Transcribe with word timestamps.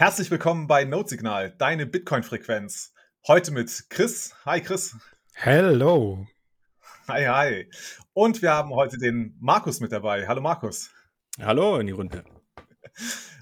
Herzlich 0.00 0.30
willkommen 0.30 0.66
bei 0.66 0.84
Notesignal, 0.84 1.54
deine 1.58 1.84
Bitcoin-Frequenz. 1.84 2.94
Heute 3.28 3.52
mit 3.52 3.90
Chris. 3.90 4.34
Hi 4.46 4.62
Chris. 4.62 4.96
Hello. 5.34 6.26
Hi, 7.06 7.26
hi. 7.26 7.70
Und 8.14 8.40
wir 8.40 8.50
haben 8.50 8.70
heute 8.70 8.96
den 8.96 9.36
Markus 9.40 9.80
mit 9.80 9.92
dabei. 9.92 10.26
Hallo 10.26 10.40
Markus. 10.40 10.90
Hallo 11.38 11.76
in 11.76 11.86
die 11.86 11.92
Runde. 11.92 12.24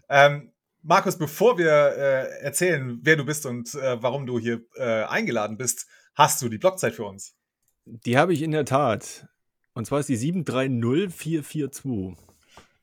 Ähm, 0.09 0.51
Markus, 0.83 1.17
bevor 1.17 1.59
wir 1.59 1.71
äh, 1.71 2.43
erzählen, 2.43 2.99
wer 3.03 3.15
du 3.15 3.25
bist 3.25 3.47
und 3.47 3.73
äh, 3.77 4.03
warum 4.03 4.27
du 4.27 4.41
hier 4.41 4.61
äh, 4.75 5.05
eingeladen 5.05 5.59
bist, 5.59 5.87
hast 6.17 6.43
du 6.43 6.49
die 6.49 6.59
Blockzeit 6.59 6.93
für 6.93 7.05
uns? 7.05 7.37
Die 7.85 8.19
habe 8.19 8.33
ich 8.33 8.43
in 8.43 8.51
der 8.51 8.65
Tat. 8.65 9.29
Und 9.75 9.87
zwar 9.87 10.01
ist 10.01 10.09
die 10.09 10.17
730442. 10.17 12.28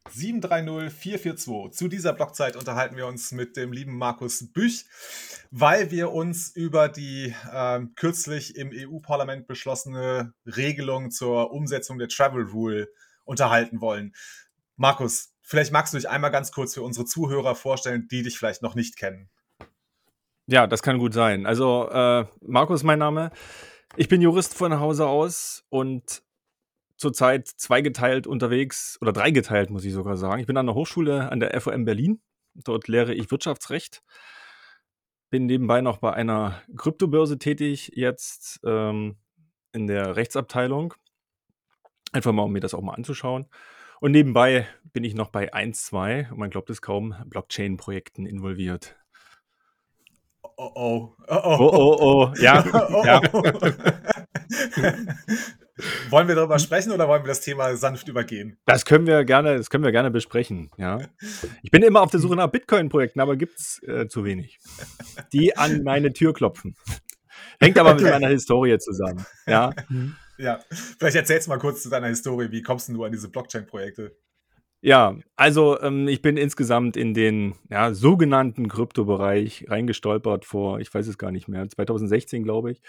730442. 0.10 1.72
Zu 1.72 1.88
dieser 1.88 2.14
Blockzeit 2.14 2.56
unterhalten 2.56 2.96
wir 2.96 3.08
uns 3.08 3.32
mit 3.32 3.58
dem 3.58 3.72
lieben 3.72 3.98
Markus 3.98 4.52
Büch, 4.54 4.86
weil 5.52 5.92
wir 5.92 6.12
uns 6.12 6.50
über 6.50 6.90
die 6.90 7.34
äh, 7.52 7.82
kürzlich 7.96 8.56
im 8.56 8.72
EU-Parlament 8.74 9.48
beschlossene 9.48 10.34
Regelung 10.46 11.12
zur 11.12 11.52
Umsetzung 11.52 11.98
der 11.98 12.08
Travel 12.08 12.44
Rule 12.44 12.90
unterhalten 13.24 13.82
wollen. 13.82 14.14
Markus, 14.76 15.34
vielleicht 15.42 15.72
magst 15.72 15.94
du 15.94 15.98
dich 15.98 16.10
einmal 16.10 16.32
ganz 16.32 16.52
kurz 16.52 16.74
für 16.74 16.84
unsere 16.84 17.06
Zuhörer 17.06 17.56
vorstellen, 17.56 18.08
die 18.10 18.24
dich 18.24 18.38
vielleicht 18.38 18.62
noch 18.62 18.76
nicht 18.76 18.98
kennen. 18.98 19.30
Ja, 20.48 20.68
das 20.68 20.84
kann 20.84 21.00
gut 21.00 21.14
sein. 21.14 21.46
Also, 21.48 21.90
äh, 21.90 22.26
Markus 22.42 22.84
mein 22.84 23.00
Name. 23.00 23.32
Ich 23.96 24.10
bin 24.10 24.22
Jurist 24.22 24.54
von 24.54 24.80
Hause 24.80 25.08
aus 25.08 25.66
und 25.70 26.22
zurzeit 26.98 27.48
zweigeteilt 27.48 28.28
unterwegs 28.28 28.98
oder 29.02 29.12
dreigeteilt, 29.12 29.70
muss 29.70 29.86
ich 29.86 29.94
sogar 29.94 30.18
sagen. 30.18 30.40
Ich 30.40 30.48
bin 30.48 30.58
an 30.58 30.66
der 30.66 30.76
Hochschule 30.76 31.32
an 31.32 31.40
der 31.40 31.60
FOM 31.60 31.86
Berlin. 31.86 32.22
Dort 32.54 32.88
lehre 32.88 33.14
ich 33.14 33.32
Wirtschaftsrecht. 33.32 34.02
Bin 35.30 35.46
nebenbei 35.46 35.82
noch 35.82 35.98
bei 35.98 36.14
einer 36.14 36.62
Kryptobörse 36.78 37.38
tätig, 37.38 37.92
jetzt 37.96 38.62
ähm, 38.64 39.18
in 39.74 39.88
der 39.88 40.16
Rechtsabteilung. 40.16 40.94
Einfach 42.14 42.32
mal, 42.32 42.44
um 42.44 42.54
mir 42.54 42.62
das 42.62 42.74
auch 42.74 42.82
mal 42.82 42.94
anzuschauen. 42.94 43.48
Und 44.00 44.12
nebenbei 44.12 44.68
bin 44.94 45.04
ich 45.04 45.16
noch 45.16 45.30
bei 45.30 45.54
1, 45.54 45.86
2, 45.86 46.30
man 46.36 46.50
glaubt 46.50 46.70
es 46.70 46.82
kaum, 46.82 47.16
Blockchain-Projekten 47.26 48.26
involviert. 48.26 48.96
Oh 50.58 50.72
oh. 50.76 51.14
Oh 51.28 51.42
oh. 51.44 51.58
Oh 51.60 51.72
oh, 51.74 51.98
oh. 52.00 52.32
Ja. 52.40 52.64
oh, 52.90 53.04
ja. 53.06 53.22
Wollen 56.10 56.28
wir 56.28 56.36
darüber 56.36 56.58
sprechen 56.60 56.92
oder 56.92 57.08
wollen 57.08 57.24
wir 57.24 57.28
das 57.30 57.42
Thema 57.42 57.76
sanft 57.76 58.08
übergehen? 58.08 58.58
Das 58.66 58.86
können 58.86 59.08
wir 59.08 59.26
gerne, 59.26 59.58
das 59.58 59.70
können 59.70 59.84
wir 59.84 59.92
gerne 59.92 60.10
besprechen, 60.10 60.72
ja. 60.78 61.00
Ich 61.64 61.72
bin 61.72 61.84
immer 61.84 62.02
auf 62.02 62.12
der 62.12 62.20
Suche 62.20 62.36
nach 62.36 62.48
Bitcoin-Projekten, 62.48 63.20
aber 63.20 63.36
gibt 63.36 63.60
es 63.60 63.82
äh, 63.84 64.08
zu 64.08 64.24
wenig. 64.24 64.60
Die 65.34 65.58
an 65.58 65.84
meine 65.84 66.14
Tür 66.14 66.34
klopfen. 66.34 66.76
Hängt 67.60 67.78
aber 67.78 67.96
mit 67.96 68.04
meiner 68.04 68.30
Historie 68.30 68.78
zusammen. 68.78 69.26
Ja. 69.48 69.72
Ja, 70.38 70.60
vielleicht 71.00 71.16
erzählst 71.16 71.48
du 71.48 71.52
mal 71.52 71.60
kurz 71.60 71.84
zu 71.84 71.90
deiner 71.90 72.08
Historie. 72.08 72.52
Wie 72.52 72.62
kommst 72.62 72.90
du 72.90 73.04
an 73.04 73.12
diese 73.12 73.30
Blockchain-Projekte? 73.30 74.18
Ja, 74.82 75.18
also 75.36 75.80
ähm, 75.82 76.08
ich 76.08 76.22
bin 76.22 76.38
insgesamt 76.38 76.98
in 76.98 77.14
den 77.14 77.56
ja, 77.70 77.94
sogenannten 77.94 78.68
Kryptobereich 78.68 79.66
reingestolpert 79.68 80.46
vor, 80.46 80.80
ich 80.80 80.94
weiß 80.94 81.08
es 81.08 81.18
gar 81.18 81.32
nicht 81.32 81.48
mehr, 81.48 81.68
2016 81.68 82.44
glaube 82.44 82.72
ich, 82.72 82.82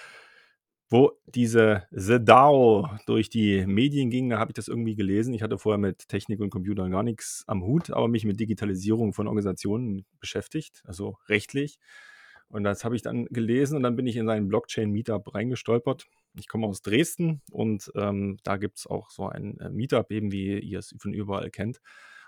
wo 0.88 1.12
diese 1.26 1.84
The 1.90 2.18
DAO 2.22 2.88
durch 3.06 3.28
die 3.28 3.66
Medien 3.66 4.10
ging. 4.10 4.30
Da 4.30 4.38
habe 4.38 4.50
ich 4.50 4.54
das 4.54 4.68
irgendwie 4.68 4.94
gelesen. 4.94 5.34
Ich 5.34 5.42
hatte 5.42 5.58
vorher 5.58 5.78
mit 5.78 6.08
Technik 6.08 6.40
und 6.40 6.50
Computern 6.50 6.90
gar 6.90 7.02
nichts 7.02 7.44
am 7.46 7.64
Hut, 7.64 7.90
aber 7.90 8.08
mich 8.08 8.24
mit 8.24 8.38
Digitalisierung 8.38 9.12
von 9.12 9.26
Organisationen 9.26 10.06
beschäftigt, 10.20 10.82
also 10.84 11.16
rechtlich. 11.28 11.78
Und 12.48 12.62
das 12.62 12.84
habe 12.84 12.94
ich 12.94 13.02
dann 13.02 13.24
gelesen 13.26 13.76
und 13.76 13.82
dann 13.82 13.96
bin 13.96 14.06
ich 14.06 14.16
in 14.16 14.26
seinen 14.26 14.46
Blockchain-Meetup 14.48 15.34
reingestolpert. 15.34 16.06
Ich 16.38 16.46
komme 16.46 16.66
aus 16.68 16.80
Dresden 16.80 17.42
und 17.50 17.90
ähm, 17.96 18.38
da 18.44 18.56
gibt 18.56 18.78
es 18.78 18.86
auch 18.86 19.10
so 19.10 19.28
ein 19.28 19.58
äh, 19.58 19.70
Meetup, 19.70 20.12
eben 20.12 20.30
wie 20.30 20.58
ihr 20.60 20.78
es 20.78 20.94
von 20.98 21.12
überall 21.12 21.50
kennt. 21.50 21.78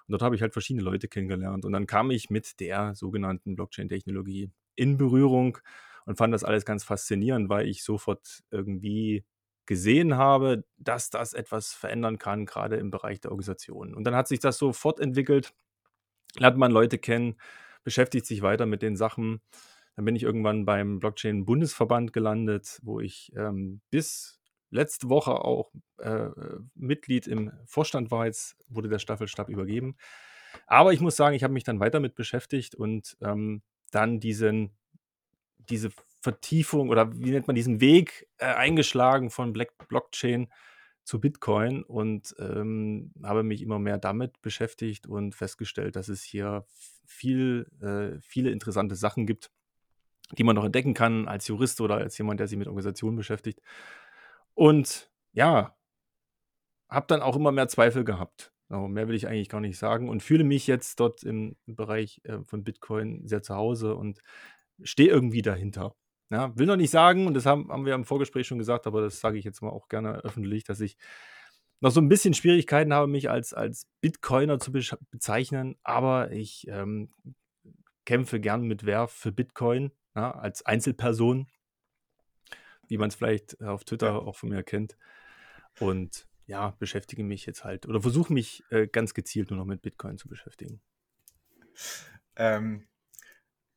Und 0.09 0.13
dort 0.13 0.23
habe 0.23 0.35
ich 0.35 0.43
halt 0.43 0.55
verschiedene 0.55 0.83
Leute 0.83 1.07
kennengelernt. 1.07 1.65
Und 1.65 1.73
dann 1.73 1.87
kam 1.87 2.11
ich 2.11 2.31
mit 2.31 2.59
der 2.59 2.95
sogenannten 2.97 3.55
Blockchain-Technologie 3.55 4.51
in 4.75 4.97
Berührung 4.97 5.59
und 6.09 6.17
fand 6.17 6.33
das 6.33 6.45
alles 6.45 6.65
ganz 6.65 6.85
faszinierend, 6.85 7.49
weil 7.49 7.69
ich 7.69 7.85
sofort 7.85 8.41
irgendwie 8.51 9.25
gesehen 9.67 10.17
habe, 10.17 10.65
dass 10.79 11.11
das 11.11 11.35
etwas 11.35 11.75
verändern 11.75 12.19
kann, 12.19 12.47
gerade 12.47 12.77
im 12.77 12.91
Bereich 12.91 13.21
der 13.21 13.31
Organisation. 13.31 13.95
Und 13.95 14.05
dann 14.05 14.17
hat 14.17 14.27
sich 14.29 14.41
das 14.41 14.57
so 14.59 14.73
fortentwickelt, 14.73 15.53
lernt 16.39 16.57
man 16.57 16.73
Leute 16.73 16.99
kennen, 16.99 17.37
beschäftigt 17.85 18.27
sich 18.27 18.43
weiter 18.43 18.67
mit 18.67 18.83
den 18.83 18.97
Sachen 18.97 19.43
dann 19.99 20.05
bin 20.05 20.15
ich 20.15 20.23
irgendwann 20.23 20.65
beim 20.65 21.01
Blockchain-Bundesverband 21.01 22.13
gelandet, 22.13 22.79
wo 22.85 23.01
ich 23.01 23.33
ähm, 23.35 23.81
bis 23.91 24.41
letzte 24.71 25.09
Woche 25.09 25.33
auch 25.33 25.73
äh, 25.99 26.29
Mitglied 26.77 27.27
im 27.27 27.51
Vorstand 27.67 28.13
war. 28.13 28.27
Jetzt 28.27 28.57
wurde 28.69 28.89
der 28.89 29.01
Staffelstab 29.01 29.49
übergeben. 29.49 29.97
Aber 30.69 30.93
ich 30.93 31.01
muss 31.01 31.17
sagen, 31.17 31.35
ich 31.35 31.43
habe 31.43 31.53
mich 31.53 31.65
dann 31.65 31.81
weiter 31.81 31.99
mit 31.99 32.15
beschäftigt 32.15 32.77
und 32.77 33.17
ähm, 33.23 33.63
dann 33.91 34.21
diesen, 34.21 34.78
diese 35.71 35.91
Vertiefung 36.21 36.89
oder 36.89 37.13
wie 37.15 37.31
nennt 37.31 37.47
man 37.47 37.57
diesen 37.57 37.81
Weg 37.81 38.29
äh, 38.39 38.47
eingeschlagen 38.47 39.31
von 39.31 39.53
Black 39.53 39.77
Blockchain 39.89 40.49
zu 41.05 41.21
Bitcoin 41.21 41.85
und 41.85 42.35
ähm, 42.39 43.13
habe 43.23 43.43
mich 43.43 43.63
immer 43.63 43.79
mehr 43.79 43.99
damit 43.99 44.43
beschäftigt 44.43 45.07
und 45.07 45.35
festgestellt, 45.35 45.97
dass 45.97 46.09
es 46.09 46.23
hier 46.23 46.67
viel, 47.07 47.67
äh, 47.81 48.21
viele 48.21 48.51
interessante 48.51 48.95
Sachen 48.95 49.27
gibt, 49.27 49.51
die 50.37 50.45
man 50.45 50.55
noch 50.55 50.65
entdecken 50.65 50.93
kann 50.95 51.27
als 51.27 51.49
Jurist 51.49 51.81
oder 51.81 51.97
als 51.97 52.19
jemand, 52.19 52.41
der 52.41 52.49
sich 52.49 52.59
mit 52.59 52.69
Organisationen 52.69 53.17
beschäftigt. 53.17 53.63
Und 54.55 55.11
ja, 55.33 55.75
habe 56.91 57.07
dann 57.07 57.23
auch 57.23 57.37
immer 57.37 57.53
mehr 57.53 57.69
Zweifel 57.69 58.05
gehabt. 58.05 58.53
Also 58.69 58.87
mehr 58.87 59.09
will 59.09 59.15
ich 59.15 59.27
eigentlich 59.27 59.49
gar 59.49 59.61
nicht 59.61 59.79
sagen 59.79 60.09
und 60.11 60.23
fühle 60.23 60.45
mich 60.45 60.67
jetzt 60.67 61.01
dort 61.01 61.23
im 61.23 61.57
Bereich 61.67 62.21
äh, 62.25 62.41
von 62.45 62.65
Bitcoin 62.65 63.27
sehr 63.27 63.43
zu 63.43 63.55
Hause 63.55 63.95
und 63.95 64.21
stehe 64.83 65.09
irgendwie 65.09 65.43
dahinter. 65.43 65.95
Ja, 66.31 66.57
will 66.57 66.67
noch 66.67 66.77
nicht 66.77 66.91
sagen, 66.91 67.27
und 67.27 67.35
das 67.35 67.47
haben, 67.47 67.71
haben 67.71 67.87
wir 67.87 67.95
im 67.95 68.05
Vorgespräch 68.05 68.47
schon 68.47 68.59
gesagt, 68.59 68.87
aber 68.87 69.01
das 69.01 69.21
sage 69.21 69.39
ich 69.39 69.45
jetzt 69.45 69.63
mal 69.63 69.71
auch 69.71 69.89
gerne 69.89 70.17
öffentlich, 70.25 70.65
dass 70.65 70.81
ich 70.81 70.97
noch 71.81 71.91
so 71.91 72.01
ein 72.01 72.09
bisschen 72.09 72.35
Schwierigkeiten 72.35 72.93
habe, 72.93 73.07
mich 73.07 73.31
als, 73.31 73.55
als 73.55 73.87
Bitcoiner 74.01 74.59
zu 74.59 74.73
bezeichnen, 74.73 75.77
aber 75.83 76.33
ich 76.33 76.67
ähm, 76.69 77.15
kämpfe 78.05 78.41
gern 78.41 78.63
mit 78.63 78.85
Werf 78.85 79.13
für 79.13 79.33
Bitcoin 79.33 79.93
ja, 80.15 80.33
als 80.33 80.67
Einzelperson, 80.67 81.47
wie 82.89 82.99
man 82.99 83.09
es 83.09 83.15
vielleicht 83.15 83.63
auf 83.63 83.85
Twitter 83.85 84.09
ja. 84.09 84.17
auch 84.17 84.37
von 84.37 84.49
mir 84.49 84.63
kennt. 84.63 84.97
Und 85.79 86.27
ja, 86.47 86.71
beschäftige 86.79 87.23
mich 87.23 87.47
jetzt 87.47 87.65
halt 87.65 87.87
oder 87.87 88.01
versuche 88.01 88.33
mich 88.33 88.65
äh, 88.71 88.89
ganz 88.89 89.15
gezielt 89.15 89.51
nur 89.51 89.59
noch 89.59 89.67
mit 89.67 89.83
Bitcoin 89.83 90.19
zu 90.19 90.29
beschäftigen. 90.29 90.81
Ähm, 92.37 92.88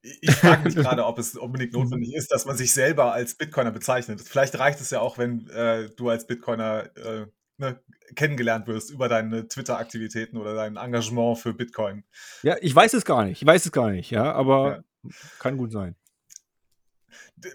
ich 0.02 0.32
frage 0.32 0.64
mich 0.64 0.76
gerade, 0.76 1.06
ob 1.06 1.20
es 1.20 1.36
unbedingt 1.36 1.74
notwendig 1.74 2.14
ist, 2.14 2.32
dass 2.32 2.46
man 2.46 2.58
sich 2.58 2.74
selber 2.74 3.14
als 3.14 3.36
Bitcoiner 3.36 3.72
bezeichnet. 3.72 4.22
Vielleicht 4.22 4.58
reicht 4.58 4.82
es 4.82 4.90
ja 4.90 5.00
auch, 5.00 5.18
wenn 5.18 5.48
äh, 5.50 5.90
du 5.96 6.10
als 6.10 6.28
Bitcoiner 6.28 6.90
äh, 6.98 7.26
ne, 7.58 7.80
kennengelernt 8.16 8.68
wirst 8.68 8.92
über 8.92 9.08
deine 9.08 9.48
Twitter-Aktivitäten 9.48 10.38
oder 10.38 10.56
dein 10.56 10.76
Engagement 10.76 11.38
für 11.38 11.54
Bitcoin. 11.54 12.04
Ja, 12.44 12.58
ich 12.62 12.76
weiß 12.76 12.94
es 12.94 13.06
gar 13.06 13.26
nicht. 13.26 13.42
Ich 13.42 13.48
weiß 13.48 13.66
es 13.66 13.72
gar 13.72 13.92
nicht, 13.92 14.12
ja, 14.12 14.32
aber 14.32 14.84
ja. 15.04 15.12
kann 15.40 15.58
gut 15.58 15.72
sein 15.72 15.96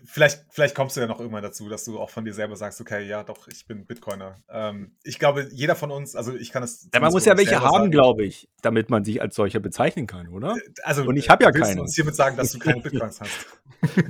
vielleicht, 0.05 0.45
vielleicht 0.51 0.75
kommst 0.75 0.97
du 0.97 1.01
ja 1.01 1.07
noch 1.07 1.21
irgendwann 1.21 1.43
dazu, 1.43 1.69
dass 1.69 1.85
du 1.85 1.99
auch 1.99 2.11
von 2.11 2.25
dir 2.25 2.33
selber 2.35 2.57
sagst, 2.57 2.81
okay, 2.81 3.07
ja, 3.07 3.23
doch, 3.23 3.49
ich 3.49 3.67
bin 3.67 3.87
Bitcoiner. 3.87 4.37
Ähm, 4.49 4.97
ich 5.03 5.19
glaube, 5.19 5.49
jeder 5.53 5.77
von 5.77 5.91
uns, 5.91 6.17
also 6.17 6.35
ich 6.35 6.51
kann 6.53 6.63
es. 6.63 6.89
Ja, 6.93 7.01
man 7.01 7.13
muss 7.13 7.25
ja 7.25 7.37
welche 7.37 7.61
haben, 7.61 7.91
glaube 7.91 8.25
ich, 8.25 8.49
damit 8.63 8.91
man 8.91 9.05
sich 9.05 9.21
als 9.21 9.35
solcher 9.35 9.61
bezeichnen 9.61 10.07
kann, 10.07 10.29
oder? 10.29 10.57
Äh, 10.57 10.61
also, 10.83 11.05
und 11.05 11.17
ich 11.17 11.31
habe 11.31 11.45
ja 11.45 11.53
keine. 11.53 11.77
Du 11.77 11.83
uns 11.83 11.95
hiermit 11.95 12.15
sagen, 12.15 12.37
dass 12.37 12.53
du 12.53 12.59
keine 12.59 12.81
Bitcoins 12.83 13.21
hast. 13.21 13.47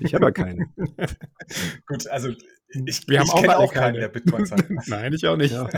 ich 0.00 0.14
habe 0.14 0.26
ja 0.26 0.30
keine. 0.30 0.66
Gut, 1.86 2.06
also 2.08 2.30
ich, 2.68 3.08
Wir 3.08 3.22
ich 3.22 3.30
haben 3.30 3.40
kenne 3.40 3.58
auch, 3.58 3.64
auch 3.64 3.72
keinen, 3.72 4.00
der 4.00 4.08
Bitcoins 4.08 4.52
hat. 4.52 4.64
Nein, 4.86 5.12
ich 5.12 5.26
auch 5.26 5.36
nicht. 5.36 5.52
Ja. 5.52 5.68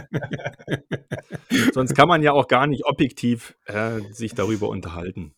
Sonst 1.72 1.94
kann 1.94 2.08
man 2.08 2.22
ja 2.22 2.32
auch 2.32 2.48
gar 2.48 2.66
nicht 2.66 2.84
objektiv 2.86 3.56
äh, 3.66 4.00
sich 4.12 4.34
darüber 4.34 4.68
unterhalten. 4.68 5.34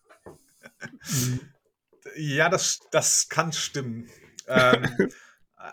Ja, 2.16 2.48
das, 2.48 2.80
das 2.90 3.28
kann 3.28 3.52
stimmen. 3.52 4.08
Ähm, 4.50 5.10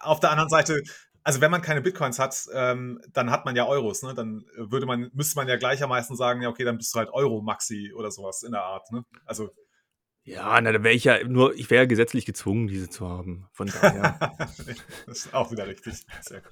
auf 0.01 0.19
der 0.19 0.31
anderen 0.31 0.49
Seite, 0.49 0.83
also 1.23 1.41
wenn 1.41 1.51
man 1.51 1.61
keine 1.61 1.81
Bitcoins 1.81 2.19
hat, 2.19 2.45
ähm, 2.53 3.01
dann 3.11 3.31
hat 3.31 3.45
man 3.45 3.55
ja 3.55 3.65
Euros, 3.67 4.01
ne? 4.01 4.13
Dann 4.13 4.45
würde 4.55 4.85
man, 4.85 5.11
müsste 5.13 5.35
man 5.35 5.47
ja 5.47 5.57
gleichermaßen 5.57 6.15
sagen, 6.15 6.41
ja, 6.41 6.49
okay, 6.49 6.63
dann 6.63 6.77
bist 6.77 6.93
du 6.93 6.99
halt 6.99 7.09
Euro-Maxi 7.11 7.93
oder 7.93 8.11
sowas 8.11 8.43
in 8.43 8.53
der 8.53 8.63
Art, 8.63 8.91
ne? 8.91 9.03
Also. 9.25 9.49
Ja, 10.23 10.59
na, 10.59 10.73
da 10.73 10.83
wäre 10.83 10.93
ich 10.93 11.05
ja 11.05 11.23
nur, 11.25 11.53
ich 11.55 11.69
wäre 11.69 11.83
ja 11.83 11.85
gesetzlich 11.85 12.25
gezwungen, 12.25 12.67
diese 12.67 12.89
zu 12.89 13.07
haben. 13.07 13.47
Von 13.53 13.67
daher. 13.67 14.19
das 15.05 15.25
ist 15.25 15.33
auch 15.33 15.51
wieder 15.51 15.67
richtig. 15.67 16.05
Sehr 16.21 16.41
gut. 16.41 16.51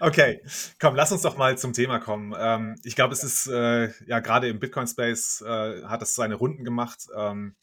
okay, 0.00 0.42
komm, 0.78 0.94
lass 0.94 1.12
uns 1.12 1.20
doch 1.20 1.36
mal 1.36 1.58
zum 1.58 1.74
Thema 1.74 1.98
kommen. 1.98 2.34
Ähm, 2.38 2.76
ich 2.82 2.96
glaube, 2.96 3.12
es 3.12 3.24
ist 3.24 3.46
äh, 3.46 3.90
ja 4.06 4.20
gerade 4.20 4.48
im 4.48 4.58
Bitcoin-Space 4.58 5.42
äh, 5.46 5.82
hat 5.84 6.00
es 6.00 6.14
seine 6.14 6.34
Runden 6.34 6.64
gemacht. 6.64 7.08
Ähm, 7.14 7.56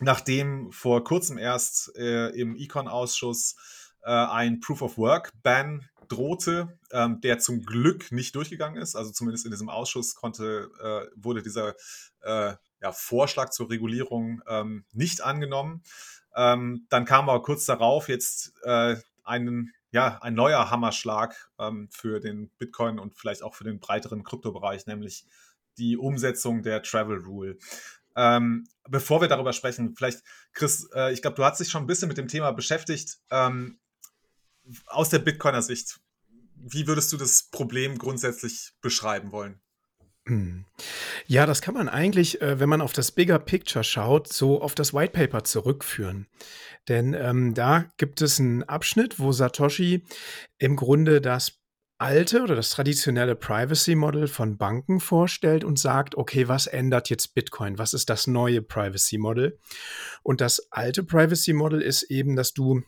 nachdem 0.00 0.70
vor 0.72 1.04
kurzem 1.04 1.38
erst 1.38 1.96
äh, 1.96 2.28
im 2.30 2.56
Econ-Ausschuss 2.56 3.56
äh, 4.02 4.10
ein 4.10 4.60
Proof 4.60 4.82
of 4.82 4.98
Work-Ban 4.98 5.88
drohte, 6.08 6.78
ähm, 6.92 7.20
der 7.20 7.38
zum 7.38 7.64
Glück 7.64 8.10
nicht 8.12 8.34
durchgegangen 8.34 8.80
ist. 8.80 8.96
Also 8.96 9.12
zumindest 9.12 9.44
in 9.44 9.50
diesem 9.50 9.68
Ausschuss 9.68 10.14
konnte, 10.14 10.70
äh, 10.80 11.10
wurde 11.16 11.42
dieser 11.42 11.74
äh, 12.22 12.54
ja, 12.80 12.92
Vorschlag 12.92 13.50
zur 13.50 13.70
Regulierung 13.70 14.42
ähm, 14.48 14.84
nicht 14.92 15.22
angenommen. 15.22 15.82
Ähm, 16.34 16.86
dann 16.88 17.04
kam 17.04 17.28
aber 17.28 17.42
kurz 17.42 17.66
darauf 17.66 18.08
jetzt 18.08 18.54
äh, 18.62 18.96
einen, 19.24 19.72
ja, 19.90 20.18
ein 20.22 20.34
neuer 20.34 20.70
Hammerschlag 20.70 21.50
ähm, 21.58 21.88
für 21.90 22.20
den 22.20 22.50
Bitcoin 22.58 22.98
und 22.98 23.14
vielleicht 23.14 23.42
auch 23.42 23.54
für 23.54 23.64
den 23.64 23.80
breiteren 23.80 24.24
Kryptobereich, 24.24 24.86
nämlich 24.86 25.26
die 25.76 25.96
Umsetzung 25.96 26.62
der 26.62 26.82
Travel 26.82 27.18
Rule. 27.18 27.56
Ähm, 28.18 28.66
bevor 28.88 29.20
wir 29.20 29.28
darüber 29.28 29.52
sprechen, 29.52 29.94
vielleicht, 29.96 30.24
Chris, 30.52 30.88
äh, 30.92 31.12
ich 31.12 31.22
glaube, 31.22 31.36
du 31.36 31.44
hast 31.44 31.60
dich 31.60 31.70
schon 31.70 31.84
ein 31.84 31.86
bisschen 31.86 32.08
mit 32.08 32.18
dem 32.18 32.26
Thema 32.26 32.50
beschäftigt. 32.50 33.18
Ähm, 33.30 33.78
aus 34.86 35.08
der 35.08 35.20
Bitcoiner 35.20 35.62
Sicht, 35.62 36.00
wie 36.56 36.88
würdest 36.88 37.12
du 37.12 37.16
das 37.16 37.44
Problem 37.44 37.96
grundsätzlich 37.96 38.72
beschreiben 38.80 39.30
wollen? 39.30 39.60
Hm. 40.26 40.64
Ja, 41.26 41.46
das 41.46 41.62
kann 41.62 41.74
man 41.74 41.88
eigentlich, 41.88 42.42
äh, 42.42 42.58
wenn 42.58 42.68
man 42.68 42.80
auf 42.80 42.92
das 42.92 43.12
Bigger 43.12 43.38
Picture 43.38 43.84
schaut, 43.84 44.32
so 44.32 44.60
auf 44.60 44.74
das 44.74 44.92
White 44.92 45.12
Paper 45.12 45.44
zurückführen. 45.44 46.26
Denn 46.88 47.14
ähm, 47.14 47.54
da 47.54 47.86
gibt 47.98 48.20
es 48.20 48.40
einen 48.40 48.64
Abschnitt, 48.64 49.20
wo 49.20 49.30
Satoshi 49.30 50.04
im 50.58 50.74
Grunde 50.74 51.20
das 51.20 51.58
alte 51.98 52.42
oder 52.42 52.54
das 52.54 52.70
traditionelle 52.70 53.34
Privacy 53.34 53.96
Model 53.96 54.28
von 54.28 54.56
Banken 54.56 55.00
vorstellt 55.00 55.64
und 55.64 55.78
sagt, 55.78 56.14
okay, 56.16 56.48
was 56.48 56.66
ändert 56.66 57.10
jetzt 57.10 57.34
Bitcoin? 57.34 57.78
Was 57.78 57.92
ist 57.92 58.08
das 58.08 58.26
neue 58.26 58.62
Privacy 58.62 59.18
Model? 59.18 59.58
Und 60.22 60.40
das 60.40 60.68
alte 60.70 61.02
Privacy 61.02 61.52
Model 61.52 61.82
ist 61.82 62.04
eben, 62.04 62.36
dass 62.36 62.54
du 62.54 62.82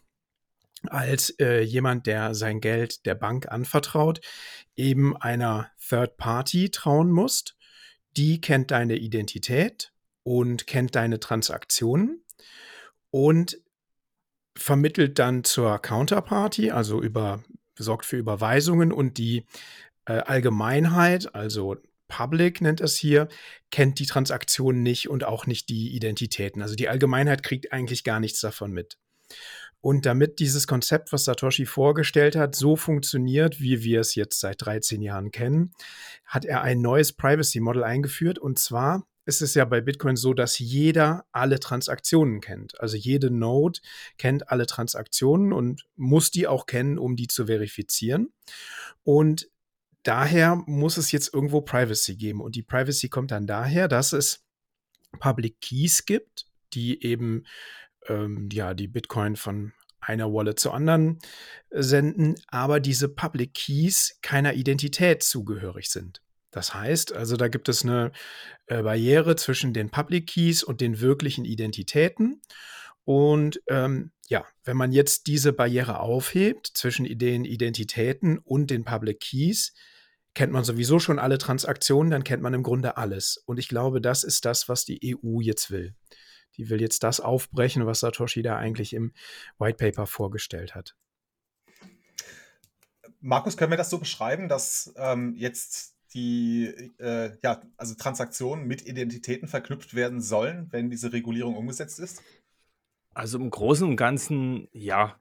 als 0.86 1.30
äh, 1.38 1.60
jemand, 1.60 2.06
der 2.06 2.34
sein 2.34 2.60
Geld 2.60 3.04
der 3.04 3.14
Bank 3.14 3.50
anvertraut, 3.50 4.20
eben 4.76 5.16
einer 5.16 5.70
Third 5.78 6.16
Party 6.16 6.70
trauen 6.70 7.10
musst. 7.10 7.56
Die 8.16 8.40
kennt 8.40 8.70
deine 8.70 8.96
Identität 8.96 9.92
und 10.22 10.66
kennt 10.66 10.96
deine 10.96 11.20
Transaktionen 11.20 12.24
und 13.10 13.60
vermittelt 14.56 15.18
dann 15.18 15.44
zur 15.44 15.78
Counterparty, 15.78 16.70
also 16.70 17.00
über, 17.02 17.42
sorgt 17.82 18.06
für 18.06 18.16
Überweisungen 18.16 18.92
und 18.92 19.18
die 19.18 19.46
äh, 20.06 20.12
Allgemeinheit, 20.12 21.34
also 21.34 21.76
Public 22.08 22.60
nennt 22.60 22.80
es 22.80 22.96
hier, 22.96 23.28
kennt 23.70 23.98
die 23.98 24.06
Transaktionen 24.06 24.82
nicht 24.82 25.08
und 25.08 25.24
auch 25.24 25.46
nicht 25.46 25.68
die 25.68 25.94
Identitäten. 25.94 26.60
Also 26.60 26.74
die 26.74 26.88
Allgemeinheit 26.88 27.42
kriegt 27.42 27.72
eigentlich 27.72 28.04
gar 28.04 28.20
nichts 28.20 28.40
davon 28.40 28.72
mit. 28.72 28.98
Und 29.80 30.04
damit 30.04 30.40
dieses 30.40 30.66
Konzept, 30.66 31.10
was 31.12 31.24
Satoshi 31.24 31.64
vorgestellt 31.64 32.36
hat, 32.36 32.54
so 32.54 32.76
funktioniert, 32.76 33.60
wie 33.60 33.82
wir 33.82 34.00
es 34.00 34.14
jetzt 34.14 34.40
seit 34.40 34.60
13 34.60 35.00
Jahren 35.00 35.30
kennen, 35.30 35.72
hat 36.26 36.44
er 36.44 36.60
ein 36.60 36.82
neues 36.82 37.14
Privacy 37.14 37.60
Model 37.60 37.82
eingeführt. 37.82 38.38
Und 38.38 38.58
zwar 38.58 39.06
ist 39.30 39.42
es 39.42 39.54
ja 39.54 39.64
bei 39.64 39.80
Bitcoin 39.80 40.16
so, 40.16 40.34
dass 40.34 40.58
jeder 40.58 41.24
alle 41.30 41.60
Transaktionen 41.60 42.40
kennt. 42.40 42.80
Also 42.80 42.96
jede 42.96 43.30
Node 43.30 43.78
kennt 44.18 44.50
alle 44.50 44.66
Transaktionen 44.66 45.52
und 45.52 45.86
muss 45.94 46.32
die 46.32 46.48
auch 46.48 46.66
kennen, 46.66 46.98
um 46.98 47.14
die 47.14 47.28
zu 47.28 47.46
verifizieren. 47.46 48.32
Und 49.04 49.48
daher 50.02 50.56
muss 50.66 50.96
es 50.96 51.12
jetzt 51.12 51.32
irgendwo 51.32 51.60
Privacy 51.60 52.16
geben. 52.16 52.40
Und 52.40 52.56
die 52.56 52.64
Privacy 52.64 53.08
kommt 53.08 53.30
dann 53.30 53.46
daher, 53.46 53.86
dass 53.86 54.12
es 54.12 54.44
Public 55.20 55.60
Keys 55.60 56.04
gibt, 56.06 56.46
die 56.72 57.04
eben 57.04 57.44
ähm, 58.08 58.48
ja, 58.52 58.74
die 58.74 58.88
Bitcoin 58.88 59.36
von 59.36 59.72
einer 60.00 60.32
Wallet 60.32 60.58
zur 60.58 60.74
anderen 60.74 61.20
äh, 61.70 61.82
senden, 61.82 62.34
aber 62.48 62.80
diese 62.80 63.08
Public 63.08 63.54
Keys 63.54 64.18
keiner 64.22 64.54
Identität 64.54 65.22
zugehörig 65.22 65.88
sind. 65.88 66.20
Das 66.50 66.74
heißt, 66.74 67.12
also 67.12 67.36
da 67.36 67.48
gibt 67.48 67.68
es 67.68 67.84
eine 67.84 68.12
äh, 68.66 68.82
Barriere 68.82 69.36
zwischen 69.36 69.72
den 69.72 69.90
Public 69.90 70.28
Keys 70.28 70.62
und 70.62 70.80
den 70.80 71.00
wirklichen 71.00 71.44
Identitäten. 71.44 72.42
Und 73.04 73.60
ähm, 73.68 74.12
ja, 74.28 74.44
wenn 74.64 74.76
man 74.76 74.92
jetzt 74.92 75.26
diese 75.26 75.52
Barriere 75.52 76.00
aufhebt 76.00 76.70
zwischen 76.74 77.06
den 77.18 77.44
Identitäten 77.44 78.38
und 78.38 78.70
den 78.70 78.84
Public 78.84 79.20
Keys, 79.20 79.74
kennt 80.34 80.52
man 80.52 80.64
sowieso 80.64 80.98
schon 80.98 81.18
alle 81.18 81.38
Transaktionen, 81.38 82.10
dann 82.10 82.24
kennt 82.24 82.42
man 82.42 82.54
im 82.54 82.62
Grunde 82.62 82.96
alles. 82.96 83.36
Und 83.46 83.58
ich 83.58 83.68
glaube, 83.68 84.00
das 84.00 84.22
ist 84.22 84.44
das, 84.44 84.68
was 84.68 84.84
die 84.84 85.16
EU 85.24 85.40
jetzt 85.40 85.70
will 85.70 85.94
die 86.56 86.68
will 86.68 86.80
jetzt 86.80 87.02
das 87.02 87.20
aufbrechen, 87.20 87.86
was 87.86 88.00
Satoshi 88.00 88.42
da 88.42 88.56
eigentlich 88.56 88.92
im 88.92 89.12
White 89.58 89.78
Paper 89.78 90.06
vorgestellt 90.06 90.74
hat. 90.74 90.94
Markus, 93.20 93.56
können 93.56 93.72
wir 93.72 93.76
das 93.76 93.90
so 93.90 93.98
beschreiben, 93.98 94.48
dass 94.48 94.92
ähm, 94.96 95.34
jetzt 95.36 95.94
die 96.14 96.66
äh, 96.98 97.36
ja, 97.42 97.60
also 97.76 97.94
Transaktionen 97.94 98.66
mit 98.66 98.86
Identitäten 98.86 99.48
verknüpft 99.48 99.94
werden 99.94 100.20
sollen, 100.20 100.68
wenn 100.70 100.90
diese 100.90 101.12
Regulierung 101.12 101.56
umgesetzt 101.56 102.00
ist? 102.00 102.22
Also 103.14 103.38
im 103.38 103.50
Großen 103.50 103.88
und 103.88 103.96
Ganzen 103.96 104.68
ja. 104.72 105.18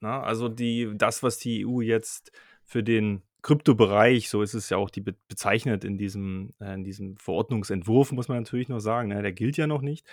Na, 0.00 0.22
also 0.22 0.48
die, 0.48 0.92
das, 0.96 1.22
was 1.22 1.38
die 1.38 1.64
EU 1.66 1.80
jetzt 1.80 2.32
für 2.64 2.82
den 2.82 3.22
Kryptobereich, 3.42 4.28
so 4.28 4.42
ist 4.42 4.54
es 4.54 4.68
ja 4.70 4.76
auch 4.76 4.90
die 4.90 5.00
bezeichnet 5.00 5.84
in 5.84 5.98
diesem, 5.98 6.54
äh, 6.60 6.74
in 6.74 6.84
diesem 6.84 7.16
Verordnungsentwurf, 7.16 8.12
muss 8.12 8.28
man 8.28 8.38
natürlich 8.38 8.68
noch 8.68 8.80
sagen, 8.80 9.08
ne, 9.08 9.22
der 9.22 9.32
gilt 9.32 9.56
ja 9.56 9.66
noch 9.66 9.82
nicht 9.82 10.06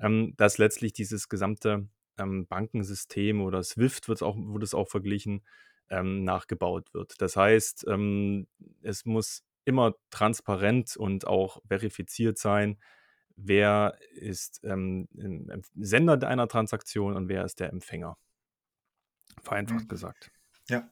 ähm, 0.00 0.34
dass 0.36 0.58
letztlich 0.58 0.92
dieses 0.92 1.28
gesamte 1.28 1.88
ähm, 2.18 2.46
Bankensystem 2.46 3.40
oder 3.40 3.62
SWIFT 3.62 4.08
wird 4.08 4.22
es 4.62 4.74
auch 4.74 4.88
verglichen, 4.88 5.42
ähm, 5.90 6.24
nachgebaut 6.24 6.92
wird. 6.94 7.20
Das 7.20 7.36
heißt, 7.36 7.86
ähm, 7.88 8.46
es 8.82 9.04
muss 9.04 9.42
immer 9.64 9.94
transparent 10.10 10.96
und 10.96 11.26
auch 11.26 11.60
verifiziert 11.66 12.38
sein, 12.38 12.78
wer 13.36 13.96
ist 14.14 14.60
ähm, 14.64 15.08
Sender 15.76 16.26
einer 16.26 16.48
Transaktion 16.48 17.14
und 17.14 17.28
wer 17.28 17.44
ist 17.44 17.60
der 17.60 17.70
Empfänger. 17.70 18.16
Vereinfacht 19.42 19.84
mhm. 19.84 19.88
gesagt. 19.88 20.30
Ja, 20.68 20.88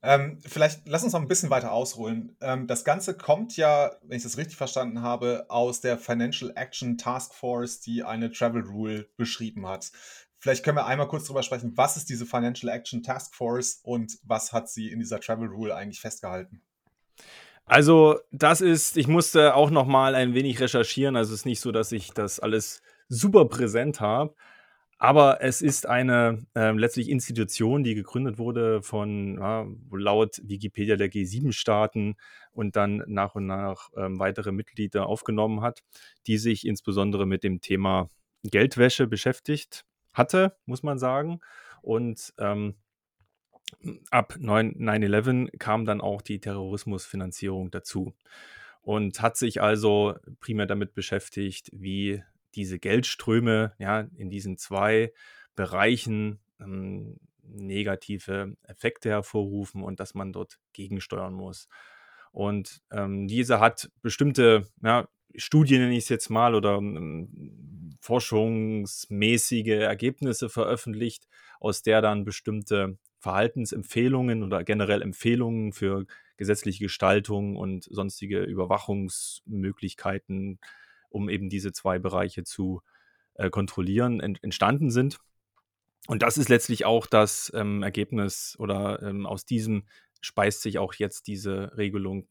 ähm, 0.00 0.38
vielleicht 0.46 0.86
lass 0.86 1.02
uns 1.02 1.12
noch 1.12 1.20
ein 1.20 1.26
bisschen 1.26 1.50
weiter 1.50 1.72
ausholen. 1.72 2.36
Ähm, 2.40 2.68
das 2.68 2.84
Ganze 2.84 3.16
kommt 3.16 3.56
ja, 3.56 3.96
wenn 4.02 4.16
ich 4.16 4.22
das 4.22 4.36
richtig 4.36 4.56
verstanden 4.56 5.02
habe, 5.02 5.46
aus 5.48 5.80
der 5.80 5.98
Financial 5.98 6.52
Action 6.54 6.98
Task 6.98 7.34
Force, 7.34 7.80
die 7.80 8.04
eine 8.04 8.30
Travel 8.30 8.62
Rule 8.62 9.08
beschrieben 9.16 9.66
hat. 9.66 9.90
Vielleicht 10.38 10.64
können 10.64 10.76
wir 10.76 10.86
einmal 10.86 11.08
kurz 11.08 11.24
darüber 11.24 11.42
sprechen, 11.42 11.72
was 11.76 11.96
ist 11.96 12.08
diese 12.08 12.26
Financial 12.26 12.72
Action 12.72 13.02
Task 13.02 13.34
Force 13.34 13.80
und 13.82 14.18
was 14.22 14.52
hat 14.52 14.68
sie 14.68 14.90
in 14.90 15.00
dieser 15.00 15.20
Travel 15.20 15.48
Rule 15.48 15.74
eigentlich 15.74 16.00
festgehalten? 16.00 16.62
Also, 17.64 18.18
das 18.30 18.60
ist, 18.60 18.96
ich 18.96 19.08
musste 19.08 19.54
auch 19.54 19.70
noch 19.70 19.86
mal 19.86 20.14
ein 20.14 20.34
wenig 20.34 20.60
recherchieren. 20.60 21.16
Also, 21.16 21.34
es 21.34 21.40
ist 21.40 21.46
nicht 21.46 21.60
so, 21.60 21.72
dass 21.72 21.92
ich 21.92 22.12
das 22.12 22.40
alles 22.40 22.80
super 23.08 23.44
präsent 23.44 24.00
habe. 24.00 24.34
Aber 25.00 25.42
es 25.42 25.62
ist 25.62 25.86
eine 25.86 26.44
äh, 26.56 26.72
letztlich 26.72 27.08
Institution, 27.08 27.84
die 27.84 27.94
gegründet 27.94 28.38
wurde 28.38 28.82
von 28.82 29.38
ja, 29.38 29.66
laut 29.92 30.40
Wikipedia 30.42 30.96
der 30.96 31.10
G7-Staaten 31.10 32.16
und 32.52 32.74
dann 32.74 33.04
nach 33.06 33.36
und 33.36 33.46
nach 33.46 33.90
ähm, 33.96 34.18
weitere 34.18 34.50
Mitglieder 34.50 35.06
aufgenommen 35.06 35.60
hat, 35.60 35.84
die 36.26 36.36
sich 36.36 36.66
insbesondere 36.66 37.26
mit 37.26 37.44
dem 37.44 37.60
Thema 37.60 38.10
Geldwäsche 38.42 39.06
beschäftigt 39.06 39.84
hatte, 40.18 40.56
muss 40.66 40.82
man 40.82 40.98
sagen. 40.98 41.40
Und 41.82 42.34
ähm, 42.38 42.74
ab 44.10 44.36
9-11 44.38 45.56
kam 45.58 45.84
dann 45.84 46.00
auch 46.00 46.22
die 46.22 46.40
Terrorismusfinanzierung 46.40 47.70
dazu 47.70 48.14
und 48.82 49.20
hat 49.20 49.36
sich 49.36 49.60
also 49.60 50.16
primär 50.40 50.66
damit 50.66 50.94
beschäftigt, 50.94 51.70
wie 51.72 52.22
diese 52.54 52.78
Geldströme 52.78 53.72
ja 53.78 54.00
in 54.16 54.30
diesen 54.30 54.56
zwei 54.56 55.12
Bereichen 55.54 56.40
ähm, 56.60 57.18
negative 57.42 58.56
Effekte 58.62 59.10
hervorrufen 59.10 59.82
und 59.82 60.00
dass 60.00 60.14
man 60.14 60.32
dort 60.32 60.58
gegensteuern 60.72 61.34
muss. 61.34 61.68
Und 62.32 62.82
ähm, 62.90 63.26
diese 63.26 63.60
hat 63.60 63.90
bestimmte 64.02 64.66
ja, 64.82 65.08
Studien, 65.34 65.80
nenne 65.80 65.96
ich 65.96 66.04
es 66.04 66.08
jetzt 66.08 66.30
mal, 66.30 66.54
oder 66.54 66.76
ähm, 66.76 67.28
forschungsmäßige 68.00 69.68
Ergebnisse 69.68 70.48
veröffentlicht, 70.48 71.28
aus 71.60 71.82
der 71.82 72.00
dann 72.00 72.24
bestimmte 72.24 72.96
Verhaltensempfehlungen 73.18 74.42
oder 74.44 74.64
generell 74.64 75.02
Empfehlungen 75.02 75.72
für 75.72 76.06
gesetzliche 76.36 76.84
Gestaltung 76.84 77.56
und 77.56 77.84
sonstige 77.84 78.42
Überwachungsmöglichkeiten 78.42 80.58
um 81.10 81.28
eben 81.28 81.48
diese 81.48 81.72
zwei 81.72 81.98
Bereiche 81.98 82.44
zu 82.44 82.82
äh, 83.34 83.50
kontrollieren, 83.50 84.20
ent 84.20 84.42
entstanden 84.42 84.90
sind. 84.90 85.18
Und 86.06 86.22
das 86.22 86.38
ist 86.38 86.48
letztlich 86.48 86.84
auch 86.84 87.06
das 87.06 87.52
ähm, 87.54 87.82
Ergebnis 87.82 88.56
oder 88.58 89.02
ähm, 89.02 89.26
aus 89.26 89.44
diesem 89.44 89.86
speist 90.20 90.62
sich 90.62 90.78
auch 90.78 90.94
jetzt 90.94 91.26
diese 91.26 91.76
Regelung 91.76 92.28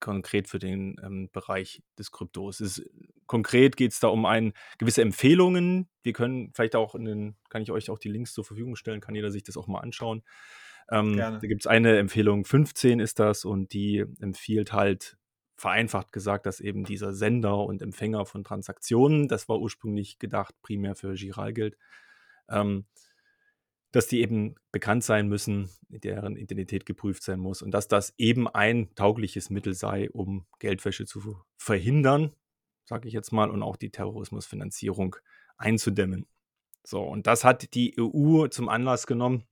konkret 0.00 0.48
für 0.48 0.58
den 0.58 0.96
ähm, 1.04 1.28
Bereich 1.32 1.82
des 1.98 2.10
Kryptos. 2.10 2.60
Ist, 2.60 2.82
konkret 3.26 3.76
geht 3.76 3.92
es 3.92 4.00
da 4.00 4.08
um 4.08 4.26
ein, 4.26 4.52
gewisse 4.78 5.02
Empfehlungen. 5.02 5.88
Wir 6.02 6.12
können 6.12 6.52
vielleicht 6.54 6.76
auch 6.76 6.94
in 6.94 7.04
den, 7.04 7.36
kann 7.48 7.62
ich 7.62 7.70
euch 7.70 7.90
auch 7.90 7.98
die 7.98 8.08
Links 8.08 8.32
zur 8.32 8.44
Verfügung 8.44 8.76
stellen, 8.76 9.00
kann 9.00 9.14
jeder 9.14 9.30
sich 9.30 9.42
das 9.42 9.56
auch 9.56 9.66
mal 9.66 9.80
anschauen. 9.80 10.22
Ähm, 10.90 11.16
da 11.16 11.38
gibt 11.38 11.62
es 11.62 11.66
eine 11.66 11.98
Empfehlung, 11.98 12.44
15 12.44 12.98
ist 12.98 13.20
das, 13.20 13.44
und 13.44 13.72
die 13.72 14.04
empfiehlt 14.20 14.72
halt 14.72 15.16
vereinfacht 15.56 16.10
gesagt, 16.10 16.46
dass 16.46 16.58
eben 16.58 16.84
dieser 16.84 17.12
Sender 17.12 17.58
und 17.58 17.82
Empfänger 17.82 18.24
von 18.24 18.44
Transaktionen, 18.44 19.28
das 19.28 19.48
war 19.48 19.60
ursprünglich 19.60 20.18
gedacht 20.18 20.54
primär 20.62 20.94
für 20.94 21.14
Giralgeld, 21.14 21.76
ähm, 22.48 22.86
dass 23.92 24.06
die 24.06 24.20
eben 24.20 24.54
bekannt 24.72 25.04
sein 25.04 25.28
müssen, 25.28 25.68
deren 25.88 26.36
Identität 26.36 26.86
geprüft 26.86 27.22
sein 27.22 27.40
muss 27.40 27.62
und 27.62 27.72
dass 27.72 27.88
das 27.88 28.14
eben 28.18 28.46
ein 28.48 28.94
taugliches 28.94 29.50
Mittel 29.50 29.74
sei, 29.74 30.10
um 30.10 30.46
Geldwäsche 30.58 31.06
zu 31.06 31.38
verhindern, 31.56 32.32
sage 32.84 33.08
ich 33.08 33.14
jetzt 33.14 33.32
mal, 33.32 33.50
und 33.50 33.62
auch 33.62 33.76
die 33.76 33.90
Terrorismusfinanzierung 33.90 35.16
einzudämmen. 35.56 36.26
So, 36.84 37.02
und 37.02 37.26
das 37.26 37.44
hat 37.44 37.74
die 37.74 37.96
EU 37.98 38.46
zum 38.48 38.68
Anlass 38.68 39.06
genommen, 39.06 39.44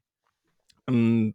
ähm, 0.86 1.34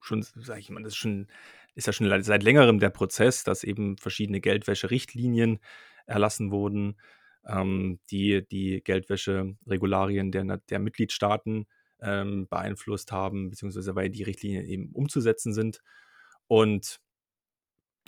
schon, 0.00 0.22
sage 0.22 0.60
ich 0.60 0.70
mal, 0.70 0.82
das 0.82 0.92
ist 0.92 0.98
schon 0.98 1.28
ist 1.74 1.86
ja 1.86 1.92
schon 1.92 2.22
seit 2.22 2.42
längerem 2.42 2.78
der 2.78 2.90
Prozess, 2.90 3.44
dass 3.44 3.64
eben 3.64 3.96
verschiedene 3.96 4.40
Geldwäsche-Richtlinien 4.40 5.58
erlassen 6.06 6.50
wurden, 6.50 6.96
ähm, 7.46 7.98
die 8.10 8.46
die 8.46 8.82
Geldwäsche-Regularien 8.84 10.32
der, 10.32 10.58
der 10.58 10.78
Mitgliedstaaten 10.78 11.66
ähm, 12.02 12.48
beeinflusst 12.48 13.12
haben, 13.12 13.50
beziehungsweise 13.50 13.94
weil 13.94 14.10
die 14.10 14.22
Richtlinien 14.22 14.66
eben 14.66 14.90
umzusetzen 14.92 15.54
sind. 15.54 15.82
Und 16.48 17.00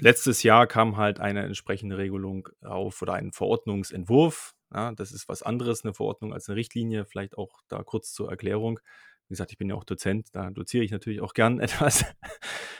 letztes 0.01 0.43
Jahr 0.43 0.67
kam 0.67 0.97
halt 0.97 1.21
eine 1.21 1.43
entsprechende 1.45 1.99
Regelung 1.99 2.49
auf 2.63 3.01
oder 3.03 3.15
ein 3.15 3.33
Verordnungsentwurf. 3.33 4.55
Ja, 4.73 4.93
das 4.93 5.13
ist 5.13 5.29
was 5.29 5.43
anderes, 5.43 5.85
eine 5.85 5.95
Verordnung 5.95 6.33
als 6.33 6.49
eine 6.49 6.57
Richtlinie. 6.57 7.05
Vielleicht 7.07 7.39
auch 7.39 7.63
da 7.69 7.83
kurz 7.83 8.13
zur 8.13 8.31
Erklärung. 8.31 8.81
Wie 9.29 9.33
gesagt, 9.33 9.53
ich 9.53 9.59
bin 9.59 9.69
ja 9.69 9.75
auch 9.75 9.85
Dozent, 9.85 10.29
da 10.33 10.51
doziere 10.51 10.85
ich 10.85 10.91
natürlich 10.91 11.21
auch 11.21 11.35
gern 11.35 11.61
etwas. 11.61 12.05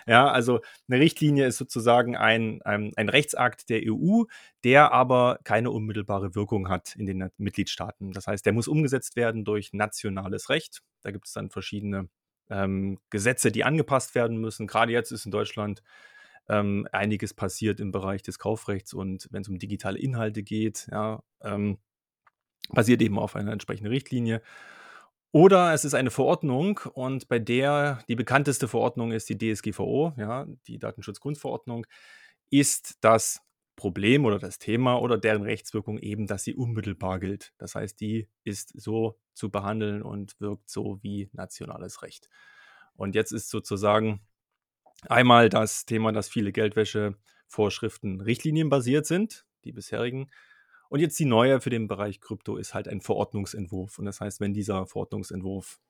ja, 0.07 0.29
also 0.29 0.61
eine 0.89 1.01
Richtlinie 1.01 1.47
ist 1.47 1.57
sozusagen 1.57 2.17
ein, 2.17 2.61
ein, 2.63 2.93
ein, 2.97 3.09
Rechtsakt 3.09 3.69
der 3.71 3.83
EU, 3.85 4.25
der 4.63 4.93
aber 4.93 5.39
keine 5.45 5.71
unmittelbare 5.71 6.35
Wirkung 6.35 6.69
hat 6.69 6.97
in 6.97 7.07
den 7.07 7.31
Mitgliedstaaten. 7.39 8.13
Das 8.13 8.27
heißt, 8.27 8.45
der 8.45 8.53
muss 8.53 8.69
umgesetzt 8.69 9.17
werden 9.17 9.45
durch 9.45 9.73
nationales 9.73 10.51
Recht. 10.51 10.83
Da 11.03 11.11
gibt 11.11 11.27
es 11.27 11.33
dann 11.33 11.51
verschiedene 11.51 12.09
ähm, 12.51 12.99
Gesetze, 13.11 13.51
die 13.51 13.65
angepasst 13.65 14.15
werden 14.15 14.39
müssen. 14.39 14.67
Gerade 14.67 14.93
jetzt 14.93 15.13
ist 15.13 15.25
in 15.25 15.33
Deutschland 15.33 15.83
ähm, 16.49 16.87
einiges 16.93 17.35
passiert 17.35 17.81
im 17.81 17.91
Bereich 17.91 18.23
des 18.23 18.39
Kaufrechts 18.39 18.93
und 18.93 19.29
wenn 19.31 19.43
es 19.43 19.49
um 19.49 19.59
digitale 19.59 19.99
Inhalte 19.99 20.43
geht, 20.43 20.89
ja, 20.91 21.23
ähm, 21.43 21.79
basiert 22.71 23.03
eben 23.03 23.19
auf 23.19 23.37
einer 23.37 23.53
entsprechenden 23.53 23.93
Richtlinie. 23.93 24.43
Oder 25.35 25.75
es 25.75 25.85
ist 25.85 25.95
eine 25.95 26.13
Verordnung 26.13 26.79
und 26.93 27.27
bei 27.27 27.41
der 27.41 28.05
die 28.07 28.15
bekannteste 28.15 28.69
Verordnung 28.69 29.11
ist 29.11 29.29
die 29.29 29.37
DSGVO, 29.37 30.13
ja, 30.17 30.47
die 30.69 30.79
Datenschutzgrundverordnung, 30.79 31.89
ist 32.51 32.99
das 33.01 33.41
Problem 33.75 34.27
oder 34.27 34.39
das 34.39 34.61
Thema 34.61 35.03
oder 35.03 35.19
deren 35.19 35.43
Rechtswirkung 35.43 35.99
eben, 35.99 36.29
dass 36.29 36.45
sie 36.45 36.55
unmittelbar 36.55 37.19
gilt. 37.19 37.53
Das 37.59 37.75
heißt, 37.75 38.01
die 38.01 38.29
ist 38.45 38.81
so 38.81 39.19
zu 39.33 39.51
behandeln 39.51 40.03
und 40.03 40.39
wirkt 40.39 40.71
so 40.71 41.01
wie 41.03 41.31
nationales 41.33 42.03
Recht. 42.03 42.29
Und 42.95 43.17
jetzt 43.17 43.33
ist 43.33 43.51
sozusagen 43.51 44.21
einmal 45.09 45.49
das 45.49 45.85
Thema, 45.85 46.13
dass 46.13 46.29
viele 46.29 46.53
Geldwäschevorschriften 46.53 48.21
richtlinienbasiert 48.21 49.05
sind, 49.05 49.47
die 49.65 49.73
bisherigen, 49.73 50.31
und 50.95 51.01
jetzt 51.01 51.19
die 51.19 51.25
neue 51.25 51.61
für 51.61 51.71
den 51.71 51.89
Bereich 51.89 52.21
Krypto 52.21 52.57
ist 52.57 52.73
halt 52.73 52.87
ein 52.87 53.01
Verordnungsentwurf. 53.01 53.99
Und 53.99 54.05
das 54.05 54.21
heißt, 54.21 54.39
wenn 54.39 54.55
dieser 54.55 54.87
Verordnungsentwurf 54.87 55.81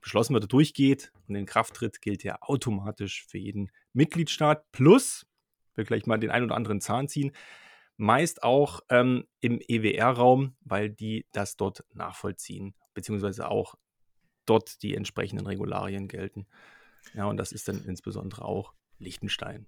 beschlossen 0.00 0.34
wird, 0.34 0.52
durchgeht 0.52 1.10
und 1.26 1.34
in 1.34 1.46
Kraft 1.46 1.74
tritt, 1.74 2.00
gilt 2.00 2.24
er 2.24 2.48
automatisch 2.48 3.26
für 3.26 3.38
jeden 3.38 3.72
Mitgliedstaat. 3.92 4.70
Plus, 4.70 5.26
will 5.74 5.84
gleich 5.84 6.06
mal 6.06 6.20
den 6.20 6.30
einen 6.30 6.44
oder 6.44 6.54
anderen 6.54 6.80
Zahn 6.80 7.08
ziehen, 7.08 7.32
meist 7.96 8.44
auch 8.44 8.78
ähm, 8.88 9.26
im 9.40 9.60
EWR-Raum, 9.66 10.54
weil 10.60 10.90
die 10.90 11.26
das 11.32 11.56
dort 11.56 11.84
nachvollziehen, 11.92 12.76
beziehungsweise 12.94 13.50
auch 13.50 13.74
dort 14.46 14.80
die 14.84 14.94
entsprechenden 14.94 15.48
Regularien 15.48 16.06
gelten. 16.06 16.46
Ja, 17.14 17.24
und 17.24 17.36
das 17.36 17.50
ist 17.50 17.66
dann 17.66 17.84
insbesondere 17.84 18.44
auch 18.44 18.74
Liechtenstein. 19.00 19.66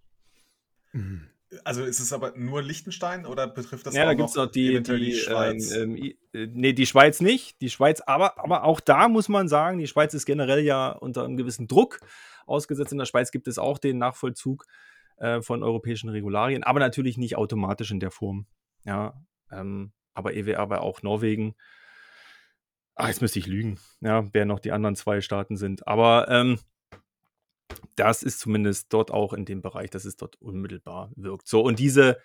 Mhm. 0.93 1.31
Also 1.65 1.85
ist 1.85 2.01
es 2.01 2.13
aber 2.13 2.33
nur 2.37 2.63
Liechtenstein 2.63 3.27
oder 3.27 3.47
betrifft 3.47 3.87
das 3.87 3.95
ja, 3.95 4.03
auch 4.03 4.07
da 4.07 4.15
gibt's 4.15 4.35
noch 4.35 4.51
die, 4.51 4.83
die, 4.83 4.99
die 4.99 5.15
Schweiz? 5.15 5.73
Ähm, 5.73 5.97
ähm, 6.33 6.51
nee, 6.55 6.73
die 6.73 6.87
Schweiz 6.87 7.21
nicht. 7.21 7.61
Die 7.61 7.71
Schweiz, 7.71 8.01
aber, 8.01 8.43
aber 8.43 8.65
auch 8.65 8.81
da 8.81 9.09
muss 9.09 9.29
man 9.29 9.49
sagen, 9.49 9.79
die 9.79 9.87
Schweiz 9.87 10.15
ist 10.15 10.27
generell 10.27 10.61
ja 10.61 10.91
unter 10.91 11.25
einem 11.25 11.37
gewissen 11.37 11.69
Druck 11.69 12.01
ausgesetzt. 12.47 12.93
In 12.93 12.99
der 12.99 13.07
Schweiz 13.07 13.31
gibt 13.31 13.49
es 13.49 13.59
auch 13.59 13.79
den 13.79 13.99
Nachvollzug 13.99 14.65
äh, 15.17 15.43
von 15.43 15.63
europäischen 15.63 16.09
Regularien, 16.09 16.65
aber 16.65 16.81
natürlich 16.81 17.19
nicht 17.19 17.37
automatisch 17.37 17.91
in 17.91 18.01
der 18.01 18.11
Form. 18.11 18.47
Ja, 18.85 19.15
ähm, 19.51 19.93
aber 20.15 20.35
EWR 20.35 20.71
war 20.71 20.83
auch 20.83 21.03
Norwegen. 21.03 21.55
Ah, 22.95 23.09
jetzt 23.09 23.23
müsste 23.23 23.41
ich 23.41 23.47
lügen, 23.47 23.81
ja, 24.01 24.25
wer 24.33 24.45
noch 24.45 24.61
die 24.61 24.73
anderen 24.73 24.95
zwei 24.95 25.21
Staaten 25.21 25.57
sind. 25.57 25.87
Aber 25.89 26.29
ähm, 26.29 26.59
das 27.97 28.23
ist 28.23 28.41
zumindest 28.41 28.93
dort 28.93 29.11
auch 29.11 29.33
in 29.33 29.45
dem 29.45 29.63
Bereich, 29.63 29.91
dass 29.91 30.05
es 30.05 30.17
dort 30.17 30.41
unmittelbar 30.41 31.11
wirkt. 31.17 31.47
So, 31.47 31.63
und 31.63 31.79
diese 31.79 32.19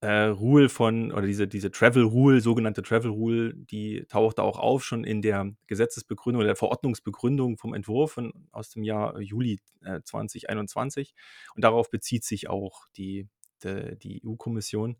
äh, 0.00 0.24
Rule 0.24 0.68
von, 0.68 1.12
oder 1.12 1.26
diese, 1.26 1.48
diese 1.48 1.70
Travel 1.70 2.02
Rule, 2.02 2.40
sogenannte 2.40 2.82
Travel 2.82 3.10
Rule, 3.10 3.54
die 3.54 4.04
tauchte 4.08 4.42
auch 4.42 4.58
auf 4.58 4.84
schon 4.84 5.04
in 5.04 5.22
der 5.22 5.54
Gesetzesbegründung 5.66 6.40
oder 6.40 6.48
der 6.48 6.56
Verordnungsbegründung 6.56 7.56
vom 7.56 7.72
Entwurf 7.72 8.12
von, 8.12 8.48
aus 8.52 8.70
dem 8.70 8.82
Jahr 8.82 9.18
Juli 9.18 9.60
äh, 9.82 10.02
2021. 10.02 11.14
Und 11.54 11.64
darauf 11.64 11.90
bezieht 11.90 12.24
sich 12.24 12.50
auch 12.50 12.86
die, 12.96 13.28
die, 13.62 13.96
die 13.98 14.22
EU-Kommission. 14.26 14.98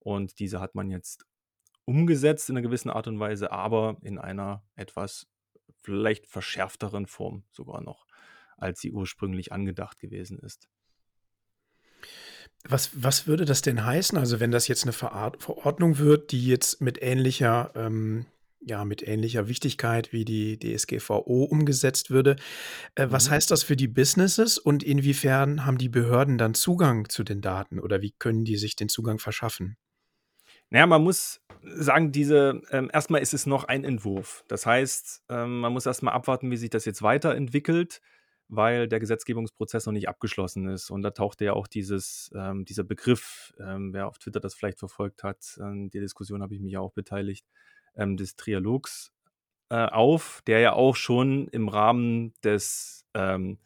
Und 0.00 0.38
diese 0.40 0.60
hat 0.60 0.74
man 0.74 0.90
jetzt 0.90 1.26
umgesetzt 1.84 2.48
in 2.48 2.56
einer 2.56 2.66
gewissen 2.66 2.90
Art 2.90 3.06
und 3.06 3.20
Weise, 3.20 3.52
aber 3.52 3.98
in 4.02 4.18
einer 4.18 4.64
etwas 4.74 5.28
vielleicht 5.82 6.26
verschärfteren 6.26 7.06
Form 7.06 7.44
sogar 7.52 7.80
noch 7.82 8.06
als 8.60 8.80
sie 8.80 8.92
ursprünglich 8.92 9.52
angedacht 9.52 9.98
gewesen 10.00 10.38
ist. 10.38 10.68
Was, 12.68 12.90
was 13.02 13.26
würde 13.26 13.46
das 13.46 13.62
denn 13.62 13.84
heißen? 13.84 14.18
Also, 14.18 14.38
wenn 14.38 14.50
das 14.50 14.68
jetzt 14.68 14.84
eine 14.84 14.92
Verordnung 14.92 15.98
wird, 15.98 16.30
die 16.30 16.46
jetzt 16.46 16.82
mit 16.82 17.00
ähnlicher, 17.00 17.72
ähm, 17.74 18.26
ja, 18.60 18.84
mit 18.84 19.06
ähnlicher 19.06 19.48
Wichtigkeit 19.48 20.12
wie 20.12 20.26
die 20.26 20.58
DSGVO 20.58 21.44
umgesetzt 21.44 22.10
würde, 22.10 22.36
äh, 22.96 23.06
was 23.08 23.28
mhm. 23.28 23.32
heißt 23.32 23.50
das 23.50 23.62
für 23.62 23.76
die 23.76 23.88
Businesses 23.88 24.58
und 24.58 24.82
inwiefern 24.82 25.64
haben 25.64 25.78
die 25.78 25.88
Behörden 25.88 26.36
dann 26.36 26.52
Zugang 26.52 27.08
zu 27.08 27.24
den 27.24 27.40
Daten 27.40 27.80
oder 27.80 28.02
wie 28.02 28.12
können 28.18 28.44
die 28.44 28.58
sich 28.58 28.76
den 28.76 28.90
Zugang 28.90 29.18
verschaffen? 29.18 29.78
Naja, 30.68 30.86
man 30.86 31.02
muss 31.02 31.40
sagen, 31.62 32.12
diese, 32.12 32.60
ähm, 32.70 32.90
erstmal 32.92 33.22
ist 33.22 33.34
es 33.34 33.46
noch 33.46 33.64
ein 33.64 33.84
Entwurf. 33.84 34.44
Das 34.48 34.66
heißt, 34.66 35.24
ähm, 35.30 35.60
man 35.60 35.72
muss 35.72 35.86
erstmal 35.86 36.14
abwarten, 36.14 36.50
wie 36.50 36.56
sich 36.56 36.70
das 36.70 36.84
jetzt 36.84 37.02
weiterentwickelt 37.02 38.02
weil 38.50 38.88
der 38.88 39.00
Gesetzgebungsprozess 39.00 39.86
noch 39.86 39.92
nicht 39.92 40.08
abgeschlossen 40.08 40.68
ist. 40.68 40.90
Und 40.90 41.02
da 41.02 41.10
tauchte 41.10 41.44
ja 41.44 41.52
auch 41.52 41.66
dieses, 41.66 42.30
ähm, 42.34 42.64
dieser 42.64 42.84
Begriff, 42.84 43.54
ähm, 43.60 43.92
wer 43.92 44.08
auf 44.08 44.18
Twitter 44.18 44.40
das 44.40 44.54
vielleicht 44.54 44.78
verfolgt 44.78 45.22
hat, 45.22 45.58
an 45.60 45.90
der 45.90 46.00
Diskussion 46.00 46.42
habe 46.42 46.54
ich 46.54 46.60
mich 46.60 46.72
ja 46.72 46.80
auch 46.80 46.92
beteiligt, 46.92 47.46
ähm, 47.96 48.16
des 48.16 48.36
Trialogs 48.36 49.12
äh, 49.70 49.86
auf, 49.86 50.42
der 50.46 50.60
ja 50.60 50.72
auch 50.72 50.96
schon 50.96 51.48
im 51.48 51.68
Rahmen 51.68 52.34
des 52.42 53.06
ähm, 53.14 53.58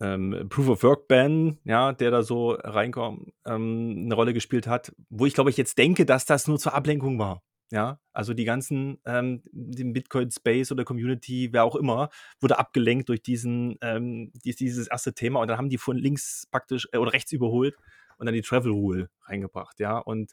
ähm, 0.00 0.46
Proof 0.48 0.68
of 0.70 0.82
Work 0.82 1.08
Ban, 1.08 1.58
ja, 1.64 1.92
der 1.92 2.10
da 2.10 2.22
so 2.22 2.52
reinkommt, 2.52 3.32
ähm, 3.44 4.04
eine 4.06 4.14
Rolle 4.14 4.32
gespielt 4.32 4.66
hat, 4.66 4.92
wo 5.10 5.26
ich 5.26 5.34
glaube 5.34 5.50
ich 5.50 5.58
jetzt 5.58 5.76
denke, 5.76 6.06
dass 6.06 6.24
das 6.24 6.48
nur 6.48 6.58
zur 6.58 6.74
Ablenkung 6.74 7.18
war. 7.18 7.42
Ja, 7.72 8.00
also 8.12 8.34
die 8.34 8.44
ganzen, 8.44 8.98
ähm, 9.06 9.42
den 9.52 9.92
Bitcoin-Space 9.92 10.72
oder 10.72 10.84
Community, 10.84 11.50
wer 11.52 11.62
auch 11.64 11.76
immer, 11.76 12.10
wurde 12.40 12.58
abgelenkt 12.58 13.08
durch 13.08 13.22
diesen, 13.22 13.76
ähm, 13.80 14.32
dieses 14.44 14.88
erste 14.88 15.14
Thema 15.14 15.40
und 15.40 15.46
dann 15.48 15.56
haben 15.58 15.68
die 15.68 15.78
von 15.78 15.96
links 15.96 16.46
praktisch 16.50 16.88
äh, 16.92 16.98
oder 16.98 17.12
rechts 17.12 17.30
überholt 17.32 17.76
und 18.18 18.26
dann 18.26 18.34
die 18.34 18.42
Travel 18.42 18.72
Rule 18.72 19.08
reingebracht, 19.22 19.78
ja. 19.78 19.98
Und 19.98 20.32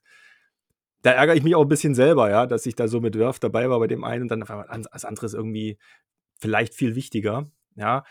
da 1.04 1.12
ärgere 1.12 1.36
ich 1.36 1.44
mich 1.44 1.56
auch 1.56 1.62
ein 1.62 1.68
bisschen 1.70 1.96
selber, 1.96 2.30
ja, 2.30 2.46
dass 2.48 2.66
ich 2.66 2.76
da 2.76 2.88
so 2.88 3.00
mit 3.02 3.18
Werf 3.18 3.40
dabei 3.40 3.70
war 3.70 3.80
bei 3.80 3.88
dem 3.88 4.04
einen 4.04 4.24
und 4.24 4.30
dann 4.32 4.44
als 4.44 5.06
anderes 5.06 5.34
irgendwie 5.34 5.78
vielleicht 6.40 6.74
viel 6.74 6.96
wichtiger, 6.96 7.46
ja. 7.76 8.04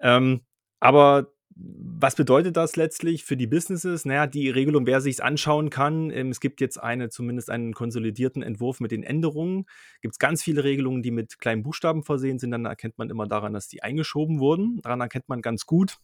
Ähm, 0.00 0.42
aber 0.80 1.32
was 1.60 2.14
bedeutet 2.14 2.56
das 2.56 2.76
letztlich 2.76 3.24
für 3.24 3.36
die 3.36 3.48
Businesses? 3.48 4.04
Naja, 4.04 4.28
die 4.28 4.50
Regelung, 4.50 4.86
wer 4.86 5.00
sich 5.00 5.16
es 5.16 5.20
anschauen 5.20 5.70
kann, 5.70 6.10
ähm, 6.10 6.30
es 6.30 6.38
gibt 6.38 6.60
jetzt 6.60 6.78
eine, 6.78 7.08
zumindest 7.08 7.50
einen 7.50 7.74
konsolidierten 7.74 8.42
Entwurf 8.42 8.78
mit 8.78 8.92
den 8.92 9.02
Änderungen. 9.02 9.66
Gibt 10.00 10.14
es 10.14 10.18
ganz 10.18 10.42
viele 10.42 10.62
Regelungen, 10.62 11.02
die 11.02 11.10
mit 11.10 11.40
kleinen 11.40 11.64
Buchstaben 11.64 12.04
versehen 12.04 12.38
sind. 12.38 12.52
Dann 12.52 12.64
erkennt 12.64 12.98
man 12.98 13.10
immer 13.10 13.26
daran, 13.26 13.52
dass 13.52 13.66
die 13.66 13.82
eingeschoben 13.82 14.38
wurden. 14.38 14.80
Daran 14.82 15.00
erkennt 15.00 15.28
man 15.28 15.42
ganz 15.42 15.66
gut, 15.66 15.98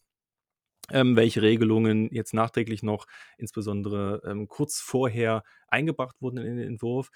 ähm, 0.91 1.15
welche 1.15 1.43
Regelungen 1.43 2.09
jetzt 2.13 2.35
nachträglich 2.35 2.83
noch, 2.83 3.07
insbesondere 3.39 4.21
ähm, 4.25 4.49
kurz 4.49 4.81
vorher, 4.81 5.45
eingebracht 5.69 6.17
wurden 6.21 6.39
in 6.39 6.57
den 6.57 6.67
Entwurf. 6.67 7.11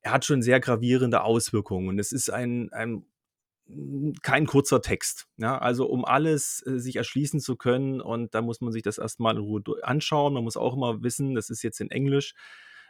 Er 0.00 0.12
hat 0.12 0.24
schon 0.24 0.42
sehr 0.42 0.58
gravierende 0.58 1.22
Auswirkungen 1.22 1.88
und 1.88 1.98
es 1.98 2.12
ist 2.12 2.30
ein, 2.30 2.72
ein 2.72 3.04
kein 4.22 4.46
kurzer 4.46 4.82
Text. 4.82 5.28
Ja, 5.36 5.58
also 5.58 5.86
um 5.86 6.04
alles 6.04 6.64
äh, 6.66 6.78
sich 6.78 6.96
erschließen 6.96 7.40
zu 7.40 7.56
können 7.56 8.00
und 8.00 8.34
da 8.34 8.42
muss 8.42 8.60
man 8.60 8.72
sich 8.72 8.82
das 8.82 8.98
erstmal 8.98 9.36
in 9.36 9.42
Ruhe 9.42 9.62
anschauen. 9.82 10.34
Man 10.34 10.44
muss 10.44 10.56
auch 10.56 10.74
immer 10.74 11.02
wissen, 11.02 11.34
das 11.34 11.50
ist 11.50 11.62
jetzt 11.62 11.80
in 11.80 11.90
Englisch. 11.90 12.34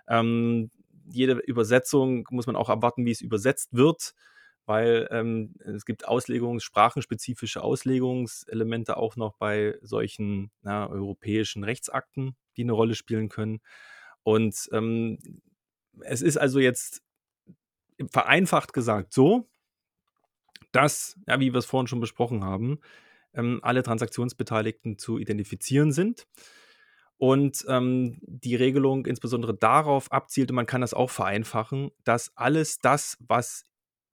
Ähm, 0.08 0.70
jede 1.10 1.34
Übersetzung 1.34 2.26
muss 2.30 2.46
man 2.46 2.56
auch 2.56 2.68
erwarten, 2.68 3.04
wie 3.04 3.10
es 3.10 3.20
übersetzt 3.20 3.70
wird 3.72 4.14
weil 4.66 5.08
ähm, 5.10 5.54
es 5.58 5.84
gibt 5.84 6.06
Auslegungs-, 6.06 6.62
sprachenspezifische 6.62 7.62
Auslegungselemente 7.62 8.96
auch 8.96 9.16
noch 9.16 9.34
bei 9.34 9.76
solchen 9.82 10.50
na, 10.62 10.88
europäischen 10.88 11.64
Rechtsakten, 11.64 12.36
die 12.56 12.62
eine 12.62 12.72
Rolle 12.72 12.94
spielen 12.94 13.28
können. 13.28 13.60
Und 14.22 14.68
ähm, 14.72 15.18
es 16.00 16.22
ist 16.22 16.36
also 16.36 16.60
jetzt 16.60 17.02
vereinfacht 18.10 18.72
gesagt 18.72 19.12
so, 19.12 19.48
dass, 20.72 21.18
ja, 21.28 21.40
wie 21.40 21.52
wir 21.52 21.58
es 21.58 21.66
vorhin 21.66 21.86
schon 21.86 22.00
besprochen 22.00 22.44
haben, 22.44 22.80
ähm, 23.34 23.60
alle 23.62 23.82
Transaktionsbeteiligten 23.82 24.98
zu 24.98 25.18
identifizieren 25.18 25.92
sind. 25.92 26.26
Und 27.18 27.64
ähm, 27.68 28.18
die 28.22 28.56
Regelung 28.56 29.06
insbesondere 29.06 29.54
darauf 29.54 30.10
abzielt, 30.10 30.50
und 30.50 30.56
man 30.56 30.66
kann 30.66 30.80
das 30.80 30.94
auch 30.94 31.10
vereinfachen, 31.10 31.90
dass 32.02 32.36
alles 32.36 32.78
das, 32.78 33.16
was 33.20 33.64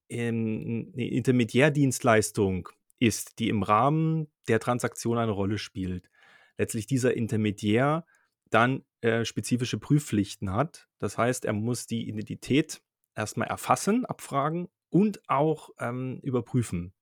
ähm, 0.08 0.92
eine 0.94 1.08
Intermediärdienstleistung 1.08 2.68
ist, 3.00 3.38
die 3.38 3.48
im 3.48 3.62
Rahmen 3.62 4.28
der 4.46 4.60
Transaktion 4.60 5.18
eine 5.18 5.32
Rolle 5.32 5.58
spielt. 5.58 6.08
Letztlich 6.56 6.86
dieser 6.86 7.16
Intermediär 7.16 8.04
dann 8.50 8.84
äh, 9.00 9.24
spezifische 9.24 9.78
Prüfpflichten 9.78 10.52
hat. 10.52 10.88
Das 10.98 11.16
heißt, 11.16 11.46
er 11.46 11.52
muss 11.52 11.86
die 11.86 12.08
Identität 12.08 12.82
erstmal 13.14 13.48
erfassen, 13.48 14.04
abfragen 14.04 14.68
und 14.90 15.20
auch 15.28 15.70
ähm, 15.78 16.20
überprüfen. 16.22 16.92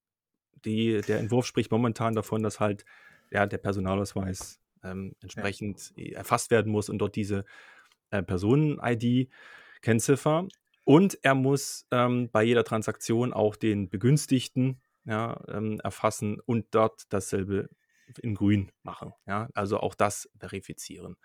Die, 0.64 1.00
der 1.00 1.18
Entwurf 1.18 1.47
spricht 1.47 1.71
momentan 1.71 2.14
davon, 2.14 2.42
dass 2.42 2.61
halt 2.61 2.85
ja, 3.30 3.47
der 3.47 3.59
Personalausweis 3.59 4.61
ähm, 4.83 5.14
entsprechend 5.21 5.92
ja. 5.97 6.18
erfasst 6.18 6.50
werden 6.50 6.71
muss 6.71 6.88
und 6.88 6.99
dort 6.99 7.16
diese 7.16 7.45
äh, 8.11 8.23
Personen-ID, 8.23 9.30
Kennziffer. 9.83 10.47
Und 10.85 11.18
er 11.23 11.35
muss 11.35 11.87
ähm, 11.90 12.30
bei 12.30 12.42
jeder 12.42 12.64
Transaktion 12.64 13.33
auch 13.33 13.57
den 13.57 13.88
Begünstigten 13.88 14.80
ja, 15.04 15.40
ähm, 15.49 15.80
erfassen 15.80 16.40
und 16.40 16.66
dort 16.71 17.04
dasselbe 17.11 17.68
in 18.23 18.35
grün 18.35 18.73
machen. 18.83 19.12
Ja? 19.26 19.49
Also 19.54 19.78
auch 19.80 19.95
das 19.95 20.30
verifizieren. 20.38 21.16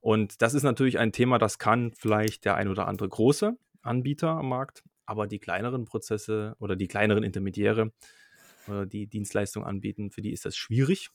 Und 0.00 0.40
das 0.42 0.54
ist 0.54 0.62
natürlich 0.62 0.98
ein 0.98 1.12
Thema, 1.12 1.38
das 1.38 1.58
kann 1.58 1.92
vielleicht 1.92 2.44
der 2.44 2.54
ein 2.54 2.68
oder 2.68 2.86
andere 2.86 3.08
große 3.08 3.56
Anbieter 3.82 4.30
am 4.30 4.48
Markt, 4.48 4.82
aber 5.06 5.26
die 5.26 5.38
kleineren 5.38 5.84
Prozesse 5.84 6.56
oder 6.58 6.76
die 6.76 6.88
kleineren 6.88 7.24
Intermediäre 7.24 7.92
oder 8.68 8.86
die 8.86 9.06
Dienstleistungen 9.06 9.66
anbieten, 9.66 10.10
für 10.10 10.22
die 10.22 10.32
ist 10.32 10.44
das 10.44 10.56
schwierig, 10.56 11.10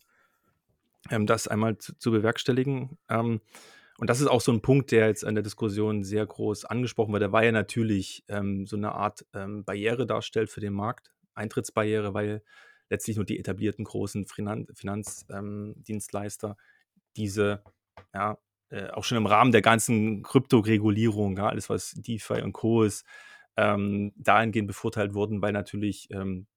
ähm, 1.09 1.25
das 1.25 1.47
einmal 1.47 1.77
zu, 1.77 1.97
zu 1.97 2.11
bewerkstelligen. 2.11 2.97
Ähm, 3.09 3.41
und 3.97 4.09
das 4.09 4.19
ist 4.19 4.27
auch 4.27 4.41
so 4.41 4.51
ein 4.51 4.61
Punkt, 4.61 4.91
der 4.91 5.07
jetzt 5.07 5.23
in 5.23 5.35
der 5.35 5.43
Diskussion 5.43 6.03
sehr 6.03 6.25
groß 6.25 6.65
angesprochen 6.65 7.13
wird. 7.13 7.21
Der 7.21 7.31
war 7.31 7.43
ja 7.43 7.51
natürlich 7.51 8.23
ähm, 8.29 8.65
so 8.65 8.75
eine 8.75 8.93
Art 8.93 9.27
ähm, 9.33 9.63
Barriere 9.63 10.07
darstellt 10.07 10.49
für 10.49 10.59
den 10.59 10.73
Markt, 10.73 11.13
Eintrittsbarriere, 11.35 12.15
weil 12.15 12.41
letztlich 12.89 13.17
nur 13.17 13.25
die 13.25 13.39
etablierten 13.39 13.85
großen 13.85 14.25
Finanzdienstleister 14.25 16.49
ähm, 16.49 16.55
diese, 17.15 17.63
ja, 18.13 18.37
äh, 18.69 18.89
auch 18.89 19.03
schon 19.03 19.17
im 19.17 19.25
Rahmen 19.25 19.51
der 19.51 19.61
ganzen 19.61 20.23
Kryptoregulierung, 20.23 21.35
ja, 21.37 21.49
alles 21.49 21.69
was 21.69 21.91
DeFi 21.91 22.41
und 22.41 22.53
Co. 22.53 22.83
ist, 22.83 23.05
ähm, 23.57 24.13
dahingehend 24.15 24.67
bevorteilt 24.67 25.13
wurden, 25.13 25.41
weil 25.41 25.51
natürlich 25.51 26.09
ähm, 26.11 26.47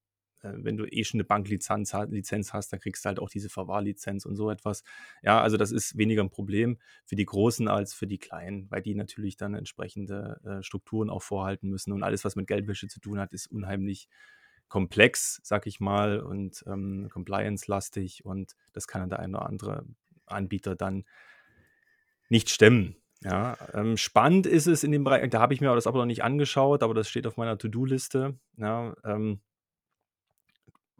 äh, 0.45 0.53
wenn 0.57 0.77
du 0.77 0.85
eh 0.85 1.05
schon 1.05 1.19
eine 1.19 1.25
Banklizenz 1.25 1.95
Lizenz 2.11 2.53
hast, 2.53 2.73
dann 2.73 2.81
kriegst 2.81 3.05
du 3.05 3.09
halt 3.09 3.19
auch 3.19 3.31
diese 3.31 3.49
Verwahrlizenz 3.49 4.27
und 4.27 4.37
so 4.37 4.51
etwas. 4.51 4.85
Ja, 5.23 5.41
also 5.41 5.57
das 5.57 5.73
ist 5.73 5.97
weniger 5.97 6.23
ein 6.23 6.31
Problem 6.31 6.79
für 7.05 7.17
die 7.17 7.25
Großen 7.25 7.67
als 7.69 7.95
für 7.95 8.07
die 8.07 8.19
Kleinen, 8.19 8.71
weil 8.71 8.83
die 8.83 8.95
natürlich 8.95 9.37
dann 9.37 9.55
entsprechende 9.55 10.41
äh, 10.45 10.63
Strukturen 10.63 11.11
auch 11.11 11.23
vorhalten 11.23 11.69
müssen. 11.69 11.93
Und 11.93 12.03
alles, 12.03 12.25
was 12.25 12.37
mit 12.37 12.47
Geldwäsche 12.47 12.89
zu 12.89 13.01
tun 13.01 13.19
hat, 13.19 13.33
ist 13.33 13.47
unheimlich 13.47 14.09
komplex, 14.69 15.41
sag 15.43 15.67
ich 15.67 15.81
mal, 15.81 16.21
und 16.21 16.65
ähm, 16.67 17.09
compliance-lastig. 17.11 18.25
Und 18.25 18.55
das 18.73 18.87
kann 18.87 19.03
dann 19.03 19.11
der 19.11 19.19
eine 19.21 19.37
oder 19.37 19.47
andere 19.47 19.87
Anbieter 20.27 20.75
dann 20.75 21.05
nicht 22.29 22.51
stemmen. 22.51 22.97
Ja, 23.23 23.57
ähm, 23.73 23.97
spannend 23.97 24.47
ist 24.47 24.67
es 24.67 24.85
in 24.85 24.93
dem 24.93 25.05
Bereich, 25.05 25.29
da 25.31 25.41
habe 25.41 25.55
ich 25.55 25.61
mir 25.61 25.75
das 25.75 25.87
aber 25.87 25.99
noch 25.99 26.07
nicht 26.07 26.23
angeschaut, 26.23 26.83
aber 26.83 26.93
das 26.93 27.09
steht 27.09 27.27
auf 27.27 27.37
meiner 27.37 27.57
To-Do-Liste. 27.57 28.39
Ja, 28.59 28.95
ähm, 29.05 29.41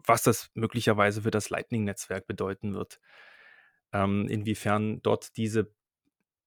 was 0.07 0.23
das 0.23 0.51
möglicherweise 0.55 1.23
für 1.23 1.31
das 1.31 1.51
Lightning-Netzwerk 1.51 2.27
bedeuten 2.27 2.75
wird. 2.75 3.01
Ähm, 3.93 4.27
inwiefern 4.29 5.01
dort 5.03 5.37
diese 5.37 5.73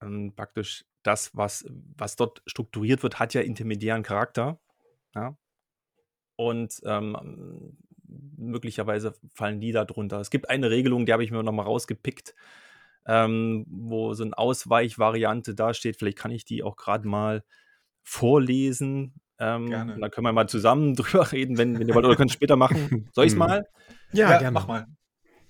ähm, 0.01 0.33
praktisch 0.35 0.85
das, 1.03 1.35
was, 1.35 1.65
was 1.95 2.15
dort 2.15 2.41
strukturiert 2.45 3.03
wird, 3.03 3.19
hat 3.19 3.33
ja 3.33 3.41
intermediären 3.41 4.03
Charakter. 4.03 4.59
Ja? 5.15 5.37
Und 6.35 6.81
ähm, 6.85 7.77
möglicherweise 8.37 9.13
fallen 9.33 9.59
die 9.59 9.71
da 9.71 9.85
drunter. 9.85 10.19
Es 10.19 10.29
gibt 10.29 10.49
eine 10.49 10.69
Regelung, 10.69 11.05
die 11.05 11.13
habe 11.13 11.23
ich 11.23 11.31
mir 11.31 11.43
nochmal 11.43 11.65
rausgepickt, 11.65 12.35
ähm, 13.07 13.65
wo 13.69 14.13
so 14.13 14.23
eine 14.23 14.37
Ausweichvariante 14.37 15.55
dasteht. 15.55 15.97
Vielleicht 15.97 16.17
kann 16.17 16.31
ich 16.31 16.45
die 16.45 16.63
auch 16.63 16.75
gerade 16.75 17.07
mal 17.07 17.43
vorlesen. 18.03 19.13
Ähm, 19.39 19.67
gerne. 19.67 19.97
dann 19.99 20.11
können 20.11 20.25
wir 20.25 20.33
mal 20.33 20.49
zusammen 20.49 20.95
drüber 20.95 21.31
reden, 21.31 21.57
wenn, 21.57 21.79
wenn 21.79 21.87
ihr 21.87 21.95
wollt, 21.95 22.05
oder 22.05 22.15
könnt 22.15 22.31
später 22.31 22.55
machen. 22.55 23.09
Soll 23.13 23.25
ich 23.25 23.33
es 23.33 23.35
mhm. 23.35 23.39
mal? 23.39 23.67
Ja, 24.11 24.31
ja, 24.31 24.37
gerne. 24.39 24.51
Mach 24.51 24.67
mal. 24.67 24.87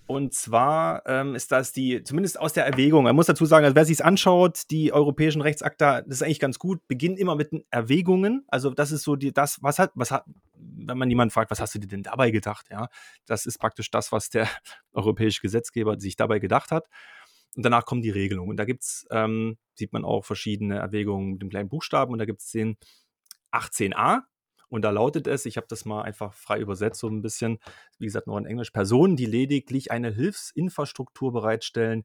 Und 0.07 0.33
zwar 0.33 1.05
ähm, 1.05 1.35
ist 1.35 1.51
das 1.51 1.73
die, 1.73 2.01
zumindest 2.01 2.39
aus 2.39 2.53
der 2.53 2.65
Erwägung, 2.65 3.03
man 3.03 3.15
muss 3.15 3.25
dazu 3.25 3.45
sagen, 3.45 3.65
also 3.65 3.75
wer 3.75 3.83
sich 3.83 3.95
es 3.95 4.01
anschaut, 4.01 4.61
die 4.71 4.93
europäischen 4.93 5.41
Rechtsakte, 5.41 6.05
das 6.07 6.17
ist 6.17 6.23
eigentlich 6.23 6.39
ganz 6.39 6.59
gut, 6.59 6.79
beginnen 6.87 7.17
immer 7.17 7.35
mit 7.35 7.51
den 7.51 7.65
Erwägungen. 7.71 8.45
Also 8.47 8.69
das 8.69 8.93
ist 8.93 9.03
so 9.03 9.17
die, 9.17 9.33
das, 9.33 9.61
was 9.61 9.79
hat, 9.79 9.91
was 9.95 10.11
hat, 10.11 10.23
wenn 10.55 10.97
man 10.97 11.09
jemanden 11.09 11.31
fragt, 11.31 11.51
was 11.51 11.59
hast 11.59 11.75
du 11.75 11.79
dir 11.79 11.87
denn 11.87 12.03
dabei 12.03 12.31
gedacht? 12.31 12.67
Ja, 12.71 12.87
das 13.25 13.45
ist 13.45 13.57
praktisch 13.59 13.91
das, 13.91 14.13
was 14.13 14.29
der 14.29 14.47
europäische 14.93 15.41
Gesetzgeber 15.41 15.99
sich 15.99 16.15
dabei 16.15 16.39
gedacht 16.39 16.71
hat. 16.71 16.87
Und 17.57 17.63
danach 17.63 17.85
kommen 17.85 18.03
die 18.03 18.11
Regelungen. 18.11 18.51
Und 18.51 18.57
da 18.57 18.65
gibt 18.65 18.83
es, 18.83 19.07
ähm, 19.09 19.57
sieht 19.73 19.91
man 19.91 20.05
auch 20.05 20.23
verschiedene 20.23 20.77
Erwägungen 20.77 21.31
mit 21.31 21.41
dem 21.41 21.49
kleinen 21.49 21.69
Buchstaben. 21.69 22.13
Und 22.13 22.19
da 22.19 22.25
gibt 22.25 22.41
es 22.41 22.51
den 22.51 22.77
18a. 23.51 24.21
Und 24.69 24.83
da 24.83 24.91
lautet 24.91 25.25
es, 25.25 25.47
ich 25.47 25.57
habe 25.57 25.65
das 25.67 25.83
mal 25.83 26.03
einfach 26.03 26.33
frei 26.33 26.59
übersetzt, 26.59 26.99
so 26.99 27.07
ein 27.07 27.23
bisschen, 27.23 27.57
wie 27.97 28.05
gesagt, 28.05 28.27
noch 28.27 28.37
in 28.37 28.45
Englisch, 28.45 28.69
Personen, 28.69 29.15
die 29.15 29.25
lediglich 29.25 29.89
eine 29.89 30.11
Hilfsinfrastruktur 30.11 31.33
bereitstellen, 31.33 32.03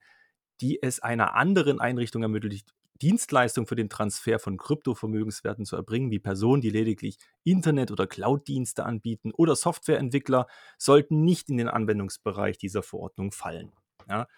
die 0.63 0.83
es 0.83 1.01
einer 1.01 1.35
anderen 1.35 1.81
Einrichtung 1.81 2.23
ermöglicht, 2.23 2.73
Dienstleistungen 3.03 3.67
für 3.67 3.77
den 3.77 3.91
Transfer 3.91 4.39
von 4.39 4.57
Kryptovermögenswerten 4.57 5.67
zu 5.67 5.77
erbringen, 5.77 6.11
wie 6.11 6.19
Personen, 6.19 6.63
die 6.63 6.71
lediglich 6.71 7.19
Internet- 7.45 7.91
oder 7.91 8.07
Cloud-Dienste 8.07 8.87
anbieten 8.87 9.33
oder 9.33 9.55
Softwareentwickler, 9.55 10.47
sollten 10.79 11.25
nicht 11.25 11.51
in 11.51 11.59
den 11.59 11.69
Anwendungsbereich 11.69 12.57
dieser 12.57 12.83
Verordnung 12.83 13.33
fallen. 13.33 13.73
Ja? 14.09 14.29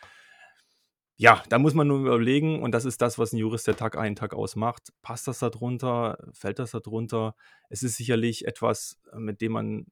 Ja, 1.17 1.43
da 1.49 1.59
muss 1.59 1.75
man 1.75 1.87
nur 1.87 2.01
überlegen, 2.01 2.63
und 2.63 2.73
das 2.73 2.85
ist 2.85 3.01
das, 3.01 3.19
was 3.19 3.33
ein 3.33 3.39
Jurist 3.39 3.67
der 3.67 3.77
Tag 3.77 3.97
ein, 3.97 4.17
Tag 4.17 4.35
aus 4.35 4.57
macht. 4.57 4.93
Passt 5.01 5.29
das 5.29 5.39
da 5.39 5.51
drunter? 5.51 6.19
Fällt 6.33 6.59
das 6.59 6.73
da 6.73 6.81
drunter? 6.81 7.37
Es 7.69 7.83
ist 7.83 7.97
sicherlich 7.97 8.47
etwas, 8.47 8.99
mit 9.17 9.41
dem 9.41 9.53
man 9.53 9.87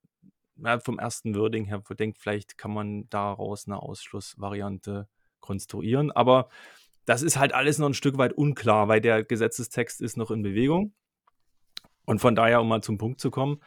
ja, 0.57 0.81
vom 0.81 0.99
ersten 0.99 1.37
Wording 1.37 1.67
her 1.67 1.83
denkt, 1.99 2.19
vielleicht 2.19 2.59
kann 2.59 2.73
man 2.73 3.09
daraus 3.09 3.67
eine 3.67 3.81
Ausschlussvariante 3.81 5.09
konstruieren. 5.41 6.11
Aber 6.11 6.49
das 7.05 7.23
ist 7.23 7.39
halt 7.39 7.55
alles 7.55 7.79
noch 7.79 7.89
ein 7.89 7.95
Stück 7.95 8.19
weit 8.19 8.33
unklar, 8.33 8.89
weil 8.89 9.01
der 9.01 9.25
Gesetzestext 9.25 10.01
ist 10.01 10.17
noch 10.17 10.31
in 10.31 10.43
Bewegung. 10.43 10.95
Und 12.05 12.21
von 12.21 12.35
daher, 12.35 12.61
um 12.61 12.69
mal 12.69 12.83
zum 12.83 12.99
Punkt 12.99 13.21
zu 13.21 13.31
kommen, 13.31 13.61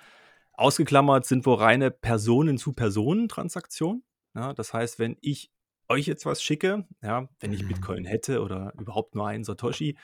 ausgeklammert 0.54 1.26
sind 1.26 1.46
wohl 1.46 1.56
reine 1.56 1.92
Personen-zu-Personen-Transaktionen. 1.92 4.04
Ja, 4.36 4.54
das 4.54 4.74
heißt, 4.74 5.00
wenn 5.00 5.18
ich 5.22 5.52
euch 5.90 6.06
jetzt 6.08 6.26
was 6.26 6.42
schicke, 6.42 6.88
ja, 7.02 7.30
wenn 7.40 7.54
ich 7.54 7.64
mhm. 7.64 7.70
Bitcoin 7.70 8.06
hätte 8.06 8.42
oder 8.42 8.74
überhaupt 8.80 9.16
nur 9.16 9.28
einen 9.28 9.44
Satoshi, 9.44 9.98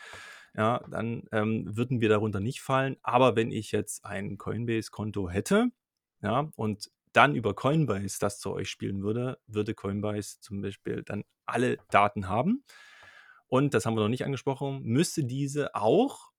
ja, 0.56 0.84
dann 0.90 1.24
ähm, 1.32 1.66
würden 1.76 2.02
wir 2.02 2.10
darunter 2.10 2.40
nicht 2.40 2.62
fallen. 2.62 2.98
Aber 3.02 3.36
wenn 3.36 3.52
ich 3.52 3.72
jetzt 3.72 4.06
ein 4.06 4.38
Coinbase-Konto 4.38 5.30
hätte, 5.30 5.72
ja, 6.22 6.52
und 6.56 6.92
dann 7.14 7.36
über 7.36 7.54
Coinbase 7.54 8.20
das 8.20 8.40
zu 8.40 8.52
euch 8.52 8.70
spielen 8.70 9.02
würde, 9.02 9.40
würde 9.48 9.74
Coinbase 9.74 10.40
zum 10.40 10.62
Beispiel 10.62 11.04
dann 11.04 11.24
alle 11.46 11.78
Daten 11.90 12.28
haben. 12.28 12.64
Und 13.48 13.74
das 13.74 13.86
haben 13.86 13.96
wir 13.96 14.02
noch 14.02 14.10
nicht 14.10 14.24
angesprochen, 14.24 14.82
müsste 14.84 15.26
diese 15.26 15.76
auch 15.76 16.31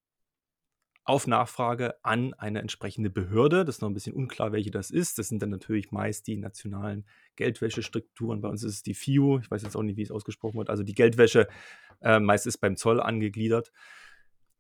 auf 1.05 1.27
Nachfrage 1.27 1.97
an 2.05 2.33
eine 2.35 2.61
entsprechende 2.61 3.11
Behörde. 3.11 3.65
Das 3.65 3.77
ist 3.77 3.83
noch 3.83 3.91
ein 3.91 3.95
bisschen 3.95 4.15
unklar, 4.15 4.53
welche 4.53 4.71
das 4.71 4.91
ist. 4.91 5.19
Das 5.19 5.29
sind 5.29 5.43
dann 5.43 5.51
natürlich 5.51 5.91
meist 5.91 6.27
die 6.27 6.37
nationalen 6.37 7.07
Geldwäschestrukturen. 7.37 8.41
Bei 8.41 8.49
uns 8.49 8.62
ist 8.62 8.75
es 8.75 8.83
die 8.83 8.95
FIU. 8.95 9.38
Ich 9.41 9.51
weiß 9.51 9.62
jetzt 9.62 9.77
auch 9.77 9.83
nicht, 9.83 9.97
wie 9.97 10.03
es 10.03 10.12
ausgesprochen 10.12 10.59
wird. 10.59 10.71
Also 10.71 10.85
die 10.85 10.95
Geldwäsche 10.95 11.49
äh, 12.01 12.21
meist 12.21 12.47
ist 12.47 12.59
beim 12.59 12.77
Zoll 12.77 13.01
angegliedert. 13.01 13.73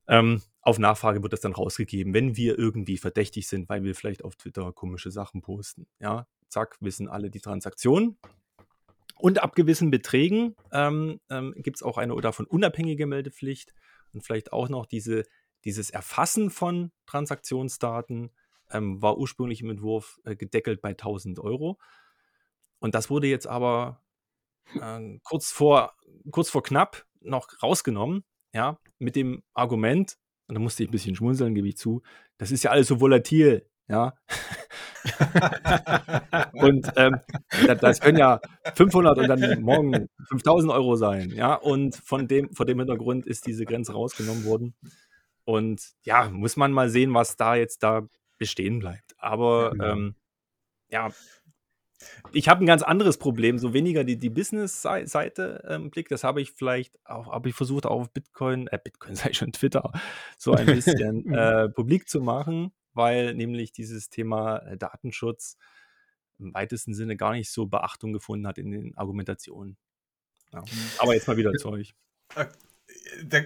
Ähm, 0.08 0.42
auf 0.60 0.78
Nachfrage 0.78 1.22
wird 1.22 1.32
das 1.32 1.40
dann 1.40 1.52
rausgegeben, 1.52 2.12
wenn 2.12 2.36
wir 2.36 2.58
irgendwie 2.58 2.98
verdächtig 2.98 3.46
sind, 3.46 3.68
weil 3.68 3.84
wir 3.84 3.94
vielleicht 3.94 4.24
auf 4.24 4.34
Twitter 4.34 4.72
komische 4.72 5.12
Sachen 5.12 5.42
posten. 5.42 5.86
Ja, 6.00 6.26
zack, 6.48 6.76
wissen 6.80 7.08
alle 7.08 7.30
die 7.30 7.40
Transaktionen. 7.40 8.18
Und 9.16 9.40
ab 9.40 9.54
gewissen 9.54 9.92
Beträgen 9.92 10.56
ähm, 10.72 11.20
ähm, 11.30 11.54
gibt 11.56 11.76
es 11.76 11.82
auch 11.84 11.98
eine 11.98 12.20
davon 12.20 12.46
unabhängige 12.46 13.06
Meldepflicht 13.06 13.72
und 14.12 14.24
vielleicht 14.24 14.52
auch 14.52 14.68
noch 14.68 14.86
diese 14.86 15.24
dieses 15.64 15.90
Erfassen 15.90 16.50
von 16.50 16.92
Transaktionsdaten 17.06 18.30
ähm, 18.70 19.02
war 19.02 19.18
ursprünglich 19.18 19.60
im 19.60 19.70
Entwurf 19.70 20.20
äh, 20.24 20.36
gedeckelt 20.36 20.80
bei 20.80 20.90
1000 20.90 21.38
Euro. 21.38 21.78
Und 22.80 22.94
das 22.94 23.10
wurde 23.10 23.26
jetzt 23.28 23.46
aber 23.46 24.02
äh, 24.80 25.18
kurz, 25.22 25.52
vor, 25.52 25.94
kurz 26.30 26.50
vor 26.50 26.62
knapp 26.62 27.06
noch 27.20 27.48
rausgenommen, 27.62 28.24
ja, 28.52 28.78
mit 28.98 29.16
dem 29.16 29.42
Argument, 29.54 30.16
und 30.48 30.54
da 30.54 30.60
musste 30.60 30.82
ich 30.82 30.88
ein 30.88 30.92
bisschen 30.92 31.14
schmunzeln, 31.14 31.54
gebe 31.54 31.68
ich 31.68 31.76
zu, 31.76 32.02
das 32.38 32.50
ist 32.50 32.64
ja 32.64 32.70
alles 32.70 32.88
so 32.88 33.00
volatil, 33.00 33.66
ja. 33.88 34.14
und 36.52 36.90
ähm, 36.96 37.20
das 37.80 38.00
können 38.00 38.18
ja 38.18 38.40
500 38.74 39.18
und 39.18 39.28
dann 39.28 39.62
morgen 39.62 40.08
5000 40.28 40.72
Euro 40.72 40.96
sein, 40.96 41.30
ja. 41.30 41.54
Und 41.54 41.96
von 41.96 42.28
dem, 42.28 42.52
vor 42.52 42.66
dem 42.66 42.78
Hintergrund 42.78 43.26
ist 43.26 43.46
diese 43.46 43.64
Grenze 43.64 43.92
rausgenommen 43.92 44.44
worden. 44.44 44.74
Und 45.44 45.92
ja, 46.02 46.28
muss 46.30 46.56
man 46.56 46.72
mal 46.72 46.88
sehen, 46.88 47.12
was 47.14 47.36
da 47.36 47.54
jetzt 47.54 47.82
da 47.82 48.06
bestehen 48.38 48.78
bleibt. 48.78 49.14
Aber 49.18 49.64
ja, 49.64 49.70
genau. 49.70 49.92
ähm, 49.92 50.14
ja 50.88 51.10
ich 52.32 52.48
habe 52.48 52.64
ein 52.64 52.66
ganz 52.66 52.82
anderes 52.82 53.18
Problem, 53.18 53.58
so 53.58 53.74
weniger 53.74 54.04
die, 54.04 54.16
die 54.16 54.30
Business-Seite 54.30 55.64
im 55.68 55.82
ähm, 55.82 55.90
Blick. 55.90 56.08
Das 56.08 56.24
habe 56.24 56.40
ich 56.40 56.52
vielleicht 56.52 56.98
auch, 57.04 57.32
habe 57.32 57.48
ich 57.48 57.54
versucht, 57.54 57.86
auch 57.86 58.00
auf 58.00 58.12
Bitcoin, 58.12 58.66
äh, 58.68 58.78
Bitcoin 58.82 59.14
sei 59.16 59.32
schon 59.32 59.52
Twitter, 59.52 59.92
so 60.38 60.52
ein 60.52 60.66
bisschen 60.66 61.24
mhm. 61.26 61.34
äh, 61.34 61.68
publik 61.68 62.08
zu 62.08 62.20
machen, 62.20 62.72
weil 62.94 63.34
nämlich 63.34 63.72
dieses 63.72 64.10
Thema 64.10 64.58
äh, 64.58 64.76
Datenschutz 64.76 65.56
im 66.38 66.54
weitesten 66.54 66.94
Sinne 66.94 67.16
gar 67.16 67.32
nicht 67.32 67.50
so 67.50 67.66
Beachtung 67.66 68.12
gefunden 68.12 68.46
hat 68.46 68.58
in 68.58 68.70
den 68.70 68.96
Argumentationen. 68.96 69.76
Ja. 70.52 70.60
Mhm. 70.60 70.66
Aber 70.98 71.14
jetzt 71.14 71.28
mal 71.28 71.36
wieder 71.36 71.52
zu 71.52 71.68
euch. 71.70 71.94
Da, 73.24 73.40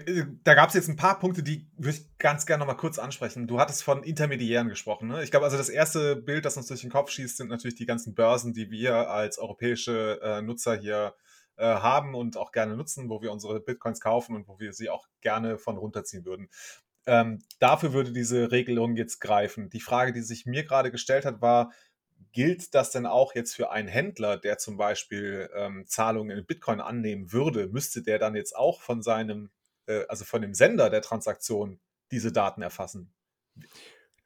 da 0.45 0.55
gab 0.55 0.69
es 0.69 0.75
jetzt 0.75 0.89
ein 0.89 0.97
paar 0.97 1.19
Punkte, 1.19 1.43
die 1.43 1.67
würde 1.77 1.97
ich 1.97 2.19
ganz 2.19 2.47
gerne 2.47 2.61
noch 2.61 2.67
mal 2.67 2.79
kurz 2.79 2.99
ansprechen. 2.99 3.47
Du 3.47 3.59
hattest 3.59 3.83
von 3.83 4.03
Intermediären 4.03 4.69
gesprochen. 4.69 5.09
Ne? 5.09 5.23
Ich 5.23 5.31
glaube, 5.31 5.45
also 5.45 5.57
das 5.57 5.69
erste 5.69 6.17
Bild, 6.17 6.45
das 6.45 6.57
uns 6.57 6.67
durch 6.67 6.83
den 6.83 6.91
Kopf 6.91 7.11
schießt, 7.11 7.37
sind 7.37 7.49
natürlich 7.49 7.77
die 7.77 7.87
ganzen 7.87 8.15
Börsen, 8.15 8.53
die 8.53 8.71
wir 8.71 9.11
als 9.11 9.39
europäische 9.39 10.21
äh, 10.23 10.43
Nutzer 10.43 10.77
hier 10.77 11.15
äh, 11.57 11.65
haben 11.65 12.15
und 12.15 12.37
auch 12.37 12.53
gerne 12.53 12.77
nutzen, 12.77 13.09
wo 13.09 13.23
wir 13.23 13.33
unsere 13.33 13.61
Bitcoins 13.61 14.01
kaufen 14.01 14.37
und 14.37 14.47
wo 14.49 14.59
wir 14.59 14.73
sie 14.73 14.91
auch 14.91 15.07
gerne 15.21 15.59
von 15.59 15.79
runterziehen 15.79 16.25
würden. 16.25 16.49
Ähm, 17.07 17.43
dafür 17.61 17.93
würde 17.93 18.13
diese 18.13 18.51
Regelung 18.51 18.97
jetzt 18.97 19.21
greifen. 19.21 19.71
Die 19.71 19.81
Frage, 19.81 20.13
die 20.13 20.23
sich 20.23 20.45
mir 20.45 20.65
gerade 20.65 20.91
gestellt 20.91 21.25
hat, 21.25 21.41
war, 21.41 21.73
gilt 22.33 22.75
das 22.75 22.91
denn 22.91 23.07
auch 23.07 23.35
jetzt 23.35 23.55
für 23.55 23.71
einen 23.71 23.89
Händler, 23.89 24.37
der 24.37 24.59
zum 24.59 24.77
Beispiel 24.77 25.49
ähm, 25.55 25.87
Zahlungen 25.87 26.37
in 26.37 26.45
Bitcoin 26.45 26.81
annehmen 26.81 27.33
würde? 27.33 27.69
Müsste 27.69 28.03
der 28.03 28.19
dann 28.19 28.37
jetzt 28.37 28.55
auch 28.55 28.83
von 28.83 29.03
seinem, 29.03 29.51
äh, 29.87 30.05
also 30.09 30.25
von 30.25 30.43
dem 30.43 30.53
Sender 30.55 30.91
der 30.91 31.03
Transaktion 31.03 31.81
diese 32.11 32.33
Daten 32.33 32.63
erfassen? 32.63 33.13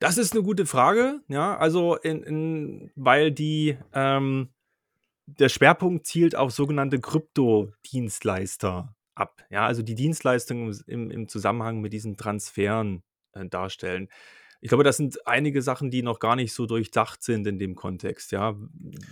Das 0.00 0.18
ist 0.18 0.32
eine 0.32 0.42
gute 0.42 0.66
Frage, 0.66 1.20
ja, 1.28 1.56
also 1.56 1.96
in, 1.96 2.22
in, 2.22 2.90
weil 2.96 3.30
die 3.30 3.78
ähm, 3.92 4.48
der 5.26 5.48
Schwerpunkt 5.48 6.06
zielt 6.06 6.34
auf 6.34 6.50
sogenannte 6.52 7.00
Kryptodienstleister 7.00 8.96
ab, 9.14 9.44
ja, 9.50 9.66
also 9.66 9.82
die 9.82 9.94
Dienstleistungen 9.94 10.76
im, 10.86 11.10
im 11.10 11.28
Zusammenhang 11.28 11.80
mit 11.80 11.92
diesen 11.92 12.16
Transferen 12.16 13.02
äh, 13.34 13.46
darstellen 13.46 14.08
ich 14.62 14.68
glaube, 14.68 14.84
das 14.84 14.98
sind 14.98 15.26
einige 15.26 15.62
Sachen, 15.62 15.90
die 15.90 16.02
noch 16.02 16.18
gar 16.18 16.36
nicht 16.36 16.52
so 16.52 16.66
durchdacht 16.66 17.22
sind 17.22 17.46
in 17.46 17.58
dem 17.58 17.74
Kontext, 17.74 18.30
ja. 18.30 18.56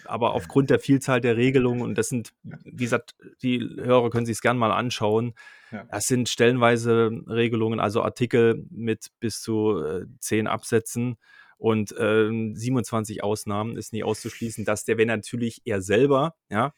Aber 0.05 0.35
aufgrund 0.35 0.69
der 0.69 0.79
Vielzahl 0.79 1.23
der 1.23 1.39
Regelungen, 1.39 1.81
und 1.81 1.97
das 1.97 2.11
sind, 2.11 2.35
wie 2.43 2.85
gesagt, 2.85 3.15
die 3.43 3.61
Hörer 3.61 4.11
können 4.11 4.27
sich 4.27 4.37
es 4.37 4.43
gerne 4.43 4.59
mal 4.59 4.73
anschauen, 4.73 5.35
ja. 5.73 5.85
das 5.91 6.07
sind 6.07 6.29
stellenweise 6.29 7.11
Regelungen, 7.27 7.81
also 7.81 8.03
Artikel 8.03 8.67
mit 8.71 9.09
bis 9.21 9.41
zu 9.41 9.83
äh, 9.83 10.05
zehn 10.21 10.47
Absätzen 10.47 11.17
und 11.57 11.93
äh, 11.93 12.31
27 12.31 13.25
Ausnahmen 13.25 13.77
ist 13.79 13.95
nicht 13.95 14.05
auszuschließen, 14.05 14.67
dass 14.67 14.85
der, 14.85 14.99
wenn 14.99 15.09
natürlich 15.09 15.63
er 15.65 15.81
selber, 15.81 16.37
ja, 16.51 16.75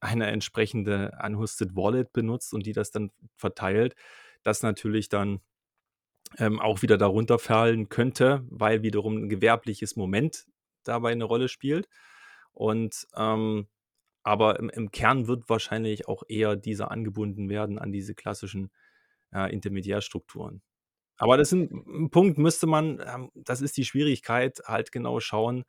eine 0.00 0.26
entsprechende 0.26 1.16
unhosted 1.24 1.76
Wallet 1.76 2.12
benutzt 2.12 2.54
und 2.54 2.66
die 2.66 2.72
das 2.72 2.90
dann 2.90 3.12
verteilt, 3.36 3.94
dass 4.42 4.62
natürlich 4.62 5.08
dann 5.08 5.40
ähm, 6.38 6.60
auch 6.60 6.82
wieder 6.82 6.98
darunter 6.98 7.38
fallen 7.38 7.88
könnte, 7.88 8.44
weil 8.50 8.82
wiederum 8.82 9.16
ein 9.16 9.28
gewerbliches 9.28 9.96
Moment 9.96 10.46
dabei 10.84 11.12
eine 11.12 11.24
Rolle 11.24 11.48
spielt. 11.48 11.88
Und 12.52 13.06
ähm, 13.16 13.68
aber 14.22 14.58
im, 14.58 14.68
im, 14.70 14.90
Kern 14.90 15.26
wird 15.28 15.48
wahrscheinlich 15.48 16.06
auch 16.06 16.22
eher 16.28 16.56
dieser 16.56 16.90
angebunden 16.90 17.48
werden 17.48 17.78
an 17.78 17.90
diese 17.90 18.14
klassischen 18.14 18.70
äh, 19.32 19.52
Intermediärstrukturen. 19.52 20.62
Aber 21.16 21.36
das 21.36 21.52
ist 21.52 21.52
ein, 21.52 22.04
ein 22.04 22.10
Punkt, 22.10 22.38
müsste 22.38 22.66
man, 22.66 23.02
ähm, 23.06 23.30
das 23.34 23.60
ist 23.60 23.76
die 23.76 23.84
Schwierigkeit, 23.84 24.60
halt 24.64 24.92
genau 24.92 25.20
schauen, 25.20 25.64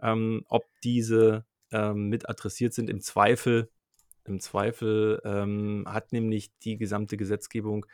ähm, 0.00 0.44
ob 0.48 0.64
diese 0.82 1.44
ähm, 1.70 2.08
mit 2.08 2.28
adressiert 2.28 2.72
sind. 2.74 2.90
Im 2.90 3.00
Zweifel, 3.00 3.70
im 4.24 4.40
Zweifel 4.40 5.20
ähm, 5.24 5.84
hat 5.88 6.12
nämlich 6.12 6.50
die 6.58 6.76
gesamte 6.76 7.16
Gesetzgebung 7.16 7.86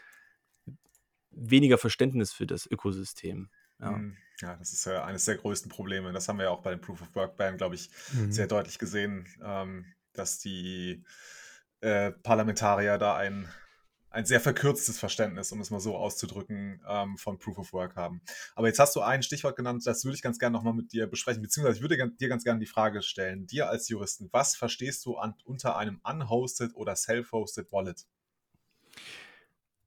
weniger 1.32 1.78
Verständnis 1.78 2.32
für 2.32 2.46
das 2.46 2.66
Ökosystem. 2.66 3.50
Ja. 3.80 3.94
Hm, 3.94 4.16
ja, 4.40 4.56
das 4.56 4.72
ist 4.72 4.84
ja 4.86 5.04
eines 5.04 5.24
der 5.24 5.36
größten 5.36 5.70
Probleme. 5.70 6.12
Das 6.12 6.28
haben 6.28 6.38
wir 6.38 6.46
ja 6.46 6.50
auch 6.50 6.62
bei 6.62 6.70
dem 6.70 6.80
Proof 6.80 7.02
of 7.02 7.14
Work 7.14 7.36
Ban, 7.36 7.56
glaube 7.56 7.74
ich, 7.74 7.90
mhm. 8.12 8.32
sehr 8.32 8.46
deutlich 8.46 8.78
gesehen, 8.78 9.26
ähm, 9.42 9.86
dass 10.12 10.38
die 10.38 11.04
äh, 11.80 12.12
Parlamentarier 12.12 12.98
da 12.98 13.16
ein, 13.16 13.48
ein 14.10 14.24
sehr 14.24 14.40
verkürztes 14.40 14.98
Verständnis, 14.98 15.52
um 15.52 15.60
es 15.60 15.70
mal 15.70 15.80
so 15.80 15.96
auszudrücken, 15.96 16.82
ähm, 16.88 17.16
von 17.16 17.38
Proof 17.38 17.58
of 17.58 17.72
Work 17.72 17.96
haben. 17.96 18.22
Aber 18.54 18.68
jetzt 18.68 18.78
hast 18.78 18.94
du 18.94 19.00
ein 19.00 19.22
Stichwort 19.22 19.56
genannt, 19.56 19.82
das 19.84 20.04
würde 20.04 20.14
ich 20.14 20.22
ganz 20.22 20.38
gerne 20.38 20.56
nochmal 20.56 20.74
mit 20.74 20.92
dir 20.92 21.06
besprechen, 21.06 21.42
beziehungsweise 21.42 21.76
ich 21.78 21.82
würde 21.82 21.96
dir 22.08 22.28
ganz 22.28 22.44
gerne 22.44 22.60
die 22.60 22.66
Frage 22.66 23.02
stellen, 23.02 23.46
dir 23.46 23.68
als 23.68 23.88
Juristen, 23.88 24.28
was 24.32 24.54
verstehst 24.54 25.04
du 25.06 25.16
an, 25.16 25.34
unter 25.44 25.76
einem 25.76 26.00
unhosted 26.04 26.74
oder 26.74 26.94
self-hosted 26.94 27.72
Wallet? 27.72 28.06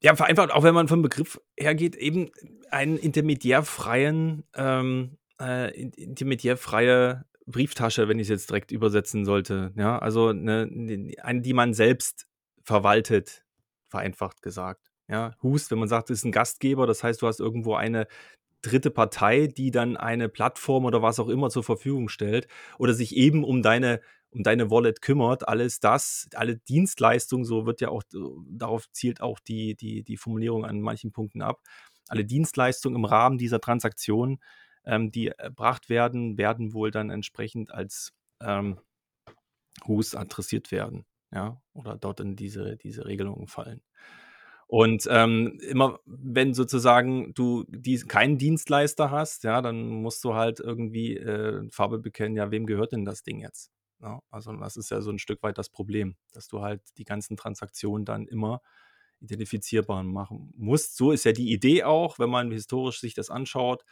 Ja, 0.02 0.16
vereinfacht, 0.16 0.52
auch 0.52 0.64
wenn 0.64 0.74
man 0.76 0.88
vom 0.88 1.02
Begriff 1.02 1.40
hergeht, 1.58 1.96
eben 1.96 2.30
einen 2.70 2.98
intermediärfreien, 2.98 4.44
ähm, 4.56 5.18
äh, 5.40 5.72
intermediärfreie 5.72 7.26
Brieftasche, 7.48 8.08
wenn 8.08 8.20
ich 8.20 8.26
es 8.26 8.30
jetzt 8.30 8.50
direkt 8.50 8.72
übersetzen 8.72 9.26
sollte. 9.26 9.72
Ja, 9.76 10.00
also 10.00 10.30
eine, 10.30 10.70
eine, 11.22 11.42
die 11.42 11.54
man 11.54 11.74
selbst 11.74 12.28
verwaltet, 12.64 13.46
vereinfacht 13.90 14.42
gesagt. 14.42 14.92
Ja, 15.08 15.36
Hust, 15.44 15.70
wenn 15.72 15.80
man 15.80 15.88
sagt, 15.88 16.10
ist 16.10 16.26
ein 16.26 16.32
Gastgeber, 16.32 16.88
das 16.88 17.04
heißt, 17.04 17.22
du 17.22 17.28
hast 17.28 17.40
irgendwo 17.40 17.76
eine 17.76 18.08
dritte 18.64 18.90
Partei, 18.90 19.48
die 19.48 19.70
dann 19.70 19.96
eine 19.96 20.28
Plattform 20.28 20.86
oder 20.86 21.04
was 21.04 21.20
auch 21.20 21.30
immer 21.30 21.50
zur 21.50 21.64
Verfügung 21.64 22.10
stellt 22.10 22.48
oder 22.80 22.94
sich 22.94 23.16
eben 23.16 23.44
um 23.44 23.62
deine 23.62 24.02
um 24.36 24.44
deine 24.44 24.70
Wallet 24.70 25.02
kümmert, 25.02 25.48
alles 25.48 25.80
das, 25.80 26.28
alle 26.36 26.58
Dienstleistungen, 26.58 27.46
so 27.46 27.66
wird 27.66 27.82
ja 27.82 27.90
auch, 27.90 28.04
darauf 28.50 28.92
zielt 28.92 29.22
auch 29.22 29.40
die, 29.40 29.76
die, 29.76 30.04
die 30.04 30.18
Formulierung 30.18 30.66
an 30.66 30.82
manchen 30.82 31.12
Punkten 31.12 31.42
ab, 31.42 31.62
alle 32.08 32.26
Dienstleistungen 32.26 32.98
im 32.98 33.06
Rahmen 33.06 33.38
dieser 33.38 33.62
Transaktion, 33.62 34.40
ähm, 34.86 35.10
die 35.12 35.30
erbracht 35.30 35.90
werden, 35.90 36.38
werden 36.38 36.74
wohl 36.74 36.92
dann 36.92 37.10
entsprechend 37.10 37.72
als 37.72 38.12
ähm, 38.42 38.80
adressiert 40.14 40.72
werden, 40.72 41.06
ja, 41.32 41.62
oder 41.74 41.98
dort 41.98 42.20
in 42.20 42.36
diese, 42.36 42.78
diese 42.78 43.06
Regelungen 43.06 43.48
fallen. 43.48 43.82
Und 44.68 45.08
ähm, 45.12 45.60
immer 45.62 46.00
wenn 46.06 46.54
sozusagen 46.56 47.34
du 47.36 47.66
die, 47.70 48.00
keinen 48.00 48.38
Dienstleister 48.40 49.12
hast, 49.12 49.44
ja, 49.44 49.62
dann 49.62 49.90
musst 50.02 50.24
du 50.24 50.34
halt 50.34 50.60
irgendwie 50.60 51.18
äh, 51.18 51.70
Farbe 51.72 52.00
bekennen, 52.00 52.36
ja, 52.36 52.52
wem 52.52 52.66
gehört 52.66 52.92
denn 52.94 53.06
das 53.06 53.24
Ding 53.24 53.40
jetzt? 53.40 53.75
Ja, 54.02 54.22
also 54.30 54.54
das 54.54 54.78
ist 54.78 54.92
ja 54.92 55.02
so 55.02 55.12
ein 55.12 55.20
Stück 55.20 55.42
weit 55.44 55.58
das 55.58 55.70
Problem, 55.70 56.16
dass 56.34 56.48
du 56.48 56.62
halt 56.62 56.82
die 56.98 57.06
ganzen 57.06 57.38
Transaktionen 57.38 58.06
dann 58.06 58.28
immer 58.28 58.62
identifizierbar 59.22 60.04
machen 60.04 60.52
musst. 60.58 60.98
So 60.98 61.12
ist 61.12 61.26
ja 61.26 61.32
die 61.32 61.52
Idee 61.52 61.84
auch, 61.84 62.20
wenn 62.20 62.30
man 62.30 62.52
historisch 62.52 63.00
sich 63.00 63.14
das 63.14 63.30
anschaut, 63.30 63.86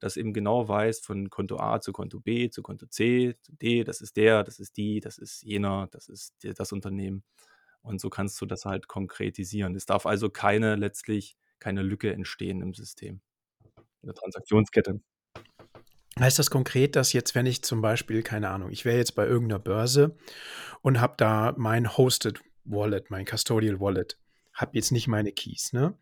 dass 0.00 0.16
eben 0.16 0.32
genau 0.32 0.68
weiß 0.68 1.00
von 1.00 1.28
Konto 1.30 1.58
A 1.58 1.80
zu 1.80 1.92
Konto 1.92 2.20
B 2.20 2.50
zu 2.50 2.62
Konto 2.62 2.86
C 2.86 3.34
zu 3.42 3.52
D, 3.56 3.82
das 3.84 4.00
ist 4.00 4.16
der, 4.16 4.44
das 4.44 4.60
ist 4.60 4.76
die, 4.76 5.00
das 5.00 5.18
ist 5.18 5.42
jener, 5.42 5.88
das 5.90 6.08
ist 6.08 6.34
das 6.42 6.72
Unternehmen. 6.72 7.24
Und 7.82 8.00
so 8.00 8.10
kannst 8.10 8.40
du 8.40 8.46
das 8.46 8.64
halt 8.64 8.88
konkretisieren. 8.88 9.74
Es 9.76 9.86
darf 9.86 10.06
also 10.06 10.30
keine 10.30 10.76
letztlich 10.76 11.36
keine 11.60 11.82
Lücke 11.82 12.12
entstehen 12.12 12.62
im 12.62 12.74
System. 12.74 13.20
in 14.02 14.08
der 14.08 14.14
Transaktionskette. 14.14 15.00
Heißt 16.20 16.38
das 16.38 16.50
konkret, 16.50 16.96
dass 16.96 17.12
jetzt, 17.12 17.34
wenn 17.34 17.46
ich 17.46 17.62
zum 17.62 17.80
Beispiel, 17.80 18.22
keine 18.22 18.50
Ahnung, 18.50 18.70
ich 18.70 18.84
wäre 18.84 18.96
jetzt 18.96 19.14
bei 19.14 19.26
irgendeiner 19.26 19.60
Börse 19.60 20.16
und 20.82 21.00
habe 21.00 21.14
da 21.16 21.54
mein 21.56 21.96
Hosted 21.96 22.40
Wallet, 22.64 23.10
mein 23.10 23.24
Custodial 23.24 23.80
Wallet, 23.80 24.18
habe 24.52 24.72
jetzt 24.74 24.90
nicht 24.90 25.06
meine 25.06 25.32
Keys, 25.32 25.72
ne? 25.72 25.96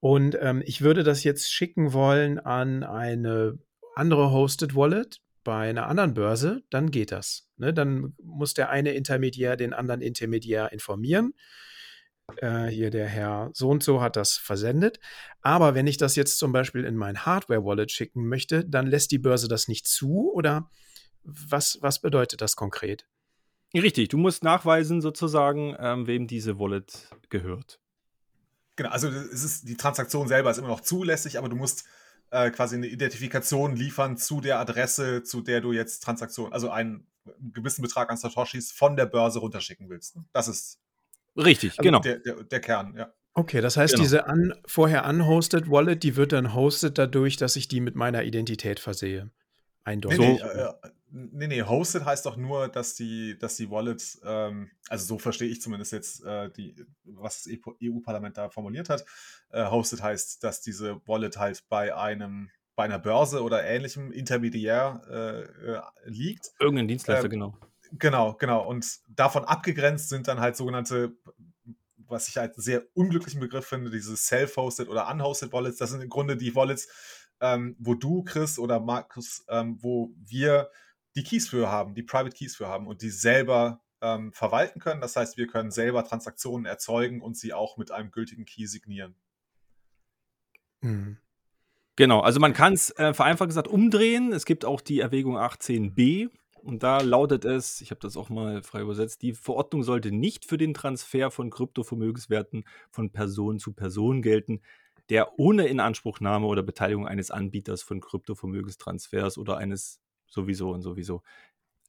Und 0.00 0.36
ähm, 0.40 0.62
ich 0.64 0.80
würde 0.80 1.02
das 1.02 1.22
jetzt 1.22 1.52
schicken 1.52 1.92
wollen 1.92 2.38
an 2.38 2.82
eine 2.82 3.58
andere 3.94 4.32
Hosted 4.32 4.74
Wallet 4.74 5.20
bei 5.44 5.70
einer 5.70 5.86
anderen 5.86 6.14
Börse, 6.14 6.62
dann 6.70 6.90
geht 6.90 7.12
das. 7.12 7.48
Ne? 7.56 7.72
Dann 7.72 8.14
muss 8.22 8.54
der 8.54 8.70
eine 8.70 8.92
Intermediär 8.92 9.56
den 9.56 9.72
anderen 9.72 10.00
Intermediär 10.00 10.72
informieren. 10.72 11.34
Äh, 12.36 12.66
hier 12.66 12.90
der 12.90 13.06
Herr 13.06 13.50
so 13.54 13.70
und 13.70 13.82
so 13.82 14.00
hat 14.00 14.16
das 14.16 14.36
versendet. 14.36 15.00
Aber 15.40 15.74
wenn 15.74 15.86
ich 15.86 15.96
das 15.96 16.14
jetzt 16.14 16.38
zum 16.38 16.52
Beispiel 16.52 16.84
in 16.84 16.96
mein 16.96 17.24
Hardware-Wallet 17.24 17.90
schicken 17.90 18.28
möchte, 18.28 18.64
dann 18.64 18.86
lässt 18.86 19.10
die 19.10 19.18
Börse 19.18 19.48
das 19.48 19.66
nicht 19.66 19.86
zu 19.86 20.30
oder 20.32 20.70
was, 21.24 21.78
was 21.80 22.00
bedeutet 22.00 22.40
das 22.40 22.54
konkret? 22.56 23.06
Richtig, 23.74 24.08
du 24.08 24.18
musst 24.18 24.42
nachweisen 24.42 25.00
sozusagen, 25.00 25.76
ähm, 25.78 26.06
wem 26.06 26.26
diese 26.26 26.58
Wallet 26.58 27.10
gehört. 27.28 27.80
Genau, 28.76 28.90
also 28.90 29.08
es 29.08 29.44
ist, 29.44 29.68
die 29.68 29.76
Transaktion 29.76 30.28
selber 30.28 30.50
ist 30.50 30.58
immer 30.58 30.68
noch 30.68 30.80
zulässig, 30.80 31.38
aber 31.38 31.48
du 31.48 31.56
musst 31.56 31.84
äh, 32.30 32.50
quasi 32.50 32.76
eine 32.76 32.86
Identifikation 32.86 33.74
liefern 33.74 34.16
zu 34.16 34.40
der 34.40 34.58
Adresse, 34.58 35.22
zu 35.22 35.40
der 35.40 35.60
du 35.60 35.72
jetzt 35.72 36.02
Transaktion, 36.02 36.52
also 36.52 36.70
einen 36.70 37.06
gewissen 37.40 37.82
Betrag 37.82 38.10
an 38.10 38.16
Satoshis 38.16 38.72
von 38.72 38.96
der 38.96 39.06
Börse 39.06 39.40
runterschicken 39.40 39.90
willst. 39.90 40.18
Das 40.32 40.48
ist 40.48 40.80
Richtig, 41.38 41.78
also 41.78 41.82
genau. 41.82 42.00
Der, 42.00 42.18
der, 42.18 42.44
der, 42.44 42.60
Kern, 42.60 42.94
ja. 42.96 43.12
Okay, 43.34 43.60
das 43.60 43.76
heißt, 43.76 43.94
genau. 43.94 44.02
diese 44.02 44.24
un, 44.26 44.52
vorher 44.66 45.06
unhosted 45.06 45.70
Wallet, 45.70 46.02
die 46.02 46.16
wird 46.16 46.32
dann 46.32 46.54
hosted 46.54 46.98
dadurch, 46.98 47.36
dass 47.36 47.56
ich 47.56 47.68
die 47.68 47.80
mit 47.80 47.94
meiner 47.94 48.24
Identität 48.24 48.80
versehe. 48.80 49.30
Eindeutig. 49.84 50.18
Nee, 50.18 50.32
nee, 50.42 50.60
äh, 50.60 50.72
nee, 51.10 51.46
nee, 51.46 51.62
hosted 51.62 52.04
heißt 52.04 52.26
doch 52.26 52.36
nur, 52.36 52.68
dass 52.68 52.94
die, 52.94 53.38
dass 53.38 53.56
die 53.56 53.70
Wallet, 53.70 54.02
ähm, 54.24 54.70
also 54.88 55.06
so 55.06 55.18
verstehe 55.18 55.48
ich 55.48 55.62
zumindest 55.62 55.92
jetzt, 55.92 56.24
äh, 56.24 56.50
die, 56.50 56.74
was 57.04 57.44
das 57.44 57.52
EU-Parlament 57.82 58.36
da 58.36 58.50
formuliert 58.50 58.88
hat. 58.88 59.04
Äh, 59.50 59.64
hosted 59.66 60.02
heißt, 60.02 60.42
dass 60.42 60.60
diese 60.60 61.00
Wallet 61.06 61.38
halt 61.38 61.64
bei 61.68 61.94
einem 61.94 62.50
bei 62.78 62.84
einer 62.84 63.00
Börse 63.00 63.42
oder 63.42 63.64
ähnlichem 63.64 64.12
Intermediär 64.12 65.02
äh, 65.10 65.72
äh, 65.72 65.80
liegt. 66.04 66.52
Irgendein 66.60 66.86
Dienstleister, 66.86 67.24
ähm, 67.24 67.30
genau. 67.30 67.58
Genau, 67.92 68.34
genau. 68.34 68.66
Und 68.66 69.00
davon 69.08 69.44
abgegrenzt 69.44 70.08
sind 70.08 70.28
dann 70.28 70.40
halt 70.40 70.56
sogenannte, 70.56 71.16
was 71.96 72.28
ich 72.28 72.36
halt 72.36 72.54
sehr 72.56 72.84
unglücklichen 72.94 73.40
Begriff 73.40 73.66
finde, 73.66 73.90
diese 73.90 74.16
self-hosted 74.16 74.88
oder 74.88 75.10
unhosted 75.10 75.52
Wallets. 75.52 75.78
Das 75.78 75.90
sind 75.90 76.02
im 76.02 76.08
Grunde 76.08 76.36
die 76.36 76.54
Wallets, 76.54 76.88
ähm, 77.40 77.76
wo 77.78 77.94
du, 77.94 78.24
Chris 78.24 78.58
oder 78.58 78.80
Markus, 78.80 79.44
ähm, 79.48 79.78
wo 79.80 80.12
wir 80.16 80.70
die 81.16 81.22
Keys 81.22 81.48
für 81.48 81.70
haben, 81.70 81.94
die 81.94 82.02
Private 82.02 82.36
Keys 82.36 82.56
für 82.56 82.68
haben 82.68 82.86
und 82.86 83.02
die 83.02 83.10
selber 83.10 83.82
ähm, 84.00 84.32
verwalten 84.32 84.80
können. 84.80 85.00
Das 85.00 85.16
heißt, 85.16 85.36
wir 85.36 85.46
können 85.46 85.70
selber 85.70 86.04
Transaktionen 86.04 86.66
erzeugen 86.66 87.20
und 87.20 87.36
sie 87.36 87.52
auch 87.52 87.76
mit 87.76 87.90
einem 87.90 88.10
gültigen 88.10 88.44
Key 88.44 88.66
signieren. 88.66 89.14
Mhm. 90.80 91.18
Genau, 91.96 92.20
also 92.20 92.38
man 92.38 92.52
kann 92.52 92.74
es 92.74 92.90
äh, 92.90 93.12
vereinfacht 93.12 93.48
gesagt 93.48 93.66
umdrehen. 93.66 94.32
Es 94.32 94.44
gibt 94.44 94.64
auch 94.64 94.80
die 94.80 95.00
Erwägung 95.00 95.36
18b. 95.36 96.30
Und 96.62 96.82
da 96.82 97.00
lautet 97.00 97.44
es, 97.44 97.80
ich 97.80 97.90
habe 97.90 98.00
das 98.00 98.16
auch 98.16 98.28
mal 98.28 98.62
frei 98.62 98.80
übersetzt, 98.82 99.22
die 99.22 99.32
Verordnung 99.32 99.82
sollte 99.82 100.12
nicht 100.12 100.44
für 100.44 100.58
den 100.58 100.74
Transfer 100.74 101.30
von 101.30 101.50
Kryptovermögenswerten 101.50 102.64
von 102.90 103.10
Person 103.10 103.58
zu 103.58 103.72
Person 103.72 104.22
gelten, 104.22 104.60
der 105.08 105.38
ohne 105.38 105.66
Inanspruchnahme 105.66 106.46
oder 106.46 106.62
Beteiligung 106.62 107.06
eines 107.06 107.30
Anbieters 107.30 107.82
von 107.82 108.00
Kryptovermögenstransfers 108.00 109.38
oder 109.38 109.56
eines 109.56 110.00
sowieso 110.26 110.70
und 110.70 110.82
sowieso 110.82 111.22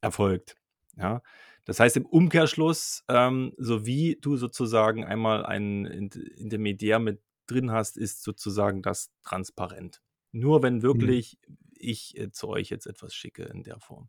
erfolgt. 0.00 0.56
Ja, 0.96 1.22
das 1.64 1.78
heißt 1.78 1.96
im 1.96 2.06
Umkehrschluss, 2.06 3.04
ähm, 3.08 3.52
so 3.56 3.86
wie 3.86 4.18
du 4.20 4.36
sozusagen 4.36 5.04
einmal 5.04 5.44
einen 5.46 5.86
Intermediär 5.86 6.98
mit 6.98 7.22
drin 7.46 7.70
hast, 7.70 7.96
ist 7.96 8.22
sozusagen 8.22 8.82
das 8.82 9.10
transparent. 9.22 10.02
Nur 10.32 10.62
wenn 10.62 10.76
mhm. 10.76 10.82
wirklich 10.82 11.38
mhm. 11.46 11.58
ich 11.76 12.18
äh, 12.18 12.30
zu 12.30 12.48
euch 12.48 12.70
jetzt 12.70 12.86
etwas 12.86 13.14
schicke 13.14 13.44
in 13.44 13.62
der 13.62 13.78
Form. 13.80 14.08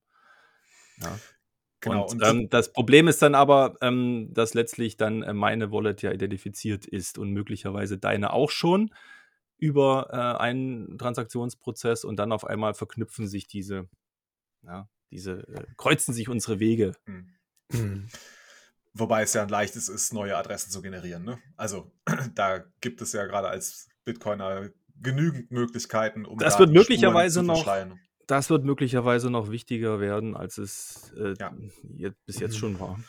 Ja. 1.01 1.19
Genau. 1.81 2.03
Und, 2.03 2.21
und 2.21 2.23
ähm, 2.23 2.49
das 2.49 2.71
Problem 2.71 3.07
ist 3.07 3.21
dann 3.21 3.33
aber, 3.33 3.75
ähm, 3.81 4.29
dass 4.31 4.53
letztlich 4.53 4.97
dann 4.97 5.23
äh, 5.23 5.33
meine 5.33 5.71
Wallet 5.71 6.03
ja 6.03 6.11
identifiziert 6.11 6.85
ist 6.85 7.17
und 7.17 7.31
möglicherweise 7.31 7.97
deine 7.97 8.33
auch 8.33 8.51
schon 8.51 8.91
über 9.57 10.09
äh, 10.11 10.41
einen 10.41 10.97
Transaktionsprozess 10.97 12.03
und 12.03 12.17
dann 12.17 12.31
auf 12.31 12.45
einmal 12.45 12.75
verknüpfen 12.75 13.27
sich 13.27 13.47
diese, 13.47 13.89
ja, 14.63 14.87
diese, 15.09 15.47
äh, 15.47 15.65
kreuzen 15.75 16.13
sich 16.13 16.29
unsere 16.29 16.59
Wege. 16.59 16.93
Hm. 17.05 17.33
Hm. 17.71 18.07
Wobei 18.93 19.23
es 19.23 19.33
ja 19.33 19.41
ein 19.41 19.49
leichtes 19.49 19.89
ist, 19.89 20.13
neue 20.13 20.37
Adressen 20.37 20.69
zu 20.69 20.81
generieren. 20.81 21.23
Ne? 21.23 21.39
Also 21.57 21.91
da 22.35 22.63
gibt 22.81 23.01
es 23.01 23.13
ja 23.13 23.25
gerade 23.25 23.47
als 23.47 23.89
Bitcoiner 24.03 24.69
genügend 25.01 25.49
Möglichkeiten, 25.51 26.25
um 26.25 26.37
das 26.37 26.53
da 26.53 26.59
wird 26.59 26.71
möglicherweise 26.71 27.41
noch 27.41 27.65
das 28.31 28.49
wird 28.49 28.63
möglicherweise 28.63 29.29
noch 29.29 29.51
wichtiger 29.51 29.99
werden, 29.99 30.37
als 30.37 30.57
es 30.57 31.11
äh, 31.17 31.33
ja. 31.37 31.53
jetzt, 31.97 32.25
bis 32.25 32.39
jetzt 32.39 32.53
mhm. 32.53 32.59
schon 32.59 32.79
war. 32.79 32.99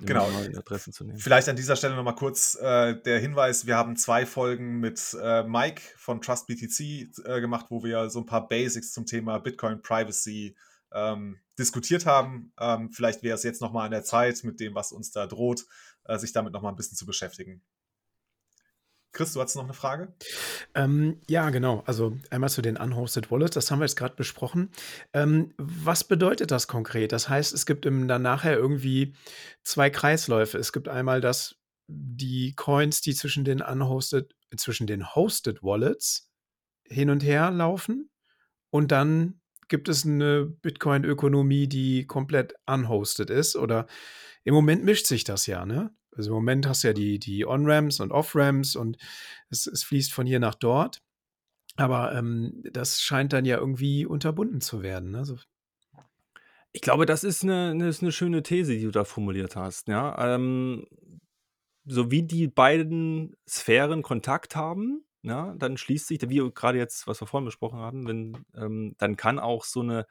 Genau. 0.00 0.26
Adressen 0.26 0.92
zu 0.92 1.04
nehmen. 1.04 1.18
Vielleicht 1.18 1.48
an 1.48 1.54
dieser 1.54 1.76
Stelle 1.76 1.94
nochmal 1.94 2.16
kurz 2.16 2.56
äh, 2.56 3.00
der 3.00 3.20
Hinweis: 3.20 3.66
Wir 3.66 3.76
haben 3.76 3.94
zwei 3.94 4.26
Folgen 4.26 4.80
mit 4.80 5.16
äh, 5.22 5.44
Mike 5.44 5.80
von 5.96 6.20
TrustBTC 6.20 6.80
äh, 7.24 7.40
gemacht, 7.40 7.66
wo 7.68 7.84
wir 7.84 8.10
so 8.10 8.18
ein 8.18 8.26
paar 8.26 8.48
Basics 8.48 8.92
zum 8.92 9.06
Thema 9.06 9.38
Bitcoin 9.38 9.80
Privacy 9.80 10.56
ähm, 10.92 11.38
diskutiert 11.56 12.04
haben. 12.04 12.52
Ähm, 12.58 12.90
vielleicht 12.90 13.22
wäre 13.22 13.36
es 13.36 13.44
jetzt 13.44 13.60
nochmal 13.60 13.84
an 13.84 13.92
der 13.92 14.02
Zeit, 14.02 14.42
mit 14.42 14.58
dem, 14.58 14.74
was 14.74 14.90
uns 14.90 15.12
da 15.12 15.28
droht, 15.28 15.66
äh, 16.06 16.18
sich 16.18 16.32
damit 16.32 16.52
nochmal 16.52 16.72
ein 16.72 16.76
bisschen 16.76 16.96
zu 16.96 17.06
beschäftigen. 17.06 17.62
Chris, 19.14 19.32
du 19.32 19.40
hast 19.40 19.54
noch 19.54 19.64
eine 19.64 19.72
Frage? 19.72 20.12
Ähm, 20.74 21.20
ja, 21.28 21.50
genau. 21.50 21.84
Also 21.86 22.18
einmal 22.30 22.50
zu 22.50 22.62
den 22.62 22.76
Unhosted 22.76 23.30
Wallets, 23.30 23.54
das 23.54 23.70
haben 23.70 23.78
wir 23.78 23.84
jetzt 23.84 23.96
gerade 23.96 24.16
besprochen. 24.16 24.70
Ähm, 25.12 25.54
was 25.56 26.04
bedeutet 26.04 26.50
das 26.50 26.66
konkret? 26.66 27.12
Das 27.12 27.28
heißt, 27.28 27.54
es 27.54 27.64
gibt 27.64 27.86
im, 27.86 28.08
dann 28.08 28.22
nachher 28.22 28.56
irgendwie 28.56 29.14
zwei 29.62 29.88
Kreisläufe. 29.88 30.58
Es 30.58 30.72
gibt 30.72 30.88
einmal 30.88 31.20
das, 31.20 31.54
die 31.86 32.54
Coins, 32.56 33.00
die 33.02 33.14
zwischen 33.14 33.44
den 33.44 33.62
Unhosted, 33.62 34.34
zwischen 34.56 34.88
den 34.88 35.14
Hosted 35.14 35.62
Wallets 35.62 36.30
hin 36.84 37.08
und 37.08 37.22
her 37.22 37.52
laufen. 37.52 38.10
Und 38.70 38.90
dann 38.90 39.40
gibt 39.68 39.88
es 39.88 40.04
eine 40.04 40.44
Bitcoin-Ökonomie, 40.44 41.68
die 41.68 42.06
komplett 42.06 42.54
unhosted 42.66 43.30
ist. 43.30 43.54
Oder 43.54 43.86
im 44.42 44.54
Moment 44.54 44.84
mischt 44.84 45.06
sich 45.06 45.22
das 45.22 45.46
ja, 45.46 45.64
ne? 45.64 45.94
Also 46.16 46.30
im 46.30 46.34
Moment 46.34 46.66
hast 46.66 46.84
du 46.84 46.88
ja 46.88 46.94
die, 46.94 47.18
die 47.18 47.46
On-Ramps 47.46 48.00
und 48.00 48.12
Off-Ramps 48.12 48.76
und 48.76 48.96
es, 49.50 49.66
es 49.66 49.84
fließt 49.84 50.12
von 50.12 50.26
hier 50.26 50.40
nach 50.40 50.54
dort. 50.54 51.02
Aber 51.76 52.14
ähm, 52.14 52.62
das 52.72 53.00
scheint 53.00 53.32
dann 53.32 53.44
ja 53.44 53.58
irgendwie 53.58 54.06
unterbunden 54.06 54.60
zu 54.60 54.82
werden. 54.82 55.10
Ne? 55.10 55.24
So. 55.24 55.38
Ich 56.72 56.80
glaube, 56.80 57.06
das 57.06 57.24
ist 57.24 57.42
eine, 57.42 57.70
eine, 57.70 57.88
ist 57.88 58.02
eine, 58.02 58.12
schöne 58.12 58.42
These, 58.42 58.74
die 58.74 58.84
du 58.84 58.90
da 58.90 59.04
formuliert 59.04 59.56
hast. 59.56 59.88
Ja? 59.88 60.34
Ähm, 60.34 60.86
so 61.84 62.10
wie 62.10 62.22
die 62.22 62.48
beiden 62.48 63.36
Sphären 63.48 64.02
Kontakt 64.02 64.56
haben, 64.56 65.04
ja, 65.22 65.54
dann 65.56 65.76
schließt 65.76 66.06
sich, 66.06 66.20
wie 66.28 66.50
gerade 66.54 66.78
jetzt, 66.78 67.06
was 67.06 67.20
wir 67.20 67.26
vorhin 67.26 67.46
besprochen 67.46 67.78
haben, 67.78 68.06
wenn, 68.06 68.44
ähm, 68.54 68.94
dann 68.98 69.16
kann 69.16 69.38
auch 69.38 69.64
so 69.64 69.80
eine 69.80 70.06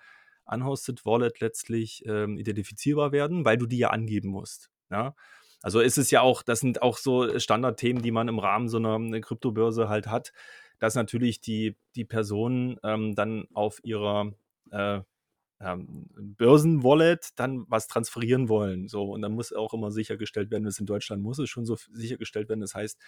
unhosted 0.45 1.05
Wallet 1.05 1.39
letztlich 1.39 2.03
ähm, 2.07 2.37
identifizierbar 2.37 3.11
werden, 3.11 3.45
weil 3.45 3.57
du 3.57 3.65
die 3.65 3.77
ja 3.77 3.89
angeben 3.89 4.29
musst. 4.29 4.72
Ja? 4.93 5.15
Also 5.61 5.79
ist 5.79 5.97
es 5.97 6.11
ja 6.11 6.21
auch, 6.21 6.43
das 6.43 6.59
sind 6.59 6.81
auch 6.81 6.97
so 6.97 7.39
Standardthemen, 7.39 8.03
die 8.03 8.11
man 8.11 8.27
im 8.27 8.39
Rahmen 8.39 8.69
so 8.69 8.77
einer, 8.77 8.95
einer 8.95 9.21
Kryptobörse 9.21 9.89
halt 9.89 10.07
hat, 10.07 10.33
dass 10.79 10.95
natürlich 10.95 11.41
die, 11.41 11.77
die 11.95 12.05
Personen 12.05 12.77
ähm, 12.83 13.15
dann 13.15 13.47
auf 13.53 13.79
ihrer 13.83 14.33
äh, 14.71 15.01
ähm, 15.61 16.09
Börsenwallet 16.15 17.29
dann 17.37 17.65
was 17.69 17.87
transferieren 17.87 18.49
wollen. 18.49 18.87
So, 18.87 19.03
und 19.11 19.21
dann 19.21 19.33
muss 19.33 19.53
auch 19.53 19.73
immer 19.73 19.91
sichergestellt 19.91 20.51
werden, 20.51 20.65
dass 20.65 20.79
in 20.79 20.85
Deutschland 20.85 21.23
muss 21.23 21.39
es 21.39 21.49
schon 21.49 21.65
so 21.65 21.77
sichergestellt 21.93 22.49
werden. 22.49 22.61
Das 22.61 22.75
heißt, 22.75 22.99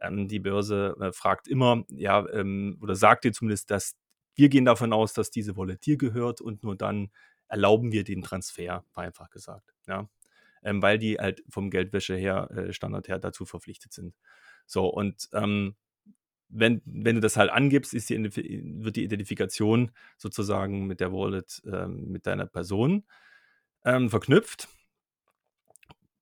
ähm, 0.00 0.28
die 0.28 0.40
Börse 0.40 0.96
äh, 1.00 1.12
fragt 1.12 1.48
immer, 1.48 1.84
ja, 1.88 2.28
ähm, 2.30 2.78
oder 2.82 2.94
sagt 2.94 3.24
dir 3.24 3.32
zumindest, 3.32 3.70
dass 3.70 3.96
wir 4.34 4.50
gehen 4.50 4.66
davon 4.66 4.92
aus, 4.92 5.14
dass 5.14 5.30
diese 5.30 5.56
Wallet 5.56 5.86
dir 5.86 5.96
gehört 5.96 6.42
und 6.42 6.62
nur 6.62 6.76
dann 6.76 7.10
erlauben 7.48 7.90
wir 7.92 8.04
den 8.04 8.22
Transfer, 8.22 8.84
einfach 8.94 9.30
gesagt. 9.30 9.74
Ja 9.86 10.08
ähm, 10.66 10.82
weil 10.82 10.98
die 10.98 11.16
halt 11.16 11.42
vom 11.48 11.70
Geldwäsche 11.70 12.16
her, 12.16 12.50
äh, 12.50 12.72
Standard 12.72 13.06
her 13.08 13.18
dazu 13.20 13.46
verpflichtet 13.46 13.92
sind. 13.92 14.14
So, 14.66 14.86
und 14.88 15.28
ähm, 15.32 15.76
wenn, 16.48 16.82
wenn 16.84 17.14
du 17.14 17.20
das 17.20 17.36
halt 17.36 17.50
angibst, 17.50 17.94
ist 17.94 18.10
die, 18.10 18.22
wird 18.24 18.96
die 18.96 19.04
Identifikation 19.04 19.92
sozusagen 20.16 20.86
mit 20.86 21.00
der 21.00 21.12
Wallet, 21.12 21.62
ähm, 21.72 22.08
mit 22.08 22.26
deiner 22.26 22.46
Person 22.46 23.04
ähm, 23.84 24.10
verknüpft. 24.10 24.68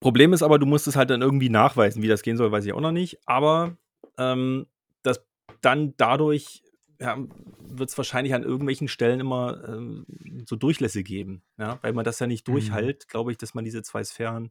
Problem 0.00 0.34
ist 0.34 0.42
aber, 0.42 0.58
du 0.58 0.66
musst 0.66 0.86
es 0.86 0.96
halt 0.96 1.08
dann 1.08 1.22
irgendwie 1.22 1.48
nachweisen. 1.48 2.02
Wie 2.02 2.08
das 2.08 2.22
gehen 2.22 2.36
soll, 2.36 2.52
weiß 2.52 2.66
ich 2.66 2.74
auch 2.74 2.80
noch 2.80 2.92
nicht. 2.92 3.18
Aber 3.24 3.78
ähm, 4.18 4.66
das 5.02 5.24
dann 5.62 5.94
dadurch 5.96 6.62
ja, 7.04 7.18
wird 7.58 7.90
es 7.90 7.96
wahrscheinlich 7.98 8.34
an 8.34 8.42
irgendwelchen 8.42 8.88
Stellen 8.88 9.20
immer 9.20 9.62
ähm, 9.68 10.06
so 10.46 10.56
Durchlässe 10.56 11.02
geben. 11.02 11.42
Ja? 11.58 11.78
Weil 11.82 11.92
man 11.92 12.04
das 12.04 12.18
ja 12.18 12.26
nicht 12.26 12.48
Mhm. 12.48 12.52
durchhält, 12.52 13.08
glaube 13.08 13.30
ich, 13.30 13.38
dass 13.38 13.54
man 13.54 13.64
diese 13.64 13.82
zwei 13.82 14.02
Sphären 14.02 14.50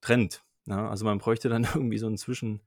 trennt. 0.00 0.42
Ja? 0.66 0.88
Also 0.88 1.04
man 1.04 1.18
bräuchte 1.18 1.48
dann 1.48 1.64
irgendwie 1.74 1.98
so 1.98 2.06
einen 2.06 2.16
Zwischen, 2.16 2.62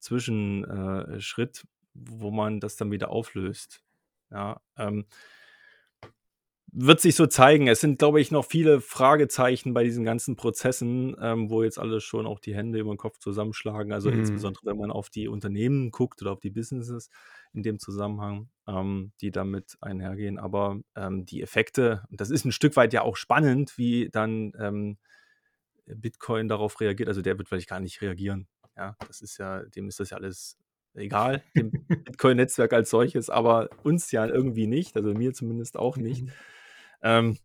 Zwischenschritt, 0.00 1.66
wo 1.94 2.30
man 2.30 2.60
das 2.60 2.76
dann 2.76 2.90
wieder 2.90 3.10
auflöst. 3.10 3.82
Ja, 4.30 4.60
ähm, 4.76 5.06
wird 6.72 7.00
sich 7.00 7.14
so 7.14 7.26
zeigen. 7.26 7.66
Es 7.66 7.80
sind, 7.80 7.98
glaube 7.98 8.20
ich, 8.20 8.30
noch 8.30 8.44
viele 8.44 8.80
Fragezeichen 8.80 9.72
bei 9.74 9.84
diesen 9.84 10.04
ganzen 10.04 10.36
Prozessen, 10.36 11.16
ähm, 11.20 11.50
wo 11.50 11.62
jetzt 11.62 11.78
alle 11.78 12.00
schon 12.00 12.26
auch 12.26 12.40
die 12.40 12.54
Hände 12.54 12.78
über 12.78 12.92
den 12.92 12.98
Kopf 12.98 13.18
zusammenschlagen. 13.18 13.92
Also 13.92 14.10
Mhm. 14.10 14.18
insbesondere, 14.18 14.66
wenn 14.66 14.76
man 14.76 14.90
auf 14.90 15.08
die 15.10 15.28
Unternehmen 15.28 15.90
guckt 15.90 16.20
oder 16.22 16.32
auf 16.32 16.40
die 16.40 16.50
Businesses 16.50 17.08
in 17.54 17.62
dem 17.62 17.78
Zusammenhang, 17.78 18.50
ähm, 18.66 19.12
die 19.20 19.30
damit 19.30 19.76
einhergehen. 19.80 20.38
Aber 20.38 20.80
ähm, 20.94 21.24
die 21.24 21.42
Effekte, 21.42 22.04
das 22.10 22.30
ist 22.30 22.44
ein 22.44 22.52
Stück 22.52 22.76
weit 22.76 22.92
ja 22.92 23.02
auch 23.02 23.16
spannend, 23.16 23.78
wie 23.78 24.10
dann 24.10 24.52
ähm, 24.58 24.98
Bitcoin 25.86 26.48
darauf 26.48 26.80
reagiert. 26.80 27.08
Also 27.08 27.22
der 27.22 27.38
wird 27.38 27.48
vielleicht 27.48 27.68
gar 27.68 27.80
nicht 27.80 28.00
reagieren. 28.02 28.46
Ja, 28.76 28.94
das 29.06 29.22
ist 29.22 29.38
ja, 29.38 29.62
dem 29.64 29.88
ist 29.88 30.00
das 30.00 30.10
ja 30.10 30.18
alles 30.18 30.56
egal, 30.94 31.42
dem 31.56 31.70
Bitcoin-Netzwerk 32.04 32.72
als 32.72 32.90
solches, 32.90 33.30
aber 33.30 33.70
uns 33.84 34.10
ja 34.12 34.26
irgendwie 34.26 34.66
nicht, 34.66 34.96
also 34.96 35.14
mir 35.14 35.32
zumindest 35.32 35.76
auch 35.78 35.96
nicht. 35.96 36.24
Mhm. 36.24 36.30
Ähm, 37.02 37.38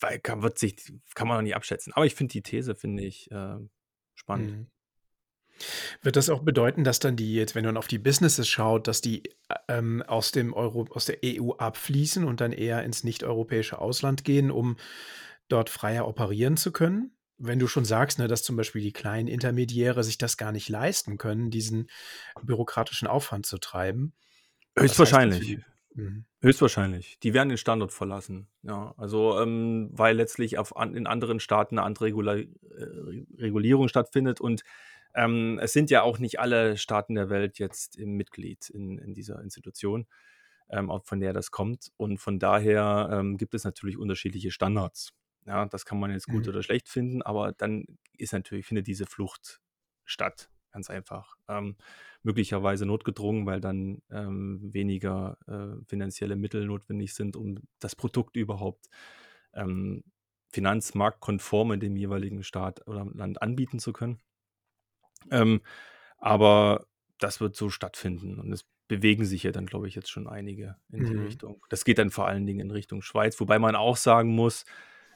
weil 0.00 0.18
kann, 0.18 0.42
wird 0.42 0.58
sich, 0.58 0.76
kann 1.14 1.28
man 1.28 1.38
noch 1.38 1.42
nicht 1.42 1.56
abschätzen. 1.56 1.92
Aber 1.92 2.06
ich 2.06 2.14
finde 2.14 2.32
die 2.32 2.42
These, 2.42 2.74
finde 2.74 3.04
ich 3.04 3.30
äh, 3.30 3.56
spannend. 4.14 4.50
Mhm. 4.50 4.66
Wird 6.02 6.16
das 6.16 6.28
auch 6.28 6.42
bedeuten, 6.42 6.84
dass 6.84 6.98
dann 6.98 7.16
die 7.16 7.34
jetzt, 7.34 7.54
wenn 7.54 7.64
man 7.64 7.78
auf 7.78 7.86
die 7.86 7.98
Businesses 7.98 8.46
schaut, 8.46 8.88
dass 8.88 9.00
die 9.00 9.24
äh, 9.48 9.54
ähm, 9.68 10.02
aus 10.02 10.32
dem 10.32 10.52
Euro, 10.52 10.86
aus 10.90 11.06
der 11.06 11.18
EU 11.24 11.52
abfließen 11.52 12.24
und 12.24 12.40
dann 12.40 12.52
eher 12.52 12.82
ins 12.84 13.04
nicht-europäische 13.04 13.78
Ausland 13.78 14.24
gehen, 14.24 14.50
um 14.50 14.76
dort 15.48 15.70
freier 15.70 16.06
operieren 16.06 16.56
zu 16.56 16.72
können? 16.72 17.12
Wenn 17.38 17.58
du 17.58 17.68
schon 17.68 17.84
sagst, 17.84 18.18
ne, 18.18 18.28
dass 18.28 18.42
zum 18.42 18.56
Beispiel 18.56 18.82
die 18.82 18.92
kleinen 18.92 19.28
Intermediäre 19.28 20.02
sich 20.04 20.18
das 20.18 20.36
gar 20.36 20.52
nicht 20.52 20.68
leisten 20.68 21.18
können, 21.18 21.50
diesen 21.50 21.88
bürokratischen 22.42 23.08
Aufwand 23.08 23.44
zu 23.46 23.58
treiben. 23.58 24.14
Heißt 24.78 24.98
das 24.98 25.08
für 25.90 26.16
Höchstwahrscheinlich. 26.46 27.18
die? 27.22 27.34
Werden 27.34 27.48
den 27.48 27.58
Standort 27.58 27.92
verlassen. 27.92 28.48
Ja, 28.62 28.94
also 28.96 29.38
ähm, 29.40 29.90
weil 29.92 30.16
letztlich 30.16 30.58
auf, 30.58 30.76
an, 30.76 30.94
in 30.94 31.06
anderen 31.06 31.40
Staaten 31.40 31.78
eine 31.78 31.86
andere 31.86 32.06
Regula 32.06 32.36
äh, 32.36 32.46
Regulierung 33.38 33.88
stattfindet 33.88 34.40
und 34.40 34.62
ähm, 35.14 35.58
es 35.62 35.72
sind 35.72 35.90
ja 35.90 36.02
auch 36.02 36.18
nicht 36.18 36.38
alle 36.40 36.76
Staaten 36.76 37.14
der 37.14 37.30
Welt 37.30 37.58
jetzt 37.58 37.96
im 37.96 38.12
Mitglied 38.12 38.68
in, 38.68 38.98
in 38.98 39.14
dieser 39.14 39.40
Institution, 39.40 40.06
ähm, 40.68 40.90
auch 40.90 41.04
von 41.04 41.20
der 41.20 41.32
das 41.32 41.50
kommt. 41.50 41.90
Und 41.96 42.18
von 42.18 42.38
daher 42.38 43.08
ähm, 43.10 43.38
gibt 43.38 43.54
es 43.54 43.64
natürlich 43.64 43.96
unterschiedliche 43.96 44.50
Standards. 44.50 45.14
Ja, 45.46 45.64
das 45.66 45.86
kann 45.86 45.98
man 45.98 46.10
jetzt 46.10 46.26
gut 46.26 46.42
Mhm. 46.44 46.50
oder 46.50 46.62
schlecht 46.62 46.88
finden, 46.88 47.22
aber 47.22 47.52
dann 47.52 47.86
ist 48.18 48.32
natürlich, 48.32 48.66
findet 48.66 48.86
diese 48.86 49.06
Flucht 49.06 49.60
statt. 50.04 50.50
Ganz 50.76 50.90
einfach. 50.90 51.36
Ähm, 51.48 51.76
möglicherweise 52.22 52.84
notgedrungen, 52.84 53.46
weil 53.46 53.62
dann 53.62 54.02
ähm, 54.10 54.60
weniger 54.74 55.38
äh, 55.46 55.82
finanzielle 55.86 56.36
Mittel 56.36 56.66
notwendig 56.66 57.14
sind, 57.14 57.34
um 57.34 57.56
das 57.78 57.96
Produkt 57.96 58.36
überhaupt 58.36 58.88
ähm, 59.54 60.04
finanzmarktkonform 60.52 61.72
in 61.72 61.80
dem 61.80 61.96
jeweiligen 61.96 62.42
Staat 62.42 62.86
oder 62.86 63.06
Land 63.06 63.40
anbieten 63.40 63.78
zu 63.78 63.94
können. 63.94 64.20
Ähm, 65.30 65.60
aber 66.18 66.86
das 67.18 67.40
wird 67.40 67.56
so 67.56 67.70
stattfinden 67.70 68.38
und 68.40 68.52
es 68.52 68.64
bewegen 68.88 69.24
sich 69.24 69.42
ja 69.44 69.52
dann, 69.52 69.66
glaube 69.66 69.88
ich, 69.88 69.94
jetzt 69.96 70.10
schon 70.10 70.28
einige 70.28 70.76
in 70.92 71.04
die 71.04 71.14
Mhm. 71.14 71.16
Richtung. 71.16 71.62
Das 71.70 71.84
geht 71.84 71.98
dann 71.98 72.10
vor 72.10 72.28
allen 72.28 72.46
Dingen 72.46 72.60
in 72.60 72.70
Richtung 72.70 73.02
Schweiz, 73.02 73.40
wobei 73.40 73.58
man 73.58 73.76
auch 73.76 73.96
sagen 73.96 74.30
muss, 74.34 74.64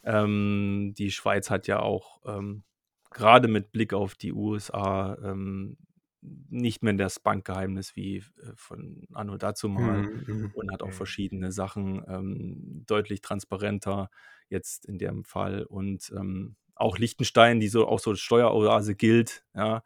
ähm, 0.05 0.95
die 0.99 1.11
Schweiz 1.13 1.51
hat 1.51 1.67
ja 1.69 1.81
auch 1.81 2.21
ähm, 2.27 2.65
gerade 3.11 3.49
mit 3.49 3.73
Blick 3.73 3.93
auf 3.95 4.15
die 4.15 4.33
USA 4.33 5.17
ähm, 5.23 5.79
nicht 6.23 6.83
mehr 6.83 6.93
das 6.95 7.19
Bankgeheimnis 7.21 7.97
wie 7.97 8.19
äh, 8.19 8.23
von 8.55 9.07
Anno 9.13 9.37
dazumal 9.39 10.07
Mhm. 10.07 10.25
Mhm. 10.29 10.53
und 10.53 10.71
hat 10.73 10.83
auch 10.83 10.93
verschiedene 10.95 11.53
Sachen 11.53 12.05
ähm, 12.09 12.85
deutlich 12.87 13.21
transparenter 13.23 14.11
jetzt 14.49 14.87
in 14.87 14.99
dem 14.99 15.25
Fall 15.25 15.65
und 15.65 16.13
ähm, 16.17 16.57
auch 16.75 16.99
Liechtenstein, 16.99 17.61
die 17.61 17.69
so 17.69 17.87
auch 17.89 18.01
so 18.01 18.15
Steueroase 18.15 18.95
gilt, 18.95 19.45
ja, 19.55 19.83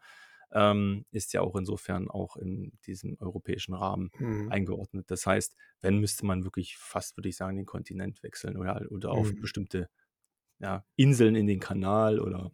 ähm, 0.51 1.05
ist 1.11 1.33
ja 1.33 1.41
auch 1.41 1.55
insofern 1.55 2.09
auch 2.09 2.37
in 2.37 2.73
diesem 2.85 3.17
europäischen 3.19 3.73
Rahmen 3.73 4.11
Mhm. 4.19 4.47
eingeordnet. 4.47 5.11
Das 5.11 5.25
heißt, 5.25 5.55
wenn 5.81 5.99
müsste 5.99 6.25
man 6.25 6.43
wirklich 6.45 6.77
fast, 6.77 7.17
würde 7.17 7.29
ich 7.29 7.35
sagen, 7.37 7.57
den 7.57 7.65
Kontinent 7.65 8.23
wechseln 8.23 8.57
oder, 8.57 8.85
oder 8.91 9.11
auf 9.11 9.35
Mhm. 9.35 9.41
bestimmte 9.41 9.89
ja, 10.59 10.85
Inseln 10.95 11.35
in 11.35 11.47
den 11.47 11.59
Kanal 11.59 12.19
oder 12.19 12.51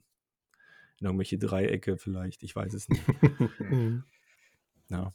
in 1.02 1.08
irgendwelche 1.08 1.38
Dreiecke 1.38 1.98
vielleicht, 1.98 2.44
ich 2.44 2.56
weiß 2.56 2.74
es 2.74 2.88
nicht. 2.88 3.04
Mhm. 3.60 4.04
Ja. 4.90 5.14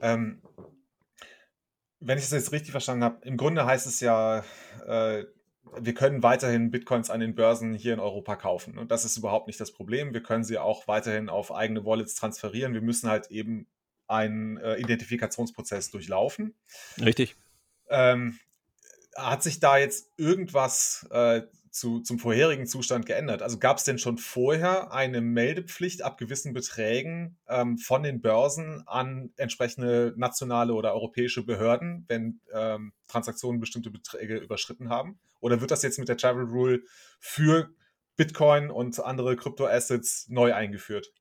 Ähm, 0.00 0.40
wenn 1.98 2.18
ich 2.18 2.24
das 2.24 2.32
jetzt 2.32 2.52
richtig 2.52 2.70
verstanden 2.70 3.04
habe, 3.04 3.26
im 3.26 3.36
Grunde 3.36 3.66
heißt 3.66 3.86
es 3.86 4.00
ja, 4.00 4.44
äh, 4.86 5.24
wir 5.80 5.94
können 5.94 6.22
weiterhin 6.22 6.70
Bitcoins 6.70 7.10
an 7.10 7.20
den 7.20 7.34
Börsen 7.34 7.74
hier 7.74 7.94
in 7.94 8.00
Europa 8.00 8.36
kaufen. 8.36 8.78
Und 8.78 8.90
das 8.90 9.04
ist 9.04 9.16
überhaupt 9.16 9.46
nicht 9.46 9.60
das 9.60 9.72
Problem. 9.72 10.12
Wir 10.12 10.22
können 10.22 10.44
sie 10.44 10.58
auch 10.58 10.86
weiterhin 10.88 11.28
auf 11.28 11.52
eigene 11.52 11.84
Wallets 11.84 12.14
transferieren. 12.14 12.74
Wir 12.74 12.80
müssen 12.80 13.08
halt 13.08 13.30
eben 13.30 13.66
einen 14.06 14.56
äh, 14.58 14.76
Identifikationsprozess 14.76 15.90
durchlaufen. 15.90 16.54
Richtig. 17.00 17.36
Ähm, 17.88 18.38
hat 19.16 19.42
sich 19.42 19.60
da 19.60 19.78
jetzt 19.78 20.10
irgendwas 20.16 21.06
äh, 21.10 21.42
zu, 21.72 22.00
zum 22.00 22.18
vorherigen 22.18 22.66
Zustand 22.66 23.06
geändert? 23.06 23.42
Also 23.42 23.58
gab 23.58 23.78
es 23.78 23.84
denn 23.84 23.98
schon 23.98 24.18
vorher 24.18 24.92
eine 24.92 25.20
Meldepflicht 25.20 26.02
ab 26.02 26.18
gewissen 26.18 26.52
Beträgen 26.52 27.38
ähm, 27.48 27.78
von 27.78 28.02
den 28.02 28.20
Börsen 28.20 28.82
an 28.86 29.32
entsprechende 29.36 30.12
nationale 30.16 30.74
oder 30.74 30.92
europäische 30.94 31.44
Behörden, 31.44 32.04
wenn 32.08 32.40
ähm, 32.52 32.92
Transaktionen 33.08 33.58
bestimmte 33.58 33.90
Beträge 33.90 34.36
überschritten 34.36 34.90
haben? 34.90 35.18
Oder 35.40 35.60
wird 35.60 35.70
das 35.70 35.82
jetzt 35.82 35.98
mit 35.98 36.08
der 36.08 36.18
Travel 36.18 36.44
Rule 36.44 36.82
für 37.18 37.70
Bitcoin 38.16 38.70
und 38.70 39.00
andere 39.00 39.34
Kryptoassets 39.36 40.28
neu 40.28 40.54
eingeführt? 40.54 41.12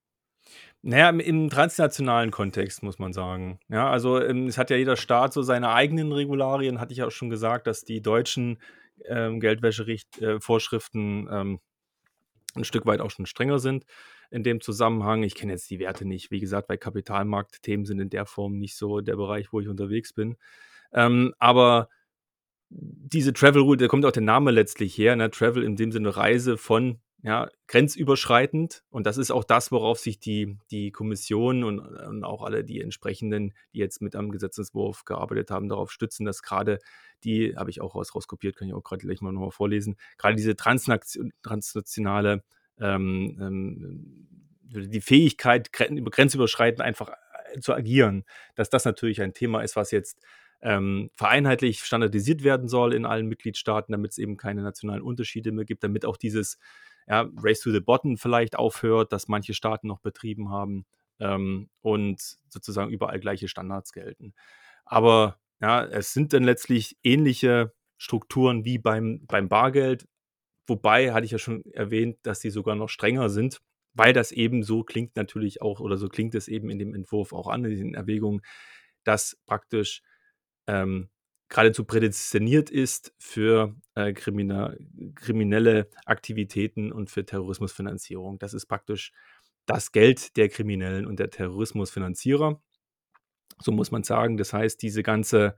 Naja, 0.84 1.10
im, 1.12 1.50
transnationalen 1.50 2.32
Kontext 2.32 2.84
muss 2.84 3.00
man 3.00 3.14
sagen. 3.14 3.60
Ja, 3.70 3.90
also 3.90 4.20
ähm, 4.22 4.48
es 4.48 4.58
hat 4.58 4.70
ja 4.70 4.78
jeder 4.78 4.98
Staat 4.98 5.32
so 5.32 5.44
seine 5.44 5.70
eigenen 5.70 6.12
Regularien, 6.12 6.80
hatte 6.82 6.94
ich 6.94 7.04
auch 7.04 7.12
schon 7.12 7.30
gesagt, 7.30 7.68
dass 7.68 7.84
die 7.84 8.02
deutschen 8.02 8.58
ähm, 9.08 9.40
Geldwäschevorschriften 9.40 11.28
ähm, 11.32 11.60
ein 12.56 12.64
Stück 12.64 12.86
weit 12.86 13.02
auch 13.02 13.12
schon 13.12 13.26
strenger 13.26 13.60
sind 13.60 13.86
in 14.30 14.44
dem 14.44 14.62
Zusammenhang. 14.62 15.24
Ich 15.24 15.36
kenne 15.36 15.54
jetzt 15.54 15.70
die 15.70 15.80
Werte 15.80 16.06
nicht. 16.06 16.32
Wie 16.32 16.40
gesagt, 16.40 16.70
weil 16.70 16.78
Kapitalmarktthemen 16.78 17.86
sind 17.86 18.00
in 18.00 18.10
der 18.10 18.26
Form 18.26 18.58
nicht 18.58 18.76
so 18.76 19.02
der 19.02 19.16
Bereich, 19.16 19.52
wo 19.52 19.60
ich 19.60 19.68
unterwegs 19.68 20.14
bin. 20.14 20.38
Ähm, 20.94 21.34
aber 21.40 21.90
diese 22.70 23.34
Travel 23.34 23.62
Rule, 23.62 23.78
da 23.78 23.88
kommt 23.88 24.06
auch 24.06 24.12
der 24.12 24.22
Name 24.22 24.52
letztlich 24.52 24.98
her, 24.98 25.16
ne? 25.16 25.30
Travel 25.30 25.64
in 25.64 25.76
dem 25.76 25.92
Sinne 25.92 26.16
Reise 26.16 26.58
von 26.58 27.00
ja, 27.24 27.50
grenzüberschreitend. 27.68 28.84
Und 28.90 29.06
das 29.06 29.18
ist 29.18 29.32
auch 29.32 29.44
das, 29.44 29.72
worauf 29.72 30.00
sich 30.00 30.20
die, 30.20 30.58
die 30.72 30.92
Kommission 30.92 31.64
und, 31.64 31.80
und 31.80 32.24
auch 32.24 32.42
alle 32.42 32.64
die 32.64 32.82
entsprechenden, 32.82 33.54
die 33.74 33.80
jetzt 33.80 34.02
mit 34.02 34.16
am 34.16 34.32
Gesetzentwurf 34.32 35.06
gearbeitet 35.06 35.52
haben, 35.52 35.70
darauf 35.70 35.92
stützen, 35.92 36.26
dass 36.26 36.42
gerade 36.42 36.80
die, 37.24 37.56
habe 37.56 37.70
ich 37.70 37.82
auch 37.82 37.94
raus, 37.94 38.16
rauskopiert, 38.16 38.56
kann 38.56 38.68
ich 38.68 38.74
auch 38.74 38.84
gerade 38.84 39.06
gleich 39.06 39.22
mal 39.22 39.32
nochmal 39.32 39.52
vorlesen, 39.52 39.98
gerade 40.18 40.36
diese 40.36 40.56
transnation, 40.56 41.32
transnationale, 41.44 42.44
ähm, 42.80 43.38
ähm, 43.40 44.28
die 44.64 45.02
Fähigkeit, 45.02 45.72
gren- 45.72 46.04
grenzüberschreitend 46.04 46.82
einfach 46.82 47.12
äh, 47.54 47.60
zu 47.60 47.74
agieren, 47.74 48.24
dass 48.56 48.70
das 48.72 48.86
natürlich 48.86 49.22
ein 49.22 49.34
Thema 49.34 49.62
ist, 49.62 49.76
was 49.76 49.92
jetzt 49.92 50.20
ähm, 50.64 51.12
vereinheitlich 51.16 51.84
standardisiert 51.84 52.44
werden 52.44 52.68
soll 52.68 52.94
in 52.94 53.06
allen 53.06 53.28
Mitgliedstaaten, 53.28 53.92
damit 53.92 54.12
es 54.12 54.18
eben 54.18 54.38
keine 54.38 54.62
nationalen 54.64 55.02
Unterschiede 55.02 55.52
mehr 55.52 55.66
gibt, 55.66 55.84
damit 55.84 56.06
auch 56.06 56.18
dieses 56.18 56.58
ja, 57.08 57.30
Race 57.38 57.60
to 57.62 57.72
the 57.72 57.80
Bottom 57.80 58.18
vielleicht 58.18 58.56
aufhört, 58.56 59.12
dass 59.12 59.28
manche 59.28 59.54
Staaten 59.54 59.88
noch 59.88 60.00
betrieben 60.00 60.50
haben 60.50 60.86
ähm, 61.20 61.70
und 61.82 62.22
sozusagen 62.50 62.92
überall 62.92 63.20
gleiche 63.20 63.48
Standards 63.48 63.92
gelten. 63.92 64.34
Aber 64.86 65.40
ja, 65.62 65.86
es 65.86 66.14
sind 66.14 66.34
dann 66.34 66.44
letztlich 66.44 66.98
ähnliche 67.04 67.74
Strukturen 67.98 68.66
wie 68.66 68.80
beim, 68.80 69.26
beim 69.28 69.48
Bargeld, 69.48 70.08
wobei, 70.68 71.14
hatte 71.14 71.26
ich 71.26 71.32
ja 71.32 71.38
schon 71.38 71.64
erwähnt, 71.66 72.18
dass 72.24 72.42
sie 72.42 72.50
sogar 72.50 72.76
noch 72.76 72.90
strenger 72.90 73.30
sind, 73.30 73.62
weil 73.94 74.14
das 74.14 74.32
eben 74.32 74.64
so 74.64 74.84
klingt 74.84 75.16
natürlich 75.16 75.62
auch, 75.62 75.80
oder 75.80 75.98
so 75.98 76.10
klingt 76.10 76.34
es 76.34 76.48
eben 76.48 76.70
in 76.70 76.80
dem 76.80 76.96
Entwurf 76.96 77.34
auch 77.34 77.48
an, 77.48 77.66
in 77.66 77.78
den 77.78 77.94
Erwägungen, 77.94 78.42
dass 79.04 79.38
praktisch 79.46 80.02
ähm, 80.68 81.10
geradezu 81.52 81.84
prädestiniert 81.86 82.72
ist 82.72 83.14
für 83.20 83.76
äh, 83.94 84.14
krimina- 84.14 84.76
kriminelle 85.14 85.90
Aktivitäten 86.06 86.92
und 86.92 87.12
für 87.12 87.26
Terrorismusfinanzierung. 87.26 88.40
Das 88.40 88.56
ist 88.56 88.66
praktisch 88.66 89.12
das 89.66 89.92
Geld 89.92 90.38
der 90.38 90.50
Kriminellen 90.50 91.06
und 91.06 91.20
der 91.20 91.30
Terrorismusfinanzierer. 91.30 92.60
So 93.60 93.72
muss 93.72 93.92
man 93.92 94.04
sagen. 94.04 94.38
Das 94.38 94.54
heißt, 94.54 94.82
diese 94.82 95.04
ganze 95.04 95.56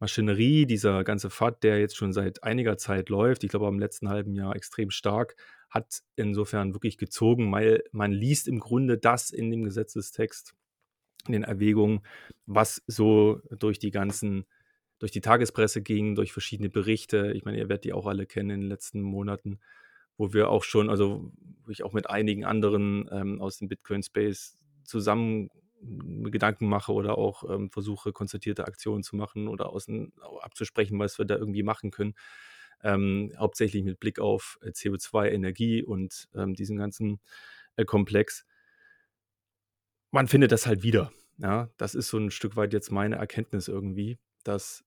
Maschinerie, 0.00 0.66
dieser 0.66 1.04
ganze 1.04 1.30
FAT, 1.30 1.62
der 1.62 1.78
jetzt 1.78 1.96
schon 1.96 2.12
seit 2.12 2.42
einiger 2.42 2.76
Zeit 2.76 3.08
läuft, 3.08 3.44
ich 3.44 3.50
glaube 3.50 3.68
im 3.68 3.78
letzten 3.78 4.08
halben 4.08 4.34
Jahr 4.34 4.56
extrem 4.56 4.90
stark, 4.90 5.36
hat 5.70 6.02
insofern 6.16 6.74
wirklich 6.74 6.98
gezogen, 6.98 7.52
weil 7.52 7.84
man 7.92 8.10
liest 8.10 8.48
im 8.48 8.58
Grunde 8.58 8.98
das 8.98 9.30
in 9.30 9.50
dem 9.50 9.62
Gesetzestext, 9.62 10.54
in 11.26 11.32
den 11.32 11.44
Erwägungen, 11.44 12.00
was 12.46 12.82
so 12.86 13.40
durch 13.50 13.78
die 13.78 13.90
ganzen, 13.90 14.46
durch 15.00 15.10
die 15.10 15.20
Tagespresse 15.20 15.82
ging, 15.82 16.14
durch 16.14 16.32
verschiedene 16.32 16.70
Berichte. 16.70 17.32
Ich 17.34 17.44
meine, 17.44 17.58
ihr 17.58 17.68
werdet 17.68 17.84
die 17.84 17.92
auch 17.92 18.06
alle 18.06 18.26
kennen 18.26 18.50
in 18.50 18.60
den 18.60 18.68
letzten 18.68 19.00
Monaten, 19.00 19.58
wo 20.16 20.32
wir 20.32 20.50
auch 20.50 20.62
schon, 20.62 20.88
also 20.90 21.32
wo 21.64 21.70
ich 21.70 21.82
auch 21.82 21.92
mit 21.92 22.08
einigen 22.08 22.44
anderen 22.44 23.08
ähm, 23.10 23.40
aus 23.40 23.56
dem 23.56 23.68
Bitcoin-Space 23.68 24.58
zusammen 24.84 25.50
Gedanken 25.82 26.68
mache 26.68 26.92
oder 26.92 27.16
auch 27.16 27.48
ähm, 27.48 27.70
versuche, 27.70 28.12
konzertierte 28.12 28.66
Aktionen 28.66 29.02
zu 29.02 29.16
machen 29.16 29.48
oder 29.48 29.70
außen 29.70 30.12
abzusprechen, 30.42 30.98
was 30.98 31.18
wir 31.18 31.24
da 31.24 31.36
irgendwie 31.36 31.62
machen 31.62 31.90
können. 31.90 32.14
Ähm, 32.82 33.32
hauptsächlich 33.38 33.82
mit 33.82 33.98
Blick 33.98 34.18
auf 34.18 34.58
äh, 34.60 34.68
CO2, 34.68 35.30
Energie 35.30 35.82
und 35.82 36.28
ähm, 36.34 36.54
diesen 36.54 36.76
ganzen 36.76 37.20
äh, 37.76 37.86
Komplex. 37.86 38.44
Man 40.10 40.28
findet 40.28 40.52
das 40.52 40.66
halt 40.66 40.82
wieder. 40.82 41.10
Ja, 41.38 41.70
das 41.78 41.94
ist 41.94 42.08
so 42.08 42.18
ein 42.18 42.30
Stück 42.30 42.56
weit 42.56 42.74
jetzt 42.74 42.90
meine 42.90 43.16
Erkenntnis 43.16 43.68
irgendwie, 43.68 44.18
dass 44.44 44.84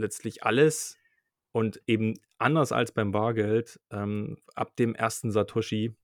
letztlich 0.00 0.44
alles 0.44 0.98
und 1.52 1.80
eben 1.86 2.14
anders 2.38 2.72
als 2.72 2.92
beim 2.92 3.12
Bargeld 3.12 3.80
ähm, 3.90 4.38
ab 4.54 4.76
dem 4.76 4.94
ersten 4.94 5.30
Satoshi 5.30 5.94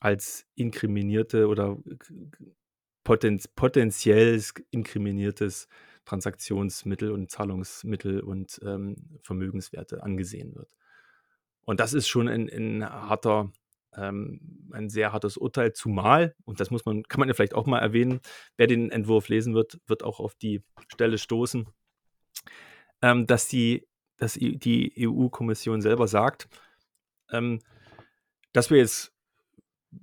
als 0.00 0.46
inkriminierte 0.54 1.48
oder 1.48 1.78
poten 3.04 3.40
potenziell 3.56 4.40
inkriminiertes 4.70 5.68
Transaktionsmittel 6.04 7.10
und 7.10 7.30
Zahlungsmittel 7.30 8.20
und 8.20 8.60
ähm, 8.64 8.96
Vermögenswerte 9.22 10.02
angesehen 10.02 10.54
wird. 10.54 10.74
Und 11.64 11.80
das 11.80 11.92
ist 11.92 12.08
schon 12.08 12.28
ein, 12.28 12.48
ein 12.48 12.82
harter, 12.82 13.52
ähm, 13.94 14.70
ein 14.72 14.88
sehr 14.88 15.12
hartes 15.12 15.36
Urteil, 15.36 15.74
zumal, 15.74 16.34
und 16.44 16.60
das 16.60 16.70
muss 16.70 16.86
man, 16.86 17.02
kann 17.02 17.20
man 17.20 17.28
ja 17.28 17.34
vielleicht 17.34 17.54
auch 17.54 17.66
mal 17.66 17.80
erwähnen, 17.80 18.20
wer 18.56 18.66
den 18.66 18.90
Entwurf 18.90 19.28
lesen 19.28 19.54
wird, 19.54 19.78
wird 19.86 20.02
auch 20.02 20.18
auf 20.18 20.34
die 20.34 20.62
Stelle 20.88 21.18
stoßen, 21.18 21.66
ähm, 23.02 23.26
dass 23.26 23.48
die, 23.48 23.86
dass 24.16 24.34
die 24.34 24.92
EU-Kommission 24.98 25.80
selber 25.80 26.08
sagt, 26.08 26.48
ähm, 27.32 27.60
dass 28.52 28.70
wir 28.70 28.78
jetzt 28.78 29.12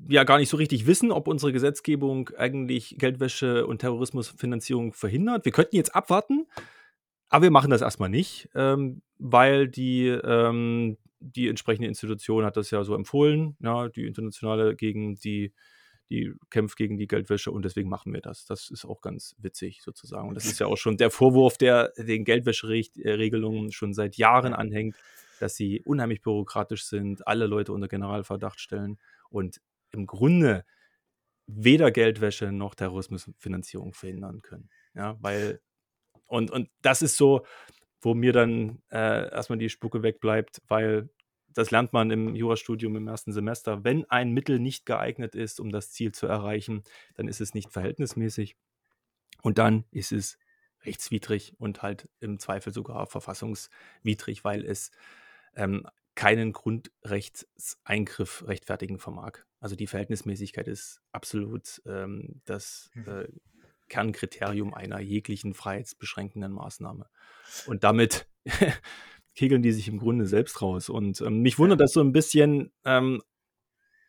ja 0.08 0.24
gar 0.24 0.38
nicht 0.38 0.50
so 0.50 0.58
richtig 0.58 0.88
wissen, 0.88 1.12
ob 1.12 1.28
unsere 1.28 1.54
Gesetzgebung 1.54 2.30
eigentlich 2.38 2.96
Geldwäsche 2.98 3.68
und 3.68 3.80
Terrorismusfinanzierung 3.80 4.94
verhindert. 4.94 5.46
Wir 5.46 5.52
könnten 5.52 5.76
jetzt 5.76 5.96
abwarten, 5.96 6.48
aber 7.30 7.44
wir 7.44 7.52
machen 7.52 7.70
das 7.70 7.82
erstmal 7.82 8.10
nicht, 8.10 8.50
ähm, 8.56 9.02
weil 9.18 9.68
die, 9.68 10.08
ähm, 10.08 10.98
die 11.20 11.48
entsprechende 11.48 11.88
Institution 11.88 12.46
hat 12.46 12.58
das 12.58 12.72
ja 12.72 12.84
so 12.84 12.96
empfohlen, 12.96 13.56
ja, 13.60 13.90
die 13.90 14.06
internationale 14.06 14.76
gegen 14.76 15.16
die, 15.16 15.54
die 16.10 16.34
kämpft 16.50 16.78
gegen 16.78 16.98
die 16.98 17.08
Geldwäsche 17.08 17.52
und 17.52 17.66
deswegen 17.66 17.90
machen 17.90 18.14
wir 18.14 18.22
das. 18.22 18.46
Das 18.46 18.70
ist 18.70 18.86
auch 18.86 19.02
ganz 19.02 19.36
witzig 19.40 19.82
sozusagen. 19.82 20.28
Und 20.28 20.36
das 20.36 20.46
ist 20.46 20.60
ja 20.60 20.68
auch 20.68 20.78
schon 20.78 20.98
der 20.98 21.10
Vorwurf, 21.10 21.58
der 21.58 21.94
den 21.98 22.26
Geldwäscheregelungen 22.26 23.72
schon 23.72 23.94
seit 23.94 24.18
Jahren 24.18 24.54
anhängt, 24.54 24.96
dass 25.40 25.56
sie 25.56 25.82
unheimlich 25.82 26.22
bürokratisch 26.22 26.86
sind, 26.86 27.28
alle 27.28 27.48
Leute 27.48 27.74
unter 27.74 27.88
Generalverdacht 27.88 28.60
stellen. 28.60 29.00
Und 29.30 29.62
im 29.92 30.06
Grunde 30.06 30.66
weder 31.48 31.92
Geldwäsche 31.92 32.52
noch 32.52 32.76
Terrorismusfinanzierung 32.76 33.94
verhindern 33.94 34.42
können. 34.42 34.70
Ja, 34.94 35.18
weil, 35.22 35.62
und, 36.28 36.52
und 36.52 36.70
das 36.82 37.02
ist 37.02 37.18
so, 37.18 37.46
wo 38.02 38.14
mir 38.14 38.34
dann 38.34 38.82
äh, 38.92 39.30
erstmal 39.32 39.58
die 39.58 39.70
Spucke 39.70 40.04
wegbleibt, 40.04 40.62
weil 40.68 41.10
das 41.56 41.72
lernt 41.72 41.94
man 41.94 42.12
im 42.12 42.36
Jurastudium 42.36 42.96
im 42.98 43.08
ersten 43.08 43.32
Semester. 43.34 43.84
Wenn 43.84 44.08
ein 44.12 44.32
Mittel 44.32 44.60
nicht 44.60 44.86
geeignet 44.86 45.34
ist, 45.34 45.60
um 45.60 45.72
das 45.72 45.92
Ziel 45.92 46.12
zu 46.12 46.28
erreichen, 46.28 46.84
dann 47.16 47.28
ist 47.28 47.42
es 47.42 47.56
nicht 47.56 47.72
verhältnismäßig 47.72 48.56
und 49.42 49.58
dann 49.58 49.86
ist 49.92 50.12
es 50.12 50.38
rechtswidrig 50.84 51.56
und 51.58 51.82
halt 51.82 52.10
im 52.20 52.40
Zweifel 52.40 52.74
sogar 52.74 53.08
verfassungswidrig, 53.08 54.44
weil 54.44 54.64
es 54.66 54.92
ähm, 55.56 55.88
keinen 56.14 56.52
Grundrechtseingriff 56.52 58.46
rechtfertigen 58.48 59.00
vermag. 59.00 59.40
Also 59.60 59.76
die 59.76 59.88
Verhältnismäßigkeit 59.88 60.68
ist 60.68 61.02
absolut 61.12 61.82
ähm, 61.86 62.42
das 62.46 62.92
mhm. 62.94 63.08
äh, 63.08 63.28
Kernkriterium 63.88 64.74
einer 64.74 65.00
jeglichen 65.00 65.54
freiheitsbeschränkenden 65.54 66.52
Maßnahme. 66.52 67.08
Und 67.66 67.84
damit 67.84 68.28
kegeln 69.36 69.62
die 69.62 69.72
sich 69.72 69.88
im 69.88 70.00
Grunde 70.00 70.26
selbst 70.26 70.62
raus. 70.62 70.90
Und 70.90 71.22
ähm, 71.22 71.42
mich 71.42 71.60
wundert 71.60 71.82
das 71.82 71.94
so 71.94 72.02
ein 72.02 72.14
bisschen, 72.14 72.72
ähm, 72.86 73.22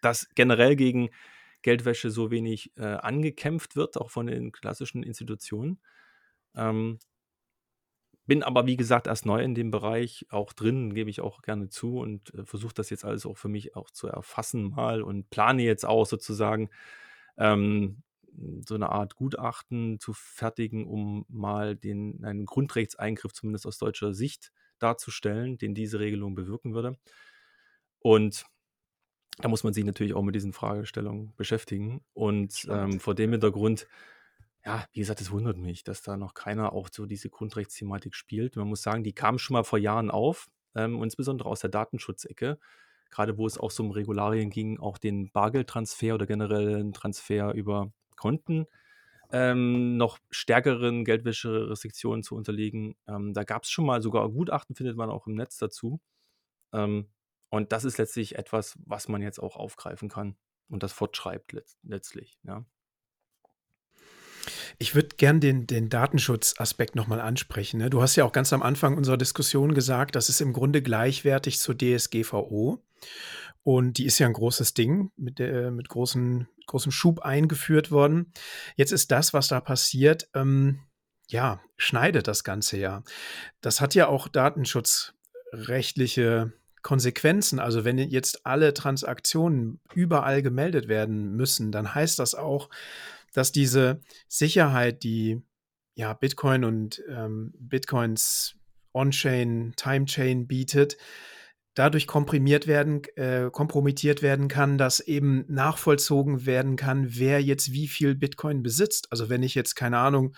dass 0.03 0.29
generell 0.35 0.77
gegen 0.77 1.11
Geldwäsche 1.62 2.11
so 2.11 2.31
wenig 2.31 2.72
äh, 2.77 2.85
angekämpft 2.85 3.77
wird, 3.77 3.97
auch 3.97 4.11
von 4.11 4.27
den 4.27 4.53
klassischen 4.53 5.03
Institutionen. 5.03 5.81
Ähm, 6.55 6.99
bin 8.27 8.43
aber, 8.43 8.66
wie 8.66 8.77
gesagt, 8.77 9.07
erst 9.07 9.24
neu 9.24 9.43
in 9.43 9.55
dem 9.55 9.70
Bereich, 9.70 10.27
auch 10.31 10.53
drin, 10.53 10.95
gebe 10.95 11.11
ich 11.11 11.20
auch 11.20 11.43
gerne 11.43 11.68
zu 11.68 11.99
und 11.99 12.35
äh, 12.35 12.45
versuche 12.45 12.74
das 12.74 12.91
jetzt 12.91 13.05
alles 13.05 13.24
auch 13.24 13.37
für 13.37 13.49
mich 13.49 13.77
auch 13.77 13.91
zu 13.91 14.09
erfassen 14.09 14.70
mal 14.70 15.03
und 15.03 15.31
plane 15.31 15.62
jetzt 15.62 15.87
auch 15.87 16.07
sozusagen 16.07 16.70
ähm, 17.39 18.03
so 18.66 18.74
eine 18.74 18.91
Art 18.91 19.16
Gutachten 19.16 19.99
zu 20.01 20.12
fertigen, 20.12 20.87
um 20.87 21.24
mal 21.28 21.76
den, 21.76 22.24
einen 22.24 22.47
Grundrechtseingriff 22.47 23.32
zumindest 23.32 23.66
aus 23.66 23.78
deutscher 23.78 24.12
Sicht 24.12 24.53
darzustellen, 24.78 25.59
den 25.59 25.74
diese 25.74 25.99
Regelung 26.01 26.34
bewirken 26.34 26.74
würde. 26.74 26.99
Und 27.99 28.45
da 29.39 29.49
muss 29.49 29.64
man 29.64 29.72
sich 29.72 29.84
natürlich 29.84 30.14
auch 30.14 30.22
mit 30.22 30.34
diesen 30.34 30.53
Fragestellungen 30.53 31.34
beschäftigen. 31.37 32.05
Und 32.14 32.66
ähm, 32.70 33.01
vor 33.01 33.14
dem 33.14 33.32
Hintergrund 33.32 33.87
ja, 34.66 34.84
wie 34.93 34.99
gesagt, 34.99 35.20
es 35.20 35.30
wundert 35.30 35.57
mich, 35.57 35.84
dass 35.84 36.03
da 36.03 36.16
noch 36.16 36.34
keiner 36.34 36.72
auch 36.72 36.89
so 36.93 37.07
diese 37.07 37.30
Grundrechtsthematik 37.30 38.16
spielt. 38.16 38.57
Man 38.57 38.66
muss 38.66 38.82
sagen, 38.82 39.05
die 39.05 39.12
kam 39.12 39.39
schon 39.39 39.55
mal 39.55 39.62
vor 39.62 39.78
Jahren 39.78 40.11
auf, 40.11 40.49
ähm, 40.74 41.01
insbesondere 41.05 41.49
aus 41.49 41.61
der 41.61 41.70
Datenschutzecke, 41.70 42.59
gerade 43.11 43.39
wo 43.39 43.47
es 43.47 43.59
auch 43.59 43.70
so 43.70 43.84
um 43.84 43.93
Regularien 43.93 44.51
ging, 44.51 44.80
auch 44.80 44.99
den 44.99 45.30
Bargeldtransfer 45.30 46.16
oder 46.16 46.26
generellen 46.26 46.93
Transfer 46.93 47.55
über 47.55 47.93
Konten 48.17 48.67
ähm, 49.33 49.97
noch 49.97 50.19
stärkeren 50.31 51.05
Geldwäscherestriktionen 51.05 52.23
zu 52.23 52.37
unterlegen. 52.37 52.97
Ähm, 53.09 53.33
da 53.33 53.45
gab 53.45 53.64
es 53.64 53.71
schon 53.71 53.87
mal 53.87 54.03
sogar 54.03 54.29
Gutachten, 54.31 54.77
findet 54.77 54.97
man 54.97 55.11
auch 55.11 55.27
im 55.27 55.35
Netz 55.35 55.59
dazu. 55.59 56.01
Ähm, 56.73 57.09
und 57.49 57.73
das 57.73 57.85
ist 57.85 57.99
letztlich 57.99 58.37
etwas, 58.37 58.79
was 58.85 59.09
man 59.09 59.23
jetzt 59.23 59.39
auch 59.39 59.57
aufgreifen 59.57 60.09
kann 60.09 60.37
und 60.69 60.83
das 60.83 60.93
fortschreibt 60.93 61.53
letzt 61.53 61.79
letztlich. 61.83 62.39
Ja. 62.45 62.64
Ich 64.79 64.95
würde 64.95 65.17
gern 65.17 65.41
den, 65.41 65.67
den 65.67 65.89
Datenschutzaspekt 65.89 66.95
nochmal 66.95 67.21
ansprechen. 67.21 67.79
Ne? 67.79 67.91
Du 67.91 68.03
hast 68.03 68.17
ja 68.17 68.25
auch 68.25 68.33
ganz 68.33 68.53
am 68.53 68.62
Anfang 68.62 68.97
unserer 68.97 69.17
Diskussion 69.17 69.75
gesagt, 69.75 70.14
das 70.14 70.29
ist 70.29 70.41
im 70.41 70.53
Grunde 70.53 70.83
gleichwertig 70.83 71.59
zur 71.59 71.77
DSGVO. 71.77 72.83
Und 73.62 73.99
die 73.99 74.07
ist 74.07 74.19
ja 74.21 74.27
ein 74.29 74.33
großes 74.33 74.75
Ding, 74.75 75.11
mit, 75.17 75.41
äh, 75.41 75.71
mit 75.73 75.89
großen, 75.89 76.49
großem 76.67 76.93
Schub 76.93 77.21
eingeführt 77.21 77.91
worden. 77.91 78.33
Jetzt 78.77 78.93
ist 78.93 79.11
das, 79.11 79.33
was 79.33 79.49
da 79.49 79.61
passiert, 79.61 80.29
ähm, 80.35 80.81
ja, 81.29 81.61
schneidet 81.77 82.29
das 82.29 82.45
Ganze 82.45 82.79
ja. 82.79 83.03
Das 83.61 83.81
hat 83.81 83.95
ja 83.95 84.09
auch 84.09 84.29
datenschutzrechtliche 84.29 86.53
Konsequenzen. 86.83 87.59
Also 87.59 87.85
wenn 87.85 87.99
jetzt 87.99 88.47
alle 88.47 88.73
Transaktionen 88.73 89.81
überall 89.93 90.43
gemeldet 90.43 90.87
werden 90.87 91.33
müssen, 91.33 91.73
dann 91.73 91.93
heißt 91.95 92.21
das 92.21 92.37
auch, 92.37 92.71
dass 93.33 93.51
diese 93.53 94.01
Sicherheit, 94.29 95.03
die 95.03 95.43
ja 95.95 96.12
Bitcoin 96.12 96.64
und 96.64 97.03
ähm, 97.09 97.55
Bitcoins 97.59 98.55
On-Chain, 98.93 99.73
Time-Chain 99.77 100.47
bietet, 100.47 100.97
dadurch 101.77 102.07
komprimiert 102.07 102.66
werden, 102.66 103.03
äh, 103.14 103.51
kompromittiert 103.53 104.22
werden 104.22 104.49
kann, 104.49 104.79
dass 104.79 104.99
eben 104.99 105.45
nachvollzogen 105.47 106.47
werden 106.47 106.74
kann, 106.74 107.07
wer 107.11 107.41
jetzt 107.41 107.72
wie 107.72 107.87
viel 107.87 108.16
Bitcoin 108.16 108.62
besitzt. 108.62 109.07
Also 109.12 109.29
wenn 109.29 109.45
ich 109.45 109.55
jetzt, 109.55 109.77
keine 109.77 109.99
Ahnung, 109.99 110.35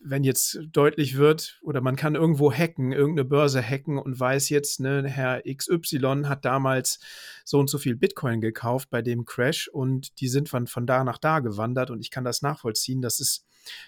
wenn 0.00 0.24
jetzt 0.24 0.60
deutlich 0.72 1.16
wird 1.18 1.58
oder 1.62 1.82
man 1.82 1.96
kann 1.96 2.14
irgendwo 2.14 2.50
hacken, 2.50 2.92
irgendeine 2.92 3.28
Börse 3.28 3.62
hacken 3.62 3.98
und 3.98 4.18
weiß 4.18 4.48
jetzt, 4.48 4.80
ne, 4.80 5.06
Herr 5.06 5.42
XY 5.42 6.22
hat 6.24 6.46
damals 6.46 6.98
so 7.44 7.58
und 7.58 7.68
so 7.68 7.76
viel 7.76 7.96
Bitcoin 7.96 8.40
gekauft 8.40 8.88
bei 8.88 9.02
dem 9.02 9.26
Crash 9.26 9.68
und 9.68 10.20
die 10.20 10.28
sind 10.28 10.48
von, 10.48 10.66
von 10.66 10.86
da 10.86 11.04
nach 11.04 11.18
da 11.18 11.40
gewandert 11.40 11.90
und 11.90 12.00
ich 12.00 12.10
kann 12.10 12.24
das 12.24 12.40
nachvollziehen. 12.40 13.02
Das 13.02 13.20
ist 13.20 13.44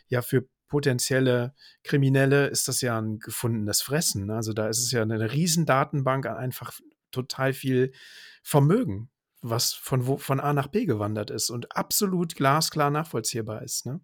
ja 0.09 0.21
für 0.21 0.47
potenzielle 0.69 1.55
Kriminelle 1.83 2.47
ist 2.47 2.69
das 2.69 2.81
ja 2.81 2.99
ein 2.99 3.19
gefundenes 3.19 3.83
Fressen. 3.83 4.27
Ne? 4.27 4.37
Also 4.37 4.53
da 4.53 4.69
ist 4.69 4.79
es 4.79 4.93
ja 4.93 5.03
eine 5.03 5.33
riesen 5.33 5.67
Datenbank 5.67 6.27
an 6.27 6.37
einfach 6.37 6.73
total 7.11 7.53
viel 7.53 7.93
Vermögen, 8.43 9.11
was 9.41 9.73
von, 9.73 10.07
wo, 10.07 10.17
von 10.19 10.41
A 10.41 10.53
nach 10.53 10.69
B 10.69 10.85
gewandert 10.85 11.31
ist 11.31 11.51
und 11.51 11.77
absolut 11.77 12.35
glasklar 12.35 12.91
nachvollziehbar 12.91 13.63
ist. 13.63 13.87
Ne? 13.87 14.01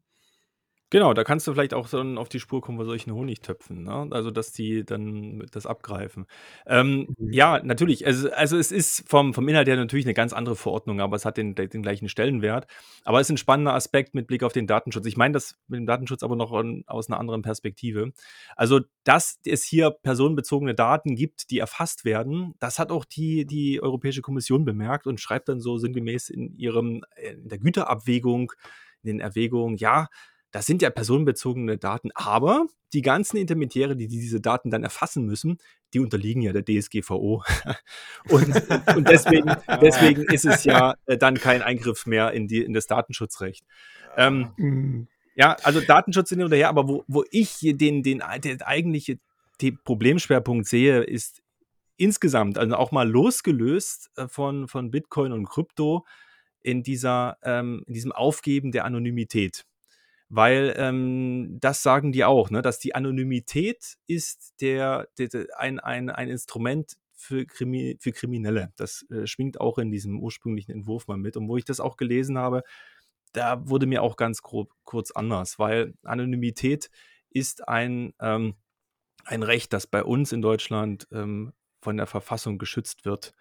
Genau, 0.94 1.12
da 1.12 1.24
kannst 1.24 1.44
du 1.48 1.52
vielleicht 1.52 1.74
auch 1.74 1.88
so 1.88 2.00
auf 2.00 2.28
die 2.28 2.38
Spur 2.38 2.60
kommen 2.60 2.78
bei 2.78 2.84
solchen 2.84 3.12
Honigtöpfen, 3.12 3.82
ne? 3.82 4.06
Also, 4.12 4.30
dass 4.30 4.52
die 4.52 4.84
dann 4.84 5.44
das 5.50 5.66
abgreifen. 5.66 6.26
Ähm, 6.66 7.08
Mhm. 7.18 7.32
ja, 7.32 7.60
natürlich. 7.64 8.06
Also 8.06 8.30
also, 8.30 8.56
es 8.56 8.70
ist 8.70 9.02
vom 9.08 9.34
vom 9.34 9.48
Inhalt 9.48 9.66
her 9.66 9.74
natürlich 9.76 10.06
eine 10.06 10.14
ganz 10.14 10.32
andere 10.32 10.54
Verordnung, 10.54 11.00
aber 11.00 11.16
es 11.16 11.24
hat 11.24 11.36
den 11.36 11.56
den 11.56 11.82
gleichen 11.82 12.08
Stellenwert. 12.08 12.68
Aber 13.02 13.18
es 13.20 13.26
ist 13.26 13.32
ein 13.32 13.38
spannender 13.38 13.74
Aspekt 13.74 14.14
mit 14.14 14.28
Blick 14.28 14.44
auf 14.44 14.52
den 14.52 14.68
Datenschutz. 14.68 15.04
Ich 15.06 15.16
meine 15.16 15.32
das 15.32 15.56
mit 15.66 15.78
dem 15.80 15.86
Datenschutz 15.86 16.22
aber 16.22 16.36
noch 16.36 16.52
an 16.52 16.84
aus 16.86 17.08
einer 17.08 17.18
anderen 17.18 17.42
Perspektive. 17.42 18.12
Also, 18.54 18.80
dass 19.02 19.40
es 19.44 19.64
hier 19.64 19.90
personenbezogene 19.90 20.76
Daten 20.76 21.16
gibt, 21.16 21.50
die 21.50 21.58
erfasst 21.58 22.04
werden, 22.04 22.54
das 22.60 22.78
hat 22.78 22.92
auch 22.92 23.04
die 23.04 23.46
die 23.46 23.82
Europäische 23.82 24.22
Kommission 24.22 24.64
bemerkt 24.64 25.08
und 25.08 25.18
schreibt 25.20 25.48
dann 25.48 25.58
so 25.60 25.76
sinngemäß 25.76 26.30
in 26.30 26.56
ihrem 26.56 27.02
äh, 27.16 27.32
in 27.32 27.48
der 27.48 27.58
Güterabwägung, 27.58 28.52
in 29.02 29.08
den 29.08 29.20
Erwägungen: 29.20 29.76
„Ja, 29.76 30.06
das 30.54 30.66
sind 30.66 30.82
ja 30.82 30.90
personenbezogene 30.90 31.78
Daten, 31.78 32.10
aber 32.14 32.68
die 32.92 33.02
ganzen 33.02 33.38
Intermediäre, 33.38 33.96
die 33.96 34.06
diese 34.06 34.40
Daten 34.40 34.70
dann 34.70 34.84
erfassen 34.84 35.26
müssen, 35.26 35.58
die 35.92 35.98
unterliegen 35.98 36.42
ja 36.42 36.52
der 36.52 36.64
DSGVO. 36.64 37.42
und, 38.28 38.54
und 38.94 39.08
deswegen, 39.08 39.52
deswegen 39.82 40.22
ist 40.22 40.44
es 40.44 40.62
ja 40.62 40.94
äh, 41.06 41.18
dann 41.18 41.34
kein 41.34 41.60
Eingriff 41.60 42.06
mehr 42.06 42.30
in, 42.30 42.46
die, 42.46 42.62
in 42.62 42.72
das 42.72 42.86
Datenschutzrecht. 42.86 43.64
Ähm, 44.16 44.52
Mhm. 44.56 45.08
ja, 45.34 45.56
also 45.64 45.80
Datenschutz 45.80 46.28
hin 46.28 46.44
oder 46.44 46.56
her, 46.56 46.68
aber 46.68 46.86
wo, 46.86 47.04
wo 47.08 47.24
ich 47.32 47.58
den, 47.60 48.04
den, 48.04 48.22
den 48.40 48.62
eigentliche 48.62 49.18
Problemschwerpunkt 49.82 50.68
sehe, 50.68 51.02
ist 51.02 51.42
insgesamt, 51.96 52.58
also 52.58 52.76
auch 52.76 52.92
mal 52.92 53.10
losgelöst 53.10 54.12
äh, 54.14 54.28
von, 54.28 54.68
von 54.68 54.92
Bitcoin 54.92 55.32
und 55.32 55.48
Krypto, 55.48 56.04
in, 56.62 56.84
dieser, 56.84 57.38
ähm, 57.42 57.82
in 57.88 57.94
diesem 57.94 58.12
Aufgeben 58.12 58.70
der 58.70 58.84
Anonymität. 58.84 59.64
Weil 60.36 60.74
ähm, 60.76 61.58
das 61.60 61.84
sagen 61.84 62.10
die 62.10 62.24
auch, 62.24 62.50
ne, 62.50 62.60
dass 62.60 62.80
die 62.80 62.96
Anonymität 62.96 63.98
ist 64.08 64.60
der, 64.60 65.06
der, 65.16 65.28
der 65.28 65.46
ein, 65.56 65.78
ein, 65.78 66.10
ein 66.10 66.28
Instrument 66.28 66.96
für, 67.12 67.46
Krimi, 67.46 67.98
für 68.00 68.10
Kriminelle. 68.10 68.72
Das 68.74 69.06
äh, 69.10 69.28
schwingt 69.28 69.60
auch 69.60 69.78
in 69.78 69.92
diesem 69.92 70.18
ursprünglichen 70.18 70.72
Entwurf 70.72 71.06
mal 71.06 71.16
mit. 71.16 71.36
Und 71.36 71.48
wo 71.48 71.56
ich 71.56 71.64
das 71.64 71.78
auch 71.78 71.96
gelesen 71.96 72.36
habe, 72.36 72.64
da 73.32 73.68
wurde 73.68 73.86
mir 73.86 74.02
auch 74.02 74.16
ganz 74.16 74.42
grob, 74.42 74.72
kurz 74.82 75.12
anders, 75.12 75.60
weil 75.60 75.94
Anonymität 76.02 76.90
ist 77.30 77.68
ein, 77.68 78.12
ähm, 78.20 78.56
ein 79.24 79.44
Recht, 79.44 79.72
das 79.72 79.86
bei 79.86 80.02
uns 80.02 80.32
in 80.32 80.42
Deutschland 80.42 81.06
ähm, 81.12 81.52
von 81.80 81.96
der 81.96 82.08
Verfassung 82.08 82.58
geschützt 82.58 83.04
wird. 83.04 83.34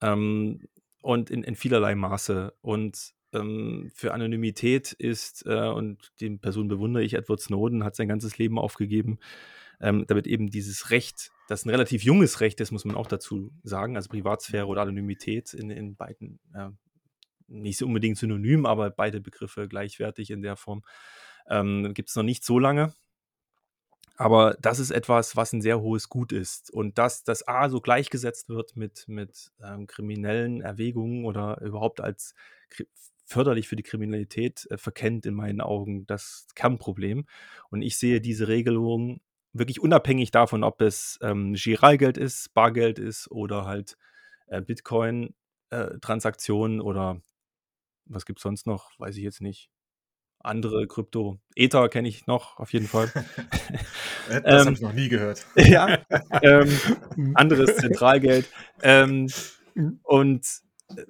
Ähm, 0.00 0.68
und 1.00 1.30
in, 1.30 1.42
in 1.42 1.56
vielerlei 1.56 1.96
Maße. 1.96 2.54
Und 2.60 3.12
ähm, 3.32 3.90
für 3.94 4.14
Anonymität 4.14 4.92
ist, 4.92 5.44
äh, 5.46 5.68
und 5.68 6.12
die 6.20 6.30
Person 6.36 6.68
bewundere 6.68 7.02
ich, 7.02 7.14
Edward 7.14 7.40
Snowden 7.40 7.84
hat 7.84 7.96
sein 7.96 8.08
ganzes 8.08 8.38
Leben 8.38 8.58
aufgegeben, 8.58 9.18
ähm, 9.80 10.04
damit 10.06 10.26
eben 10.26 10.50
dieses 10.50 10.90
Recht, 10.90 11.32
das 11.48 11.64
ein 11.64 11.70
relativ 11.70 12.02
junges 12.04 12.40
Recht 12.40 12.60
ist, 12.60 12.70
muss 12.70 12.84
man 12.84 12.96
auch 12.96 13.06
dazu 13.06 13.52
sagen, 13.64 13.96
also 13.96 14.08
Privatsphäre 14.08 14.66
oder 14.66 14.82
Anonymität 14.82 15.54
in, 15.54 15.70
in 15.70 15.96
beiden, 15.96 16.38
äh, 16.54 16.68
nicht 17.48 17.78
so 17.78 17.86
unbedingt 17.86 18.16
synonym, 18.16 18.64
aber 18.66 18.90
beide 18.90 19.20
Begriffe 19.20 19.68
gleichwertig 19.68 20.30
in 20.30 20.42
der 20.42 20.56
Form, 20.56 20.82
ähm, 21.48 21.92
gibt 21.94 22.08
es 22.08 22.16
noch 22.16 22.22
nicht 22.22 22.44
so 22.44 22.58
lange. 22.58 22.94
Aber 24.16 24.56
das 24.60 24.78
ist 24.78 24.90
etwas, 24.90 25.36
was 25.36 25.52
ein 25.52 25.62
sehr 25.62 25.80
hohes 25.80 26.08
Gut 26.08 26.32
ist. 26.32 26.70
Und 26.70 26.98
dass 26.98 27.24
das 27.24 27.48
A 27.48 27.68
so 27.68 27.80
gleichgesetzt 27.80 28.48
wird 28.48 28.76
mit, 28.76 29.08
mit 29.08 29.50
ähm, 29.62 29.86
kriminellen 29.86 30.60
Erwägungen 30.60 31.24
oder 31.24 31.60
überhaupt 31.60 32.00
als 32.00 32.34
förderlich 33.32 33.68
für 33.68 33.76
die 33.76 33.82
Kriminalität 33.82 34.66
äh, 34.70 34.76
verkennt 34.76 35.26
in 35.26 35.34
meinen 35.34 35.60
Augen 35.60 36.06
das 36.06 36.46
Kernproblem. 36.54 37.26
Und 37.70 37.82
ich 37.82 37.98
sehe 37.98 38.20
diese 38.20 38.46
Regelung 38.48 39.20
wirklich 39.52 39.80
unabhängig 39.80 40.30
davon, 40.30 40.64
ob 40.64 40.80
es 40.80 41.18
ähm, 41.22 41.52
Giralgeld 41.54 42.18
ist, 42.18 42.54
Bargeld 42.54 42.98
ist 42.98 43.30
oder 43.30 43.66
halt 43.66 43.98
äh, 44.46 44.62
Bitcoin-Transaktionen 44.62 46.78
äh, 46.78 46.82
oder 46.82 47.20
was 48.06 48.26
gibt 48.26 48.38
es 48.38 48.42
sonst 48.42 48.66
noch, 48.66 48.90
weiß 48.98 49.16
ich 49.16 49.22
jetzt 49.22 49.40
nicht. 49.40 49.70
Andere 50.40 50.88
Krypto. 50.88 51.38
Ether 51.54 51.88
kenne 51.88 52.08
ich 52.08 52.26
noch, 52.26 52.58
auf 52.58 52.72
jeden 52.72 52.88
Fall. 52.88 53.12
das 54.28 54.42
ähm, 54.44 54.58
habe 54.58 54.72
ich 54.72 54.80
noch 54.80 54.92
nie 54.92 55.08
gehört. 55.08 55.46
ja. 55.56 55.98
Ähm, 56.42 56.68
anderes 57.34 57.76
Zentralgeld. 57.76 58.50
Ähm, 58.82 59.28
und 60.02 60.44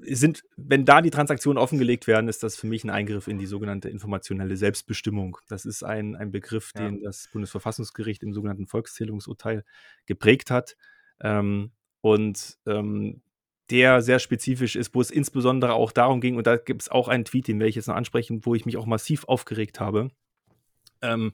sind, 0.02 0.44
wenn 0.56 0.84
da 0.84 1.00
die 1.00 1.10
Transaktionen 1.10 1.62
offengelegt 1.62 2.06
werden, 2.06 2.28
ist 2.28 2.42
das 2.42 2.56
für 2.56 2.66
mich 2.66 2.84
ein 2.84 2.90
Eingriff 2.90 3.28
in 3.28 3.38
die 3.38 3.46
sogenannte 3.46 3.88
informationelle 3.88 4.56
Selbstbestimmung. 4.56 5.38
Das 5.48 5.64
ist 5.64 5.82
ein, 5.82 6.16
ein 6.16 6.30
Begriff, 6.30 6.72
ja. 6.74 6.82
den 6.82 7.02
das 7.02 7.28
Bundesverfassungsgericht 7.32 8.22
im 8.22 8.32
sogenannten 8.32 8.66
Volkszählungsurteil 8.66 9.64
geprägt 10.06 10.50
hat. 10.50 10.76
Ähm, 11.20 11.72
und 12.00 12.58
ähm, 12.66 13.22
der 13.70 14.02
sehr 14.02 14.18
spezifisch 14.18 14.76
ist, 14.76 14.94
wo 14.94 15.00
es 15.00 15.10
insbesondere 15.10 15.72
auch 15.74 15.92
darum 15.92 16.20
ging, 16.20 16.36
und 16.36 16.46
da 16.46 16.56
gibt 16.56 16.82
es 16.82 16.88
auch 16.90 17.08
einen 17.08 17.24
Tweet, 17.24 17.48
den 17.48 17.58
werde 17.58 17.70
ich 17.70 17.76
jetzt 17.76 17.86
noch 17.86 17.94
ansprechen, 17.94 18.44
wo 18.44 18.54
ich 18.54 18.66
mich 18.66 18.76
auch 18.76 18.86
massiv 18.86 19.24
aufgeregt 19.24 19.80
habe. 19.80 20.10
Ähm, 21.00 21.32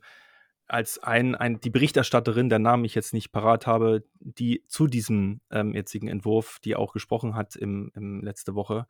als 0.68 0.98
ein, 0.98 1.34
ein, 1.34 1.60
die 1.60 1.70
Berichterstatterin, 1.70 2.48
der 2.48 2.58
Namen 2.58 2.84
ich 2.84 2.94
jetzt 2.94 3.14
nicht 3.14 3.32
parat 3.32 3.66
habe, 3.66 4.04
die 4.20 4.64
zu 4.68 4.86
diesem 4.86 5.40
ähm, 5.50 5.74
jetzigen 5.74 6.08
Entwurf, 6.08 6.58
die 6.62 6.76
auch 6.76 6.92
gesprochen 6.92 7.34
hat 7.34 7.56
im, 7.56 7.90
im 7.94 8.22
letzte 8.22 8.54
Woche, 8.54 8.86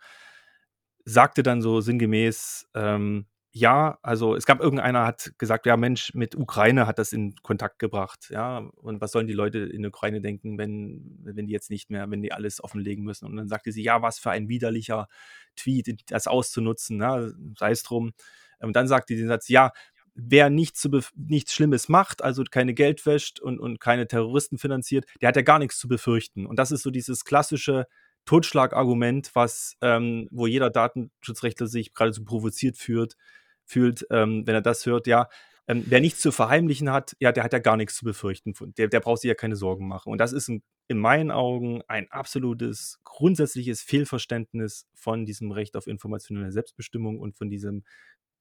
sagte 1.05 1.43
dann 1.43 1.63
so 1.63 1.81
sinngemäß, 1.81 2.69
ähm, 2.75 3.27
ja, 3.51 3.99
also 4.03 4.35
es 4.35 4.45
gab 4.45 4.61
irgendeiner 4.61 5.07
hat 5.07 5.33
gesagt, 5.39 5.67
ja 5.67 5.77
Mensch, 5.77 6.13
mit 6.15 6.37
Ukraine 6.37 6.87
hat 6.87 6.99
das 6.99 7.13
in 7.13 7.35
Kontakt 7.43 7.79
gebracht, 7.79 8.29
ja, 8.31 8.59
und 8.59 9.01
was 9.01 9.13
sollen 9.13 9.27
die 9.27 9.33
Leute 9.33 9.59
in 9.59 9.83
der 9.83 9.89
Ukraine 9.89 10.21
denken, 10.21 10.59
wenn, 10.59 11.19
wenn 11.23 11.47
die 11.47 11.53
jetzt 11.53 11.71
nicht 11.71 11.91
mehr, 11.91 12.11
wenn 12.11 12.23
die 12.23 12.33
alles 12.33 12.63
offenlegen 12.63 13.05
müssen? 13.05 13.27
Und 13.27 13.37
dann 13.37 13.49
sagte 13.49 13.73
sie, 13.73 13.83
ja, 13.83 14.03
was 14.03 14.19
für 14.19 14.31
ein 14.31 14.49
widerlicher 14.49 15.09
Tweet, 15.57 16.11
das 16.11 16.27
auszunutzen, 16.27 17.01
ja, 17.01 17.31
sei 17.57 17.71
es 17.71 17.83
drum. 17.83 18.13
Und 18.61 18.77
dann 18.77 18.89
sagte 18.89 19.15
sie 19.15 19.23
den 19.23 19.29
Satz, 19.29 19.49
ja, 19.49 19.73
wer 20.21 20.51
nichts, 20.51 20.81
zu 20.81 20.91
nichts 21.15 21.55
Schlimmes 21.55 21.89
macht, 21.89 22.23
also 22.23 22.43
keine 22.43 22.75
Geld 22.75 23.07
wäscht 23.07 23.39
und, 23.39 23.61
und 23.61 23.79
keine 23.79 24.09
Terroristen 24.09 24.59
finanziert, 24.59 25.07
der 25.21 25.29
hat 25.29 25.37
ja 25.37 25.43
gar 25.43 25.61
nichts 25.61 25.79
zu 25.79 25.87
befürchten. 25.87 26.45
Und 26.45 26.59
das 26.59 26.73
ist 26.73 26.83
so 26.83 26.91
dieses 26.91 27.25
klassische 27.25 27.87
Totschlagargument, 28.25 29.31
was, 29.35 29.77
ähm, 29.81 30.29
wo 30.33 30.47
jeder 30.47 30.71
Datenschutzrechtler 30.71 31.69
sich 31.69 31.95
geradezu 31.95 32.25
provoziert 32.25 32.77
fühlt, 32.77 33.17
fühlt, 33.65 34.07
ähm, 34.11 34.47
wenn 34.47 34.55
er 34.55 34.61
das 34.61 34.85
hört, 34.87 35.07
ja, 35.07 35.29
ähm, 35.69 35.85
wer 35.87 36.01
nichts 36.01 36.21
zu 36.21 36.33
verheimlichen 36.33 36.91
hat, 36.91 37.15
ja, 37.21 37.31
der 37.31 37.45
hat 37.45 37.53
ja 37.53 37.59
gar 37.61 37.77
nichts 37.77 37.95
zu 37.95 38.05
befürchten. 38.05 38.55
Der, 38.77 38.89
der 38.89 39.01
braucht 39.01 39.21
sich 39.21 39.29
ja 39.29 39.35
keine 39.35 39.55
Sorgen 39.55 39.87
machen. 39.87 40.11
Und 40.11 40.19
das 40.19 40.33
ist 40.33 40.49
ein, 40.49 40.63
in 40.89 40.99
meinen 40.99 41.31
Augen 41.31 41.83
ein 41.87 42.11
absolutes, 42.11 42.99
grundsätzliches 43.05 43.83
Fehlverständnis 43.83 44.87
von 44.95 45.27
diesem 45.27 45.53
Recht 45.53 45.77
auf 45.77 45.87
informationelle 45.87 46.51
Selbstbestimmung 46.51 47.21
und 47.21 47.37
von 47.37 47.51
diesem 47.51 47.85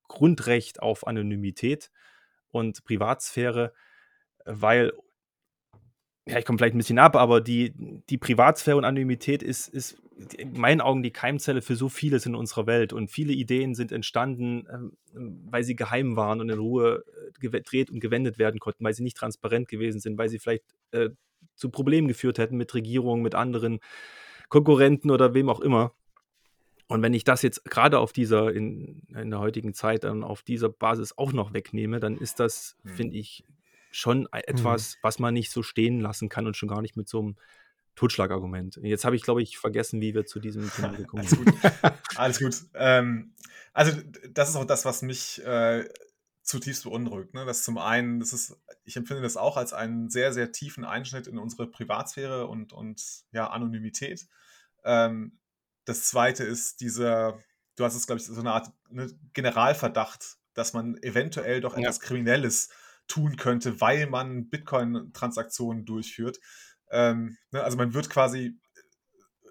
Grundrecht 0.07 0.81
auf 0.81 1.05
Anonymität 1.07 1.91
und 2.49 2.83
Privatsphäre, 2.83 3.73
weil, 4.45 4.93
ja, 6.27 6.39
ich 6.39 6.45
komme 6.45 6.57
vielleicht 6.57 6.75
ein 6.75 6.79
bisschen 6.79 6.99
ab, 6.99 7.15
aber 7.15 7.41
die, 7.41 7.73
die 8.09 8.17
Privatsphäre 8.17 8.77
und 8.77 8.85
Anonymität 8.85 9.43
ist, 9.43 9.67
ist 9.67 10.01
in 10.37 10.53
meinen 10.53 10.81
Augen 10.81 11.03
die 11.03 11.11
Keimzelle 11.11 11.61
für 11.61 11.75
so 11.75 11.89
vieles 11.89 12.25
in 12.25 12.35
unserer 12.35 12.65
Welt. 12.65 12.91
Und 12.91 13.09
viele 13.09 13.33
Ideen 13.33 13.75
sind 13.75 13.91
entstanden, 13.91 14.67
ähm, 14.71 14.97
weil 15.13 15.63
sie 15.63 15.75
geheim 15.75 16.15
waren 16.15 16.41
und 16.41 16.49
in 16.49 16.57
Ruhe 16.57 17.03
äh, 17.07 17.31
gedreht 17.39 17.91
und 17.91 17.99
gewendet 17.99 18.39
werden 18.39 18.59
konnten, 18.59 18.83
weil 18.83 18.93
sie 18.93 19.03
nicht 19.03 19.17
transparent 19.17 19.67
gewesen 19.67 19.99
sind, 19.99 20.17
weil 20.17 20.29
sie 20.29 20.39
vielleicht 20.39 20.63
äh, 20.91 21.09
zu 21.55 21.69
Problemen 21.69 22.07
geführt 22.07 22.39
hätten 22.39 22.57
mit 22.57 22.73
Regierungen, 22.73 23.21
mit 23.21 23.35
anderen 23.35 23.79
Konkurrenten 24.49 25.11
oder 25.11 25.33
wem 25.33 25.49
auch 25.49 25.59
immer. 25.59 25.93
Und 26.87 27.01
wenn 27.01 27.13
ich 27.13 27.23
das 27.23 27.41
jetzt 27.41 27.65
gerade 27.65 27.99
auf 27.99 28.13
dieser, 28.13 28.51
in, 28.53 29.03
in 29.13 29.29
der 29.29 29.39
heutigen 29.39 29.73
Zeit 29.73 30.03
dann 30.05 30.23
auf 30.23 30.41
dieser 30.41 30.69
Basis 30.69 31.17
auch 31.17 31.33
noch 31.33 31.53
wegnehme, 31.53 31.99
dann 31.99 32.17
ist 32.17 32.39
das, 32.39 32.77
hm. 32.83 32.93
finde 32.93 33.17
ich, 33.17 33.43
schon 33.91 34.27
etwas, 34.31 34.93
hm. 34.93 34.99
was 35.01 35.19
man 35.19 35.33
nicht 35.33 35.51
so 35.51 35.63
stehen 35.63 35.99
lassen 35.99 36.29
kann 36.29 36.47
und 36.47 36.55
schon 36.55 36.69
gar 36.69 36.81
nicht 36.81 36.95
mit 36.95 37.07
so 37.09 37.19
einem 37.19 37.35
Totschlagargument. 37.95 38.79
Jetzt 38.83 39.05
habe 39.05 39.15
ich, 39.15 39.23
glaube 39.23 39.41
ich, 39.41 39.57
vergessen, 39.57 40.01
wie 40.01 40.13
wir 40.13 40.25
zu 40.25 40.39
diesem 40.39 40.71
Thema 40.71 40.89
gekommen 40.97 41.27
sind. 41.27 41.51
Alles 42.15 42.39
gut. 42.39 42.55
Ähm, 42.75 43.33
also, 43.73 43.99
das 44.29 44.49
ist 44.49 44.55
auch 44.55 44.65
das, 44.65 44.85
was 44.85 45.01
mich 45.01 45.43
äh, 45.43 45.89
zutiefst 46.43 46.83
beunruhigt. 46.83 47.33
Ne? 47.33 47.45
Das 47.45 47.63
zum 47.63 47.77
einen, 47.77 48.19
das 48.19 48.33
ist, 48.33 48.55
ich 48.85 48.95
empfinde 48.95 49.23
das 49.23 49.35
auch 49.35 49.57
als 49.57 49.73
einen 49.73 50.09
sehr, 50.09 50.31
sehr 50.31 50.51
tiefen 50.51 50.85
Einschnitt 50.85 51.27
in 51.27 51.37
unsere 51.37 51.67
Privatsphäre 51.67 52.47
und, 52.47 52.71
und 52.71 53.03
ja, 53.31 53.49
Anonymität. 53.49 54.27
Ähm, 54.85 55.37
das 55.87 56.03
zweite 56.03 56.43
ist 56.43 56.81
dieser, 56.81 57.39
du 57.75 57.83
hast 57.83 57.95
es, 57.95 58.07
glaube 58.07 58.19
ich, 58.19 58.27
so 58.27 58.39
eine 58.39 58.51
Art 58.51 58.71
ne, 58.89 59.09
Generalverdacht, 59.33 60.37
dass 60.53 60.73
man 60.73 60.97
eventuell 61.01 61.61
doch 61.61 61.77
etwas 61.77 61.97
ja. 61.97 62.03
Kriminelles 62.03 62.69
tun 63.07 63.37
könnte, 63.37 63.79
weil 63.79 64.07
man 64.07 64.49
Bitcoin-Transaktionen 64.49 65.85
durchführt. 65.85 66.39
Ähm, 66.91 67.37
ne, 67.51 67.63
also 67.63 67.77
man 67.77 67.93
wird 67.93 68.09
quasi, 68.09 68.59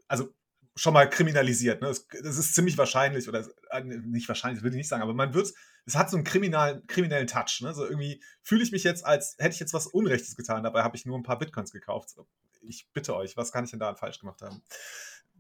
also 0.09 0.35
schon 0.75 0.93
mal 0.93 1.09
kriminalisiert. 1.09 1.81
Ne? 1.81 1.89
Das, 1.89 2.07
das, 2.09 2.37
ist 2.37 2.55
ziemlich 2.55 2.77
wahrscheinlich, 2.77 3.29
oder 3.29 3.47
äh, 3.71 3.83
nicht 3.83 4.29
wahrscheinlich, 4.29 4.59
das 4.59 4.65
will 4.65 4.73
ich 4.73 4.79
nicht 4.79 4.89
sagen, 4.89 5.03
aber 5.03 5.15
man 5.15 5.33
wird 5.33 5.53
es 5.87 5.95
hat 5.95 6.11
so 6.11 6.17
einen 6.17 6.25
kriminellen, 6.25 6.85
kriminellen 6.89 7.29
Touch. 7.29 7.61
Ne? 7.63 7.73
So 7.73 7.85
irgendwie 7.85 8.23
fühle 8.43 8.63
ich 8.63 8.73
mich 8.73 8.83
jetzt, 8.83 9.07
als 9.07 9.37
hätte 9.39 9.55
ich 9.55 9.61
jetzt 9.61 9.73
was 9.73 9.87
Unrechtes 9.87 10.35
getan. 10.35 10.65
Dabei 10.65 10.83
habe 10.83 10.97
ich 10.97 11.07
nur 11.07 11.17
ein 11.17 11.23
paar 11.23 11.39
Bitcoins 11.39 11.71
gekauft. 11.71 12.17
Ich 12.63 12.89
bitte 12.93 13.15
euch, 13.15 13.37
was 13.37 13.53
kann 13.53 13.65
ich 13.65 13.71
denn 13.71 13.79
da 13.79 13.95
falsch 13.95 14.19
gemacht 14.19 14.43
haben? 14.43 14.63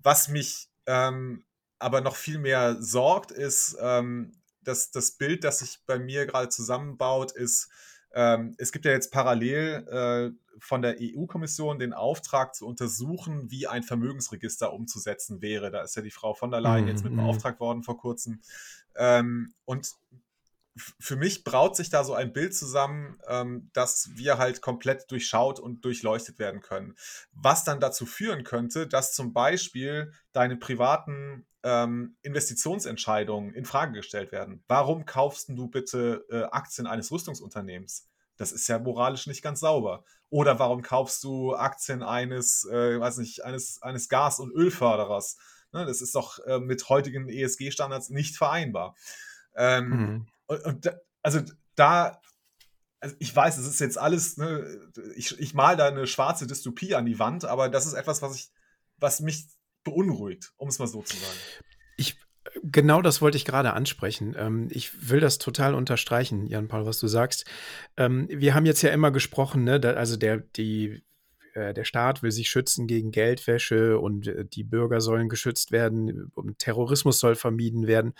Was 0.02 0.28
mich 0.28 0.70
ähm, 0.86 1.44
aber 1.78 2.00
noch 2.00 2.16
viel 2.16 2.38
mehr 2.38 2.80
sorgt, 2.80 3.30
ist, 3.30 3.76
ähm, 3.80 4.32
dass 4.62 4.90
das 4.90 5.12
Bild, 5.12 5.44
das 5.44 5.60
sich 5.60 5.80
bei 5.86 5.98
mir 5.98 6.26
gerade 6.26 6.48
zusammenbaut, 6.48 7.32
ist, 7.32 7.70
ähm, 8.12 8.54
es 8.58 8.72
gibt 8.72 8.84
ja 8.84 8.92
jetzt 8.92 9.12
parallel 9.12 9.86
äh, 9.88 10.58
von 10.58 10.80
der 10.80 10.96
EU-Kommission 11.00 11.78
den 11.78 11.92
Auftrag 11.92 12.54
zu 12.54 12.66
untersuchen, 12.66 13.50
wie 13.50 13.66
ein 13.66 13.82
Vermögensregister 13.82 14.72
umzusetzen 14.72 15.42
wäre. 15.42 15.70
Da 15.70 15.82
ist 15.82 15.96
ja 15.96 16.02
die 16.02 16.10
Frau 16.10 16.32
von 16.32 16.50
der 16.50 16.60
Leyen 16.60 16.88
jetzt 16.88 17.04
mit 17.04 17.12
mhm. 17.12 17.18
beauftragt 17.18 17.60
worden 17.60 17.82
vor 17.82 17.98
kurzem. 17.98 18.40
Ähm, 18.96 19.52
und 19.66 19.92
für 20.76 21.16
mich 21.16 21.44
braut 21.44 21.74
sich 21.76 21.90
da 21.90 22.04
so 22.04 22.14
ein 22.14 22.32
Bild 22.32 22.54
zusammen, 22.54 23.18
ähm, 23.28 23.70
dass 23.72 24.10
wir 24.14 24.38
halt 24.38 24.60
komplett 24.60 25.10
durchschaut 25.10 25.58
und 25.58 25.84
durchleuchtet 25.84 26.38
werden 26.38 26.60
können. 26.60 26.94
Was 27.32 27.64
dann 27.64 27.80
dazu 27.80 28.04
führen 28.04 28.44
könnte, 28.44 28.86
dass 28.86 29.14
zum 29.14 29.32
Beispiel 29.32 30.12
deine 30.32 30.56
privaten 30.56 31.46
ähm, 31.62 32.16
Investitionsentscheidungen 32.22 33.54
in 33.54 33.64
Frage 33.64 33.92
gestellt 33.92 34.32
werden. 34.32 34.62
Warum 34.68 35.06
kaufst 35.06 35.48
du 35.48 35.68
bitte 35.68 36.24
äh, 36.30 36.44
Aktien 36.44 36.86
eines 36.86 37.10
Rüstungsunternehmens? 37.10 38.08
Das 38.36 38.52
ist 38.52 38.68
ja 38.68 38.78
moralisch 38.78 39.26
nicht 39.26 39.42
ganz 39.42 39.60
sauber. 39.60 40.04
Oder 40.28 40.58
warum 40.58 40.82
kaufst 40.82 41.24
du 41.24 41.54
Aktien 41.54 42.02
eines, 42.02 42.64
äh, 42.70 43.00
weiß 43.00 43.16
nicht, 43.18 43.44
eines, 43.44 43.80
eines 43.82 44.08
Gas- 44.08 44.40
und 44.40 44.52
Ölförderers? 44.52 45.38
Ne, 45.72 45.86
das 45.86 46.00
ist 46.02 46.14
doch 46.14 46.38
äh, 46.46 46.60
mit 46.60 46.88
heutigen 46.88 47.28
ESG-Standards 47.28 48.10
nicht 48.10 48.36
vereinbar. 48.36 48.94
Ähm, 49.56 49.88
mhm. 49.88 50.26
Und, 50.46 50.64
und 50.64 50.86
da, 50.86 50.92
also 51.22 51.40
da, 51.74 52.20
also 53.00 53.16
ich 53.18 53.34
weiß, 53.34 53.58
es 53.58 53.66
ist 53.66 53.80
jetzt 53.80 53.98
alles, 53.98 54.36
ne, 54.36 54.90
ich, 55.16 55.38
ich 55.38 55.54
mal 55.54 55.76
da 55.76 55.88
eine 55.88 56.06
schwarze 56.06 56.46
Dystopie 56.46 56.94
an 56.94 57.06
die 57.06 57.18
Wand, 57.18 57.44
aber 57.44 57.68
das 57.68 57.86
ist 57.86 57.94
etwas, 57.94 58.22
was 58.22 58.36
ich, 58.36 58.50
was 58.98 59.20
mich 59.20 59.46
beunruhigt, 59.84 60.52
um 60.56 60.68
es 60.68 60.78
mal 60.78 60.86
so 60.86 61.02
zu 61.02 61.16
sagen. 61.16 61.38
Ich, 61.96 62.16
genau 62.62 63.02
das 63.02 63.20
wollte 63.20 63.36
ich 63.36 63.44
gerade 63.44 63.72
ansprechen. 63.74 64.34
Ähm, 64.38 64.68
ich 64.70 65.10
will 65.10 65.20
das 65.20 65.38
total 65.38 65.74
unterstreichen, 65.74 66.46
Jan-Paul, 66.46 66.86
was 66.86 66.98
du 66.98 67.06
sagst. 67.06 67.44
Ähm, 67.96 68.28
wir 68.30 68.54
haben 68.54 68.66
jetzt 68.66 68.82
ja 68.82 68.90
immer 68.90 69.10
gesprochen, 69.10 69.64
ne, 69.64 69.80
also 69.96 70.16
der, 70.16 70.38
die, 70.38 71.04
äh, 71.54 71.72
der 71.72 71.84
Staat 71.84 72.22
will 72.22 72.32
sich 72.32 72.48
schützen 72.48 72.86
gegen 72.86 73.10
Geldwäsche 73.10 73.98
und 73.98 74.26
äh, 74.26 74.44
die 74.44 74.64
Bürger 74.64 75.00
sollen 75.00 75.28
geschützt 75.28 75.72
werden 75.72 76.30
und 76.34 76.58
Terrorismus 76.58 77.18
soll 77.18 77.34
vermieden 77.34 77.86
werden. 77.86 78.14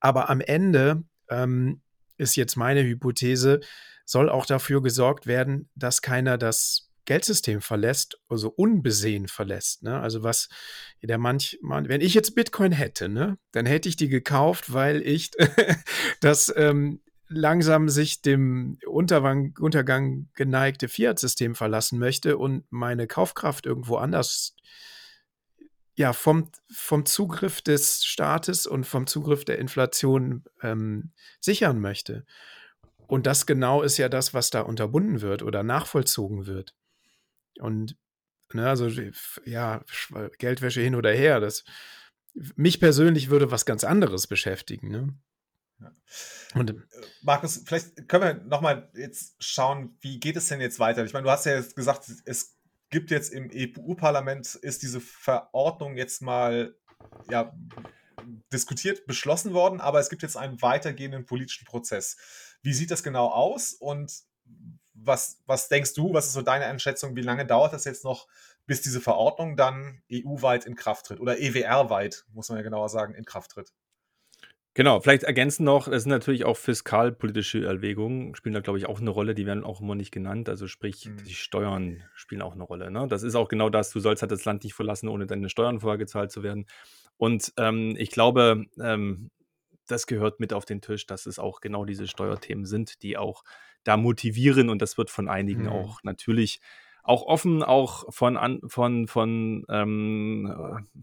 Aber 0.00 0.28
am 0.30 0.40
Ende 0.40 1.04
ähm, 1.28 1.80
ist 2.16 2.36
jetzt 2.36 2.56
meine 2.56 2.84
Hypothese, 2.84 3.60
soll 4.04 4.28
auch 4.28 4.46
dafür 4.46 4.82
gesorgt 4.82 5.26
werden, 5.26 5.68
dass 5.74 6.02
keiner 6.02 6.38
das 6.38 6.90
Geldsystem 7.06 7.60
verlässt, 7.60 8.18
also 8.28 8.48
unbesehen 8.48 9.28
verlässt. 9.28 9.82
Ne? 9.82 10.00
Also 10.00 10.22
was 10.22 10.48
der 11.02 11.18
manch, 11.18 11.58
man, 11.60 11.88
wenn 11.88 12.00
ich 12.00 12.14
jetzt 12.14 12.34
Bitcoin 12.34 12.72
hätte, 12.72 13.08
ne, 13.08 13.38
dann 13.52 13.66
hätte 13.66 13.88
ich 13.88 13.96
die 13.96 14.08
gekauft, 14.08 14.72
weil 14.72 15.02
ich 15.02 15.30
das 16.20 16.52
ähm, 16.56 17.00
langsam 17.28 17.88
sich 17.88 18.22
dem 18.22 18.78
Untergang, 18.86 19.54
Untergang 19.58 20.28
geneigte 20.34 20.88
Fiat-System 20.88 21.54
verlassen 21.54 21.98
möchte 21.98 22.38
und 22.38 22.64
meine 22.70 23.06
Kaufkraft 23.06 23.66
irgendwo 23.66 23.96
anders 23.96 24.54
ja, 25.96 26.12
vom, 26.12 26.50
vom 26.72 27.06
Zugriff 27.06 27.62
des 27.62 28.04
Staates 28.04 28.66
und 28.66 28.84
vom 28.84 29.06
Zugriff 29.06 29.44
der 29.44 29.58
Inflation 29.58 30.44
ähm, 30.62 31.12
sichern 31.40 31.80
möchte. 31.80 32.24
Und 33.06 33.26
das 33.26 33.46
genau 33.46 33.82
ist 33.82 33.96
ja 33.98 34.08
das, 34.08 34.34
was 34.34 34.50
da 34.50 34.62
unterbunden 34.62 35.20
wird 35.20 35.42
oder 35.42 35.62
nachvollzogen 35.62 36.46
wird. 36.46 36.74
Und 37.60 37.96
ne, 38.52 38.68
also 38.68 38.88
ja, 39.44 39.84
Geldwäsche 40.38 40.80
hin 40.80 40.94
oder 40.94 41.12
her, 41.12 41.40
das 41.40 41.64
mich 42.56 42.80
persönlich 42.80 43.30
würde 43.30 43.50
was 43.50 43.64
ganz 43.64 43.84
anderes 43.84 44.26
beschäftigen. 44.26 44.90
Ne? 44.90 45.14
Ja. 45.80 45.92
Und, 46.54 46.70
äh, 46.70 46.74
Markus, 47.22 47.62
vielleicht 47.64 48.08
können 48.08 48.24
wir 48.24 48.34
nochmal 48.44 48.90
jetzt 48.94 49.36
schauen, 49.38 49.96
wie 50.00 50.18
geht 50.18 50.36
es 50.36 50.48
denn 50.48 50.60
jetzt 50.60 50.78
weiter? 50.78 51.04
Ich 51.04 51.12
meine, 51.12 51.24
du 51.24 51.30
hast 51.30 51.46
ja 51.46 51.54
jetzt 51.54 51.76
gesagt, 51.76 52.10
es 52.24 52.53
gibt 52.94 53.10
jetzt 53.10 53.32
im 53.32 53.50
EU-Parlament, 53.52 54.54
ist 54.54 54.82
diese 54.82 55.00
Verordnung 55.00 55.96
jetzt 55.96 56.22
mal 56.22 56.76
ja, 57.28 57.52
diskutiert, 58.52 59.04
beschlossen 59.06 59.52
worden, 59.52 59.80
aber 59.80 59.98
es 59.98 60.08
gibt 60.08 60.22
jetzt 60.22 60.36
einen 60.36 60.62
weitergehenden 60.62 61.26
politischen 61.26 61.64
Prozess. 61.64 62.16
Wie 62.62 62.72
sieht 62.72 62.92
das 62.92 63.02
genau 63.02 63.30
aus 63.30 63.72
und 63.72 64.12
was, 64.94 65.42
was 65.44 65.68
denkst 65.68 65.94
du, 65.94 66.14
was 66.14 66.26
ist 66.26 66.34
so 66.34 66.42
deine 66.42 66.66
Einschätzung, 66.66 67.16
wie 67.16 67.22
lange 67.22 67.44
dauert 67.44 67.72
das 67.72 67.84
jetzt 67.84 68.04
noch, 68.04 68.28
bis 68.64 68.80
diese 68.80 69.00
Verordnung 69.00 69.56
dann 69.56 70.00
EU-weit 70.12 70.64
in 70.64 70.76
Kraft 70.76 71.06
tritt 71.06 71.18
oder 71.18 71.40
EWR-weit, 71.40 72.24
muss 72.32 72.48
man 72.48 72.58
ja 72.58 72.62
genauer 72.62 72.90
sagen, 72.90 73.14
in 73.14 73.24
Kraft 73.24 73.50
tritt? 73.50 73.72
Genau, 74.76 75.00
vielleicht 75.00 75.22
ergänzen 75.22 75.62
noch, 75.62 75.86
es 75.86 76.02
sind 76.02 76.10
natürlich 76.10 76.44
auch 76.44 76.56
fiskalpolitische 76.56 77.64
Erwägungen, 77.64 78.34
spielen 78.34 78.54
da, 78.54 78.60
glaube 78.60 78.78
ich, 78.78 78.86
auch 78.86 79.00
eine 79.00 79.10
Rolle, 79.10 79.36
die 79.36 79.46
werden 79.46 79.62
auch 79.62 79.80
immer 79.80 79.94
nicht 79.94 80.10
genannt. 80.10 80.48
Also 80.48 80.66
sprich, 80.66 81.06
mhm. 81.06 81.24
die 81.24 81.34
Steuern 81.34 82.02
spielen 82.16 82.42
auch 82.42 82.54
eine 82.54 82.64
Rolle. 82.64 82.90
Ne? 82.90 83.06
Das 83.06 83.22
ist 83.22 83.36
auch 83.36 83.48
genau 83.48 83.70
das, 83.70 83.90
du 83.90 84.00
sollst 84.00 84.22
halt 84.22 84.32
das 84.32 84.44
Land 84.44 84.64
nicht 84.64 84.74
verlassen, 84.74 85.08
ohne 85.08 85.26
deine 85.26 85.48
Steuern 85.48 85.78
vorher 85.78 85.98
gezahlt 85.98 86.32
zu 86.32 86.42
werden. 86.42 86.66
Und 87.16 87.52
ähm, 87.56 87.94
ich 87.96 88.10
glaube, 88.10 88.64
ähm, 88.80 89.30
das 89.86 90.08
gehört 90.08 90.40
mit 90.40 90.52
auf 90.52 90.64
den 90.64 90.80
Tisch, 90.80 91.06
dass 91.06 91.26
es 91.26 91.38
auch 91.38 91.60
genau 91.60 91.84
diese 91.84 92.08
Steuerthemen 92.08 92.64
sind, 92.64 93.02
die 93.04 93.16
auch 93.16 93.44
da 93.84 93.96
motivieren 93.96 94.70
und 94.70 94.82
das 94.82 94.98
wird 94.98 95.10
von 95.10 95.28
einigen 95.28 95.64
mhm. 95.64 95.68
auch 95.68 96.02
natürlich 96.02 96.60
auch 97.04 97.22
offen, 97.22 97.62
auch 97.62 98.12
von, 98.12 98.36
an, 98.36 98.60
von, 98.66 99.06
von 99.06 99.64
ähm, 99.68 100.50
äh, 100.50 101.00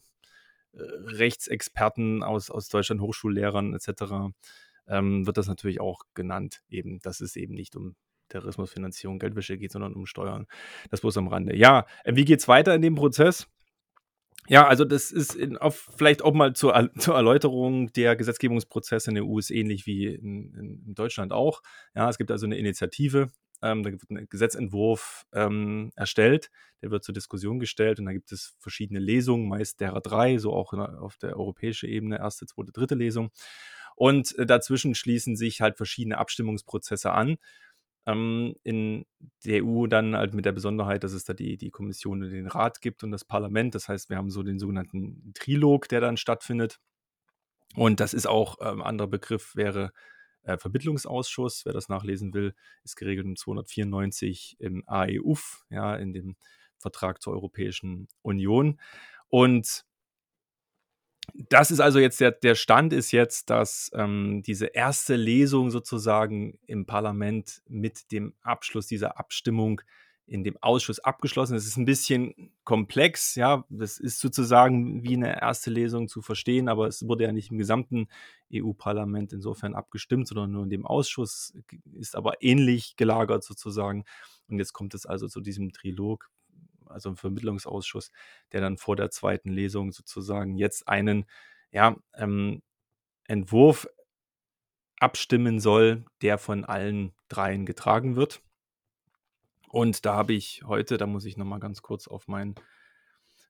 Rechtsexperten 0.74 2.24
aus, 2.24 2.50
aus 2.50 2.70
Deutschland, 2.70 3.02
Hochschullehrern 3.02 3.74
etc., 3.74 4.34
ähm, 4.88 5.26
wird 5.26 5.38
das 5.38 5.48
natürlich 5.48 5.80
auch 5.80 6.02
genannt, 6.14 6.62
eben, 6.70 7.00
dass 7.00 7.22
es 7.22 7.36
eben 7.36 7.54
nicht 7.54 7.76
um 7.76 7.96
Terrorismusfinanzierung, 8.30 9.20
Geldwäsche 9.20 9.58
geht, 9.58 9.72
sondern 9.72 9.94
um 9.94 10.06
Steuern. 10.06 10.48
Das 10.90 11.02
bloß 11.02 11.18
am 11.18 11.28
Rande. 11.28 11.56
Ja, 11.56 11.86
äh, 12.04 12.16
wie 12.16 12.26
geht 12.26 12.40
es 12.40 12.48
weiter 12.48 12.74
in 12.74 12.82
dem 12.82 12.96
Prozess? 12.96 13.48
Ja, 14.48 14.68
also 14.68 14.86
das 14.86 15.12
ist 15.12 15.36
in, 15.36 15.58
auf, 15.58 15.92
vielleicht 15.96 16.24
auch 16.24 16.34
mal 16.34 16.54
zur, 16.54 16.90
zur 16.98 17.16
Erläuterung, 17.16 17.94
der 17.94 18.16
Gesetzgebungsprozess 18.16 19.08
in 19.08 19.16
der 19.16 19.26
EU 19.26 19.38
ist 19.38 19.52
ähnlich 19.52 19.86
wie 19.86 20.08
in, 20.08 20.54
in 20.86 20.96
Deutschland 20.96 21.32
auch. 21.32 21.62
Ja, 21.96 22.10
es 22.10 22.18
gibt 22.18 22.32
also 22.32 22.46
eine 22.48 22.58
Initiative, 22.58 23.30
ähm, 23.62 23.84
da 23.84 23.92
wird 23.92 24.10
ein 24.10 24.28
Gesetzentwurf 24.30 25.26
ähm, 25.34 25.92
erstellt, 25.96 26.50
der 26.82 26.92
wird 26.92 27.04
zur 27.04 27.14
Diskussion 27.14 27.60
gestellt 27.60 28.00
und 28.00 28.06
da 28.06 28.14
gibt 28.14 28.32
es 28.32 28.56
verschiedene 28.60 29.00
Lesungen, 29.00 29.48
meist 29.48 29.80
derer 29.82 30.02
drei, 30.02 30.38
so 30.38 30.54
auch 30.54 30.74
auf 30.74 31.18
der 31.18 31.38
europäischen 31.38 31.90
Ebene, 31.90 32.18
erste, 32.18 32.46
zweite, 32.46 32.72
dritte 32.72 32.96
Lesung. 32.96 33.32
Und 33.96 34.38
äh, 34.38 34.46
dazwischen 34.46 34.96
schließen 34.96 35.36
sich 35.36 35.62
halt 35.62 35.78
verschiedene 35.78 36.18
Abstimmungsprozesse 36.18 37.12
an 37.12 37.38
ähm, 38.06 38.56
in 38.64 39.06
der 39.46 39.64
EU 39.64 39.88
dann 39.88 40.16
halt 40.16 40.34
mit 40.34 40.46
der 40.46 40.52
Besonderheit, 40.52 41.04
dass 41.04 41.14
es 41.14 41.24
da 41.26 41.34
die, 41.34 41.58
die 41.58 41.72
Kommission 41.72 42.24
und 42.24 42.32
den 42.32 42.48
Rat 42.48 42.82
gibt 42.82 43.04
und 43.04 43.12
das 43.12 43.26
Parlament. 43.26 43.76
Das 43.76 43.88
heißt, 43.88 44.10
wir 44.10 44.18
haben 44.18 44.32
so 44.32 44.44
den 44.44 44.60
sogenannten 44.60 45.34
Trilog, 45.34 45.88
der 45.90 46.02
dann 46.02 46.18
stattfindet. 46.18 46.80
Und 47.76 48.00
das 48.00 48.14
ist 48.14 48.28
auch, 48.28 48.58
ähm, 48.62 48.82
anderer 48.82 49.08
Begriff 49.08 49.56
wäre 49.56 49.92
äh, 50.44 50.58
Vermittlungsausschuss. 50.58 51.66
Wer 51.66 51.74
das 51.74 51.90
nachlesen 51.90 52.34
will, 52.34 52.54
ist 52.84 52.96
geregelt 52.96 53.26
um 53.26 53.36
294 53.36 54.58
im 54.60 54.84
AEUF, 54.88 55.66
ja, 55.70 55.96
in 55.96 56.14
dem 56.14 56.36
Vertrag 56.78 57.22
zur 57.22 57.34
Europäischen 57.34 58.08
Union. 58.22 58.80
Und 59.30 59.86
das 61.34 61.72
ist 61.72 61.80
also 61.80 62.00
jetzt 62.00 62.20
der, 62.20 62.32
der 62.32 62.56
Stand 62.56 62.94
ist 62.94 63.12
jetzt, 63.12 63.50
dass 63.50 63.92
ähm, 63.94 64.44
diese 64.46 64.68
erste 64.68 65.16
Lesung 65.16 65.70
sozusagen 65.72 66.60
im 66.66 66.86
Parlament 66.86 67.62
mit 67.68 68.12
dem 68.12 68.34
Abschluss 68.42 68.88
dieser 68.88 69.18
Abstimmung 69.20 69.82
in 70.32 70.46
dem 70.46 70.56
Ausschuss 70.62 71.02
abgeschlossen. 71.02 71.58
Es 71.58 71.68
ist 71.68 71.76
ein 71.76 71.84
bisschen 71.84 72.54
komplex, 72.64 73.36
ja, 73.36 73.66
das 73.70 74.00
ist 74.00 74.22
sozusagen 74.22 75.04
wie 75.04 75.16
eine 75.16 75.42
erste 75.42 75.70
Lesung 75.70 76.08
zu 76.08 76.22
verstehen, 76.22 76.70
aber 76.70 76.88
es 76.88 77.06
wurde 77.06 77.26
ja 77.26 77.34
nicht 77.34 77.52
im 77.52 77.58
gesamten 77.58 78.08
EU-Parlament 78.54 79.34
insofern 79.34 79.76
abgestimmt, 79.76 80.30
sondern 80.30 80.52
nur 80.52 80.64
in 80.64 80.70
dem 80.70 80.86
Ausschuss, 80.86 81.54
ist 81.96 82.16
aber 82.16 82.42
ähnlich 82.42 82.96
gelagert 82.96 83.44
sozusagen. 83.44 84.06
Und 84.48 84.58
jetzt 84.58 84.72
kommt 84.72 84.94
es 84.94 85.06
also 85.06 85.28
zu 85.28 85.42
diesem 85.42 85.74
Trilog, 85.74 86.30
also 86.86 87.10
ein 87.10 87.18
Vermittlungsausschuss, 87.18 88.14
der 88.54 88.62
dann 88.62 88.78
vor 88.78 88.96
der 88.96 89.12
zweiten 89.12 89.52
Lesung 89.52 89.92
sozusagen 89.92 90.56
jetzt 90.56 90.88
einen 90.88 91.26
ja, 91.74 91.98
ähm, 92.16 92.62
Entwurf 93.28 93.86
abstimmen 94.98 95.60
soll, 95.60 96.06
der 96.22 96.38
von 96.38 96.64
allen 96.64 97.12
dreien 97.28 97.66
getragen 97.66 98.16
wird. 98.16 98.42
Und 99.72 100.06
da 100.06 100.16
habe 100.16 100.34
ich 100.34 100.64
heute, 100.66 100.98
da 100.98 101.08
muss 101.08 101.24
ich 101.24 101.38
nochmal 101.38 101.62
ganz 101.62 101.82
kurz 101.82 102.08
auf 102.08 102.28
mein 102.28 102.56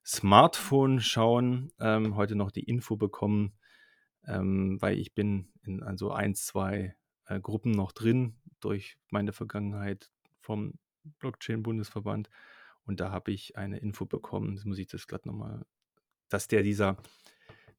Smartphone 0.06 1.00
schauen, 1.00 1.72
ähm, 1.80 2.16
heute 2.16 2.36
noch 2.36 2.52
die 2.52 2.64
Info 2.64 2.96
bekommen, 2.96 3.58
ähm, 4.28 4.80
weil 4.82 5.00
ich 5.00 5.16
bin 5.16 5.52
in 5.64 5.82
also 5.82 6.12
ein, 6.12 6.36
zwei 6.36 6.96
äh, 7.26 7.40
Gruppen 7.40 7.72
noch 7.72 7.92
drin 7.92 8.40
durch 8.60 9.00
meine 9.10 9.34
Vergangenheit 9.34 10.12
vom 10.40 10.76
Blockchain-Bundesverband. 11.20 12.30
Und 12.84 13.00
da 13.00 13.12
habe 13.12 13.32
ich 13.32 13.58
eine 13.58 13.80
Info 13.80 14.06
bekommen, 14.06 14.54
jetzt 14.54 14.66
muss 14.66 14.78
ich 14.78 14.88
das 14.88 15.08
glatt 15.08 15.26
nochmal, 15.26 15.66
dass 16.30 16.48
der 16.48 16.62
dieser 16.62 16.98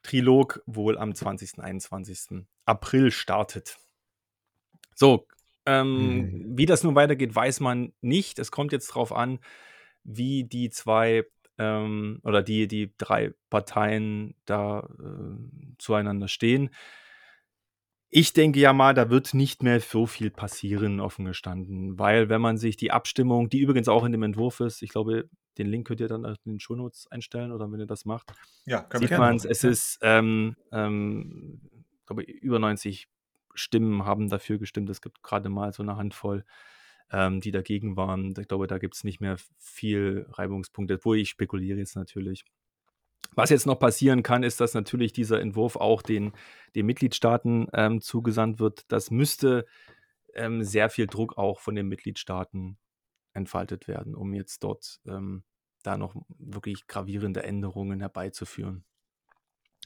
Trilog 0.02 0.62
wohl 0.66 0.98
am 0.98 1.14
20. 1.14 1.60
21. 1.60 2.44
April 2.64 3.12
startet. 3.12 3.78
So, 4.96 5.28
ähm, 5.66 6.16
mhm. 6.16 6.58
wie 6.58 6.66
das 6.66 6.82
nun 6.82 6.94
weitergeht, 6.94 7.34
weiß 7.34 7.60
man 7.60 7.92
nicht. 8.00 8.38
Es 8.38 8.50
kommt 8.50 8.72
jetzt 8.72 8.90
darauf 8.90 9.12
an, 9.12 9.38
wie 10.04 10.44
die 10.44 10.70
zwei 10.70 11.24
ähm, 11.58 12.20
oder 12.24 12.42
die, 12.42 12.66
die 12.66 12.94
drei 12.96 13.32
Parteien 13.50 14.34
da 14.44 14.80
äh, 14.80 15.74
zueinander 15.78 16.28
stehen. 16.28 16.70
Ich 18.14 18.34
denke 18.34 18.60
ja 18.60 18.74
mal, 18.74 18.92
da 18.92 19.08
wird 19.08 19.32
nicht 19.32 19.62
mehr 19.62 19.80
so 19.80 20.06
viel 20.06 20.30
passieren, 20.30 21.00
offen 21.00 21.24
gestanden, 21.24 21.98
weil 21.98 22.28
wenn 22.28 22.42
man 22.42 22.58
sich 22.58 22.76
die 22.76 22.90
Abstimmung, 22.90 23.48
die 23.48 23.60
übrigens 23.60 23.88
auch 23.88 24.04
in 24.04 24.12
dem 24.12 24.22
Entwurf 24.22 24.60
ist, 24.60 24.82
ich 24.82 24.90
glaube, 24.90 25.30
den 25.56 25.66
Link 25.66 25.86
könnt 25.86 26.00
ihr 26.00 26.08
dann 26.08 26.24
in 26.24 26.36
den 26.44 26.60
Shownotes 26.60 27.06
einstellen 27.10 27.52
oder 27.52 27.70
wenn 27.72 27.80
ihr 27.80 27.86
das 27.86 28.04
macht, 28.04 28.32
ja, 28.66 28.86
sieht 28.92 29.10
man 29.12 29.36
es, 29.36 29.46
es 29.46 29.64
ist, 29.64 29.98
ähm, 30.02 30.56
ähm, 30.72 31.60
glaube 32.04 32.22
über 32.22 32.58
90 32.58 33.08
Stimmen 33.54 34.04
haben 34.04 34.28
dafür 34.28 34.58
gestimmt. 34.58 34.90
Es 34.90 35.00
gibt 35.00 35.22
gerade 35.22 35.48
mal 35.48 35.72
so 35.72 35.82
eine 35.82 35.96
Handvoll, 35.96 36.44
ähm, 37.10 37.40
die 37.40 37.50
dagegen 37.50 37.96
waren. 37.96 38.34
Ich 38.38 38.48
glaube, 38.48 38.66
da 38.66 38.78
gibt 38.78 38.94
es 38.94 39.04
nicht 39.04 39.20
mehr 39.20 39.36
viel 39.58 40.26
Reibungspunkte, 40.30 40.98
wo 41.02 41.14
ich 41.14 41.30
spekuliere 41.30 41.78
jetzt 41.78 41.96
natürlich. 41.96 42.44
Was 43.34 43.50
jetzt 43.50 43.66
noch 43.66 43.78
passieren 43.78 44.22
kann, 44.22 44.42
ist, 44.42 44.60
dass 44.60 44.74
natürlich 44.74 45.12
dieser 45.12 45.40
Entwurf 45.40 45.76
auch 45.76 46.02
den, 46.02 46.32
den 46.74 46.86
Mitgliedstaaten 46.86 47.66
ähm, 47.72 48.00
zugesandt 48.00 48.58
wird. 48.58 48.84
Das 48.92 49.10
müsste 49.10 49.66
ähm, 50.34 50.62
sehr 50.62 50.90
viel 50.90 51.06
Druck 51.06 51.38
auch 51.38 51.60
von 51.60 51.74
den 51.74 51.88
Mitgliedstaaten 51.88 52.78
entfaltet 53.32 53.88
werden, 53.88 54.14
um 54.14 54.34
jetzt 54.34 54.62
dort 54.62 55.00
ähm, 55.06 55.44
da 55.82 55.96
noch 55.96 56.14
wirklich 56.38 56.86
gravierende 56.86 57.42
Änderungen 57.42 58.00
herbeizuführen. 58.00 58.84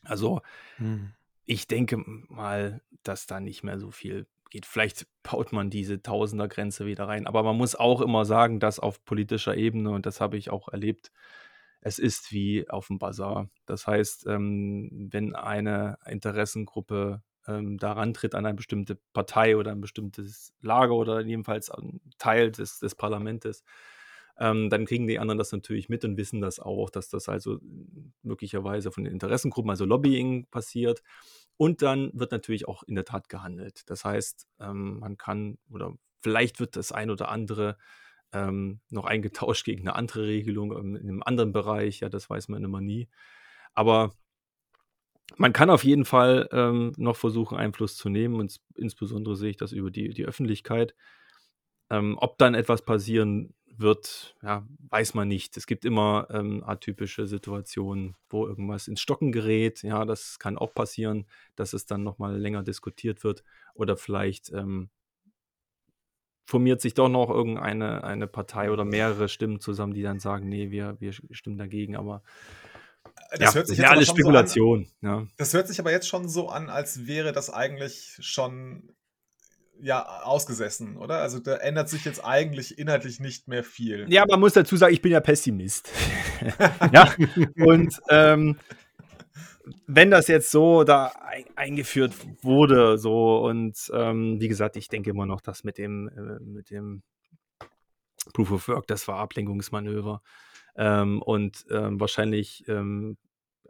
Also 0.02 0.42
hm. 0.76 1.12
Ich 1.46 1.66
denke 1.68 2.02
mal, 2.28 2.82
dass 3.02 3.26
da 3.26 3.40
nicht 3.40 3.62
mehr 3.62 3.78
so 3.78 3.90
viel 3.90 4.26
geht. 4.50 4.66
Vielleicht 4.66 5.06
baut 5.22 5.52
man 5.52 5.70
diese 5.70 6.02
Tausendergrenze 6.02 6.86
wieder 6.86 7.08
rein. 7.08 7.26
Aber 7.26 7.42
man 7.42 7.56
muss 7.56 7.74
auch 7.74 8.00
immer 8.00 8.24
sagen, 8.24 8.60
dass 8.60 8.78
auf 8.80 9.04
politischer 9.04 9.56
Ebene, 9.56 9.90
und 9.90 10.06
das 10.06 10.20
habe 10.20 10.36
ich 10.36 10.50
auch 10.50 10.68
erlebt, 10.68 11.12
es 11.80 11.98
ist 11.98 12.32
wie 12.32 12.68
auf 12.68 12.88
dem 12.88 12.98
Bazar. 12.98 13.48
Das 13.64 13.86
heißt, 13.86 14.26
ähm, 14.26 15.08
wenn 15.12 15.34
eine 15.36 15.98
Interessengruppe 16.06 17.22
ähm, 17.46 17.78
daran 17.78 18.12
tritt 18.12 18.34
an 18.34 18.44
eine 18.44 18.56
bestimmte 18.56 18.98
Partei 19.12 19.56
oder 19.56 19.70
ein 19.72 19.80
bestimmtes 19.80 20.52
Lager 20.60 20.94
oder 20.94 21.20
jedenfalls 21.20 21.70
ein 21.70 22.00
Teil 22.18 22.50
des, 22.50 22.80
des 22.80 22.94
Parlaments, 22.96 23.62
ähm, 24.38 24.68
dann 24.68 24.84
kriegen 24.84 25.06
die 25.06 25.18
anderen 25.18 25.38
das 25.38 25.52
natürlich 25.52 25.88
mit 25.88 26.04
und 26.04 26.16
wissen 26.16 26.40
das 26.40 26.60
auch, 26.60 26.90
dass 26.90 27.08
das 27.08 27.28
also 27.28 27.58
möglicherweise 28.22 28.92
von 28.92 29.04
den 29.04 29.12
Interessengruppen, 29.14 29.70
also 29.70 29.84
Lobbying 29.84 30.46
passiert. 30.50 31.02
Und 31.56 31.80
dann 31.80 32.10
wird 32.12 32.32
natürlich 32.32 32.68
auch 32.68 32.82
in 32.82 32.94
der 32.94 33.06
Tat 33.06 33.28
gehandelt. 33.28 33.82
Das 33.86 34.04
heißt, 34.04 34.46
ähm, 34.60 34.98
man 34.98 35.16
kann 35.16 35.58
oder 35.70 35.94
vielleicht 36.20 36.60
wird 36.60 36.76
das 36.76 36.92
ein 36.92 37.10
oder 37.10 37.30
andere 37.30 37.78
ähm, 38.32 38.80
noch 38.90 39.04
eingetauscht 39.06 39.64
gegen 39.64 39.88
eine 39.88 39.96
andere 39.96 40.26
Regelung 40.26 40.72
ähm, 40.76 40.96
in 40.96 41.08
einem 41.08 41.22
anderen 41.22 41.52
Bereich. 41.52 42.00
Ja, 42.00 42.10
das 42.10 42.28
weiß 42.28 42.48
man 42.48 42.62
immer 42.62 42.82
nie. 42.82 43.08
Aber 43.72 44.12
man 45.38 45.52
kann 45.52 45.70
auf 45.70 45.82
jeden 45.84 46.04
Fall 46.04 46.48
ähm, 46.52 46.92
noch 46.98 47.16
versuchen, 47.16 47.56
Einfluss 47.56 47.96
zu 47.96 48.10
nehmen. 48.10 48.34
Und 48.34 48.58
insbesondere 48.74 49.34
sehe 49.36 49.50
ich 49.50 49.56
das 49.56 49.72
über 49.72 49.90
die, 49.90 50.10
die 50.10 50.26
Öffentlichkeit. 50.26 50.94
Ähm, 51.88 52.16
ob 52.18 52.36
dann 52.38 52.54
etwas 52.54 52.82
passieren 52.82 53.54
wird, 53.78 54.36
ja, 54.42 54.66
weiß 54.90 55.14
man 55.14 55.28
nicht. 55.28 55.56
Es 55.56 55.66
gibt 55.66 55.84
immer 55.84 56.26
ähm, 56.30 56.62
atypische 56.64 57.26
Situationen, 57.26 58.16
wo 58.28 58.46
irgendwas 58.46 58.88
ins 58.88 59.00
Stocken 59.00 59.32
gerät. 59.32 59.82
Ja, 59.82 60.04
das 60.04 60.38
kann 60.38 60.58
auch 60.58 60.72
passieren, 60.74 61.26
dass 61.54 61.72
es 61.72 61.86
dann 61.86 62.02
nochmal 62.02 62.38
länger 62.38 62.62
diskutiert 62.62 63.24
wird 63.24 63.44
oder 63.74 63.96
vielleicht 63.96 64.50
ähm, 64.52 64.90
formiert 66.46 66.80
sich 66.80 66.94
doch 66.94 67.08
noch 67.08 67.28
irgendeine 67.28 68.04
eine 68.04 68.26
Partei 68.26 68.70
oder 68.70 68.84
mehrere 68.84 69.28
Stimmen 69.28 69.60
zusammen, 69.60 69.94
die 69.94 70.02
dann 70.02 70.20
sagen, 70.20 70.48
nee, 70.48 70.70
wir, 70.70 70.96
wir 71.00 71.12
stimmen 71.12 71.58
dagegen, 71.58 71.96
aber 71.96 72.22
das 73.30 73.40
ja, 73.40 73.54
hört 73.54 73.66
sich 73.66 73.78
ja 73.78 73.90
alles 73.90 74.08
Spekulation. 74.08 74.84
So 75.00 75.06
an, 75.06 75.20
ja. 75.20 75.26
Das 75.36 75.52
hört 75.54 75.68
sich 75.68 75.80
aber 75.80 75.90
jetzt 75.90 76.08
schon 76.08 76.28
so 76.28 76.48
an, 76.48 76.70
als 76.70 77.06
wäre 77.06 77.32
das 77.32 77.50
eigentlich 77.50 78.18
schon 78.20 78.95
ja 79.80 80.22
ausgesessen, 80.22 80.96
oder? 80.96 81.18
Also 81.18 81.38
da 81.38 81.56
ändert 81.56 81.88
sich 81.88 82.04
jetzt 82.04 82.24
eigentlich 82.24 82.78
inhaltlich 82.78 83.20
nicht 83.20 83.48
mehr 83.48 83.64
viel. 83.64 84.06
Ja, 84.08 84.24
man 84.28 84.40
muss 84.40 84.54
dazu 84.54 84.76
sagen, 84.76 84.94
ich 84.94 85.02
bin 85.02 85.12
ja 85.12 85.20
Pessimist. 85.20 85.90
ja, 86.92 87.12
und 87.58 88.00
ähm, 88.08 88.56
wenn 89.86 90.10
das 90.10 90.28
jetzt 90.28 90.50
so 90.50 90.84
da 90.84 91.12
eingeführt 91.56 92.14
wurde, 92.42 92.98
so 92.98 93.38
und 93.44 93.76
ähm, 93.92 94.40
wie 94.40 94.48
gesagt, 94.48 94.76
ich 94.76 94.88
denke 94.88 95.10
immer 95.10 95.26
noch, 95.26 95.40
dass 95.40 95.64
mit 95.64 95.78
dem, 95.78 96.08
äh, 96.08 96.40
mit 96.40 96.70
dem 96.70 97.02
Proof 98.32 98.52
of 98.52 98.68
Work, 98.68 98.86
das 98.86 99.06
war 99.08 99.18
Ablenkungsmanöver. 99.18 100.22
Ähm, 100.76 101.22
und 101.22 101.64
ähm, 101.70 101.98
wahrscheinlich 102.00 102.64
ähm, 102.68 103.16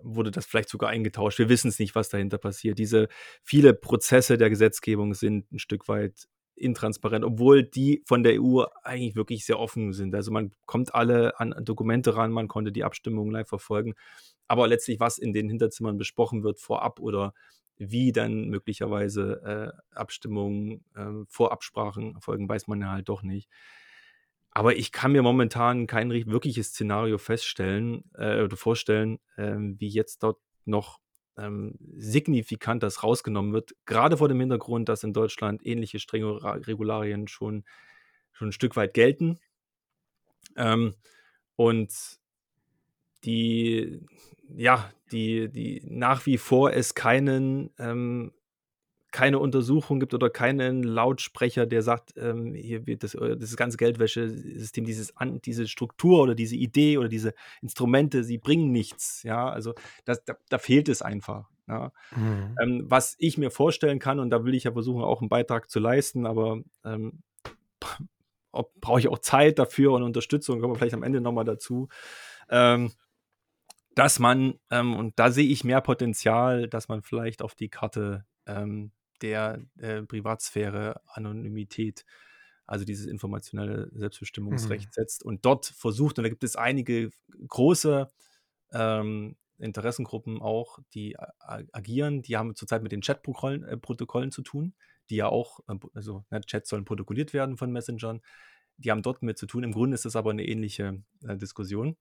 wurde 0.06 0.30
das 0.30 0.46
vielleicht 0.46 0.68
sogar 0.68 0.90
eingetauscht. 0.90 1.38
Wir 1.38 1.48
wissen 1.48 1.68
es 1.68 1.78
nicht, 1.78 1.94
was 1.94 2.08
dahinter 2.08 2.38
passiert. 2.38 2.78
Diese 2.78 3.08
viele 3.42 3.74
Prozesse 3.74 4.38
der 4.38 4.50
Gesetzgebung 4.50 5.14
sind 5.14 5.50
ein 5.52 5.58
Stück 5.58 5.88
weit 5.88 6.28
intransparent, 6.54 7.24
obwohl 7.24 7.62
die 7.62 8.02
von 8.06 8.22
der 8.22 8.40
EU 8.40 8.64
eigentlich 8.82 9.14
wirklich 9.14 9.44
sehr 9.44 9.58
offen 9.58 9.92
sind. 9.92 10.14
Also 10.14 10.30
man 10.32 10.52
kommt 10.64 10.94
alle 10.94 11.38
an 11.38 11.54
Dokumente 11.62 12.16
ran, 12.16 12.32
man 12.32 12.48
konnte 12.48 12.72
die 12.72 12.84
Abstimmung 12.84 13.30
live 13.30 13.48
verfolgen. 13.48 13.94
Aber 14.48 14.66
letztlich, 14.66 15.00
was 15.00 15.18
in 15.18 15.32
den 15.32 15.48
Hinterzimmern 15.48 15.98
besprochen 15.98 16.42
wird 16.42 16.58
vorab 16.58 17.00
oder 17.00 17.34
wie 17.78 18.12
dann 18.12 18.48
möglicherweise 18.48 19.74
äh, 19.74 19.94
Abstimmungen 19.94 20.84
äh, 20.94 21.24
vor 21.28 21.52
Absprachen 21.52 22.14
erfolgen, 22.14 22.48
weiß 22.48 22.68
man 22.68 22.80
ja 22.80 22.90
halt 22.90 23.08
doch 23.08 23.22
nicht. 23.22 23.50
Aber 24.56 24.74
ich 24.74 24.90
kann 24.90 25.12
mir 25.12 25.20
momentan 25.20 25.86
kein 25.86 26.10
wirkliches 26.10 26.68
Szenario 26.68 27.18
feststellen 27.18 28.04
äh, 28.14 28.40
oder 28.40 28.56
vorstellen, 28.56 29.18
ähm, 29.36 29.78
wie 29.78 29.88
jetzt 29.88 30.22
dort 30.22 30.38
noch 30.64 30.98
ähm, 31.36 31.74
signifikant 31.94 32.82
das 32.82 33.02
rausgenommen 33.02 33.52
wird. 33.52 33.74
Gerade 33.84 34.16
vor 34.16 34.28
dem 34.28 34.40
Hintergrund, 34.40 34.88
dass 34.88 35.04
in 35.04 35.12
Deutschland 35.12 35.60
ähnliche 35.66 35.98
strenge 35.98 36.42
Regularien 36.66 37.28
schon, 37.28 37.64
schon 38.32 38.48
ein 38.48 38.52
Stück 38.52 38.76
weit 38.76 38.94
gelten. 38.94 39.38
Ähm, 40.56 40.94
und 41.56 41.92
die, 43.24 44.06
ja, 44.48 44.90
die, 45.12 45.50
die 45.50 45.82
nach 45.84 46.24
wie 46.24 46.38
vor 46.38 46.72
es 46.72 46.94
keinen 46.94 47.74
ähm, 47.78 48.32
keine 49.16 49.38
Untersuchung 49.38 49.98
gibt 49.98 50.12
oder 50.12 50.28
keinen 50.28 50.82
Lautsprecher, 50.82 51.64
der 51.64 51.80
sagt, 51.80 52.12
ähm, 52.18 52.52
hier 52.52 52.86
wird 52.86 53.02
das, 53.02 53.14
äh, 53.14 53.34
das 53.34 53.56
ganze 53.56 53.78
Geldwäschesystem, 53.78 54.84
dieses 54.84 55.14
diese 55.42 55.66
Struktur 55.66 56.20
oder 56.20 56.34
diese 56.34 56.54
Idee 56.54 56.98
oder 56.98 57.08
diese 57.08 57.32
Instrumente, 57.62 58.24
sie 58.24 58.36
bringen 58.36 58.72
nichts. 58.72 59.22
Ja, 59.22 59.48
also 59.48 59.72
das, 60.04 60.22
da, 60.26 60.36
da 60.50 60.58
fehlt 60.58 60.90
es 60.90 61.00
einfach. 61.00 61.48
Ja. 61.66 61.92
Mhm. 62.14 62.56
Ähm, 62.60 62.84
was 62.90 63.16
ich 63.18 63.38
mir 63.38 63.50
vorstellen 63.50 64.00
kann, 64.00 64.20
und 64.20 64.28
da 64.28 64.44
will 64.44 64.54
ich 64.54 64.64
ja 64.64 64.72
versuchen, 64.72 65.02
auch 65.02 65.22
einen 65.22 65.30
Beitrag 65.30 65.70
zu 65.70 65.80
leisten, 65.80 66.26
aber 66.26 66.60
ähm, 66.84 67.22
brauche 68.82 69.00
ich 69.00 69.08
auch 69.08 69.20
Zeit 69.20 69.58
dafür 69.58 69.92
und 69.92 70.02
Unterstützung, 70.02 70.60
kommen 70.60 70.74
wir 70.74 70.78
vielleicht 70.78 70.94
am 70.94 71.02
Ende 71.02 71.22
nochmal 71.22 71.46
dazu. 71.46 71.88
Ähm, 72.50 72.92
dass 73.94 74.18
man, 74.18 74.60
ähm, 74.70 74.94
und 74.94 75.18
da 75.18 75.30
sehe 75.30 75.48
ich 75.48 75.64
mehr 75.64 75.80
Potenzial, 75.80 76.68
dass 76.68 76.88
man 76.88 77.00
vielleicht 77.00 77.40
auf 77.40 77.54
die 77.54 77.70
Karte 77.70 78.26
ähm, 78.44 78.92
der 79.22 79.64
äh, 79.78 80.02
Privatsphäre, 80.02 81.00
Anonymität, 81.06 82.04
also 82.66 82.84
dieses 82.84 83.06
informationelle 83.06 83.90
Selbstbestimmungsrecht 83.92 84.86
mhm. 84.86 84.92
setzt 84.92 85.24
und 85.24 85.44
dort 85.44 85.66
versucht, 85.66 86.18
und 86.18 86.24
da 86.24 86.28
gibt 86.28 86.44
es 86.44 86.56
einige 86.56 87.10
große 87.46 88.10
ähm, 88.72 89.36
Interessengruppen 89.58 90.42
auch, 90.42 90.78
die 90.92 91.16
agieren, 91.38 92.22
die 92.22 92.36
haben 92.36 92.54
zurzeit 92.54 92.82
mit 92.82 92.92
den 92.92 93.00
Chatprotokollen 93.00 94.28
äh, 94.28 94.30
zu 94.30 94.42
tun, 94.42 94.74
die 95.08 95.16
ja 95.16 95.28
auch, 95.28 95.60
äh, 95.68 95.76
also 95.94 96.24
ne, 96.30 96.40
Chats 96.42 96.68
sollen 96.68 96.84
protokolliert 96.84 97.32
werden 97.32 97.56
von 97.56 97.72
Messengern, 97.72 98.20
die 98.76 98.90
haben 98.90 99.02
dort 99.02 99.22
mit 99.22 99.38
zu 99.38 99.46
tun. 99.46 99.64
Im 99.64 99.72
Grunde 99.72 99.94
ist 99.94 100.04
das 100.04 100.16
aber 100.16 100.30
eine 100.30 100.44
ähnliche 100.44 101.02
äh, 101.26 101.36
Diskussion. 101.36 101.96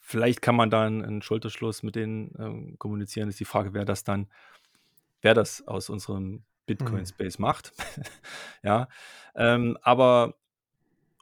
Vielleicht 0.00 0.40
kann 0.40 0.54
man 0.54 0.70
da 0.70 0.84
einen 0.86 1.20
Schulterschluss 1.20 1.82
mit 1.82 1.96
denen 1.96 2.32
ähm, 2.38 2.78
kommunizieren, 2.78 3.28
ist 3.28 3.40
die 3.40 3.44
Frage, 3.44 3.74
wer 3.74 3.84
das 3.84 4.04
dann 4.04 4.28
wer 5.26 5.34
das 5.34 5.66
aus 5.66 5.90
unserem 5.90 6.44
Bitcoin-Space 6.66 7.40
mhm. 7.40 7.42
macht. 7.42 7.72
ja, 8.62 8.88
ähm, 9.34 9.76
aber 9.82 10.36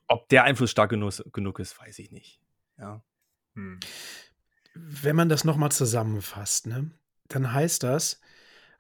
ob 0.09 0.29
der 0.29 0.45
Einfluss 0.45 0.71
stark 0.71 0.91
genug, 0.91 1.15
genug 1.33 1.59
ist, 1.59 1.81
weiß 1.81 1.99
ich 2.01 2.11
nicht. 2.11 2.39
Ja. 2.79 3.03
Hm. 3.55 3.81
Wenn 4.75 5.17
man 5.17 5.31
das 5.31 5.45
nochmal 5.45 5.73
zusammenfasst, 5.73 6.67
ne, 6.67 6.91
dann 7.29 7.51
heißt 7.51 7.83
das, 7.83 8.21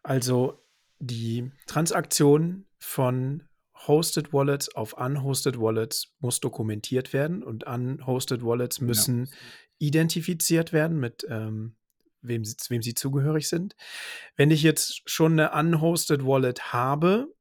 also 0.02 0.62
die 0.98 1.50
Transaktion 1.66 2.66
von 2.78 3.44
Hosted 3.86 4.34
Wallets 4.34 4.74
auf 4.74 4.92
Unhosted 4.92 5.58
Wallets 5.58 6.14
muss 6.18 6.40
dokumentiert 6.40 7.14
werden 7.14 7.42
und 7.42 7.64
Unhosted 7.64 8.44
Wallets 8.44 8.82
müssen 8.82 9.24
ja. 9.24 9.32
identifiziert 9.78 10.74
werden 10.74 11.00
mit 11.00 11.26
ähm, 11.30 11.76
wem, 12.24 12.44
sie, 12.44 12.56
wem 12.68 12.82
sie 12.82 12.94
zugehörig 12.94 13.48
sind. 13.48 13.76
Wenn 14.36 14.50
ich 14.50 14.62
jetzt 14.62 15.08
schon 15.08 15.38
eine 15.38 15.52
Unhosted 15.52 16.24
Wallet 16.24 16.72
habe, 16.72 17.32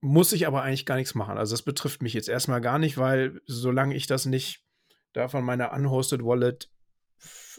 muss 0.00 0.32
ich 0.32 0.46
aber 0.46 0.62
eigentlich 0.62 0.86
gar 0.86 0.96
nichts 0.96 1.14
machen. 1.14 1.38
Also 1.38 1.52
das 1.54 1.62
betrifft 1.62 2.02
mich 2.02 2.14
jetzt 2.14 2.28
erstmal 2.28 2.60
gar 2.60 2.78
nicht, 2.78 2.98
weil 2.98 3.40
solange 3.46 3.94
ich 3.94 4.06
das 4.06 4.26
nicht 4.26 4.64
da 5.12 5.28
von 5.28 5.44
meiner 5.44 5.72
Unhosted 5.72 6.24
Wallet 6.24 6.70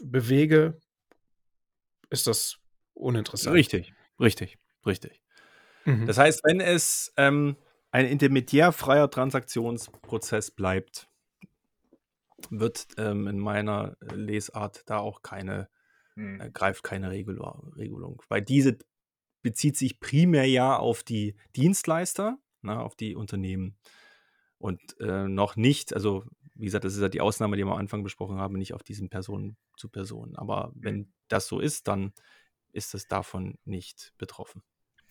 bewege, 0.02 0.80
ist 2.10 2.26
das 2.26 2.58
uninteressant. 2.94 3.54
Richtig, 3.54 3.94
richtig, 4.20 4.58
richtig. 4.84 5.22
Mhm. 5.84 6.06
Das 6.06 6.18
heißt, 6.18 6.42
wenn 6.44 6.60
es 6.60 7.12
ähm, 7.16 7.56
ein 7.90 8.06
intermediärfreier 8.06 9.10
Transaktionsprozess 9.10 10.50
bleibt, 10.50 11.08
wird 12.50 12.88
ähm, 12.98 13.28
in 13.28 13.38
meiner 13.38 13.96
Lesart 14.00 14.82
da 14.86 14.98
auch 14.98 15.22
keine, 15.22 15.68
mhm. 16.14 16.52
greift 16.52 16.82
keine 16.82 17.10
Regelung. 17.10 18.22
Weil 18.28 18.42
diese 18.42 18.78
bezieht 19.42 19.76
sich 19.76 20.00
primär 20.00 20.46
ja 20.46 20.76
auf 20.76 21.02
die 21.02 21.34
Dienstleister, 21.56 22.38
na, 22.62 22.76
ne, 22.76 22.82
auf 22.82 22.94
die 22.94 23.16
Unternehmen. 23.16 23.76
Und 24.58 24.80
äh, 25.00 25.26
noch 25.26 25.56
nicht, 25.56 25.92
also 25.94 26.24
wie 26.54 26.66
gesagt, 26.66 26.84
das 26.84 26.94
ist 26.94 27.00
ja 27.00 27.08
die 27.08 27.20
Ausnahme, 27.20 27.56
die 27.56 27.64
wir 27.64 27.72
am 27.72 27.78
Anfang 27.78 28.04
besprochen 28.04 28.38
haben, 28.38 28.56
nicht 28.56 28.74
auf 28.74 28.82
diesen 28.82 29.08
Personen 29.08 29.56
zu 29.76 29.88
Personen. 29.88 30.36
Aber 30.36 30.72
wenn 30.74 31.12
das 31.28 31.48
so 31.48 31.58
ist, 31.58 31.88
dann 31.88 32.12
ist 32.72 32.94
es 32.94 33.08
davon 33.08 33.58
nicht 33.64 34.12
betroffen. 34.18 34.62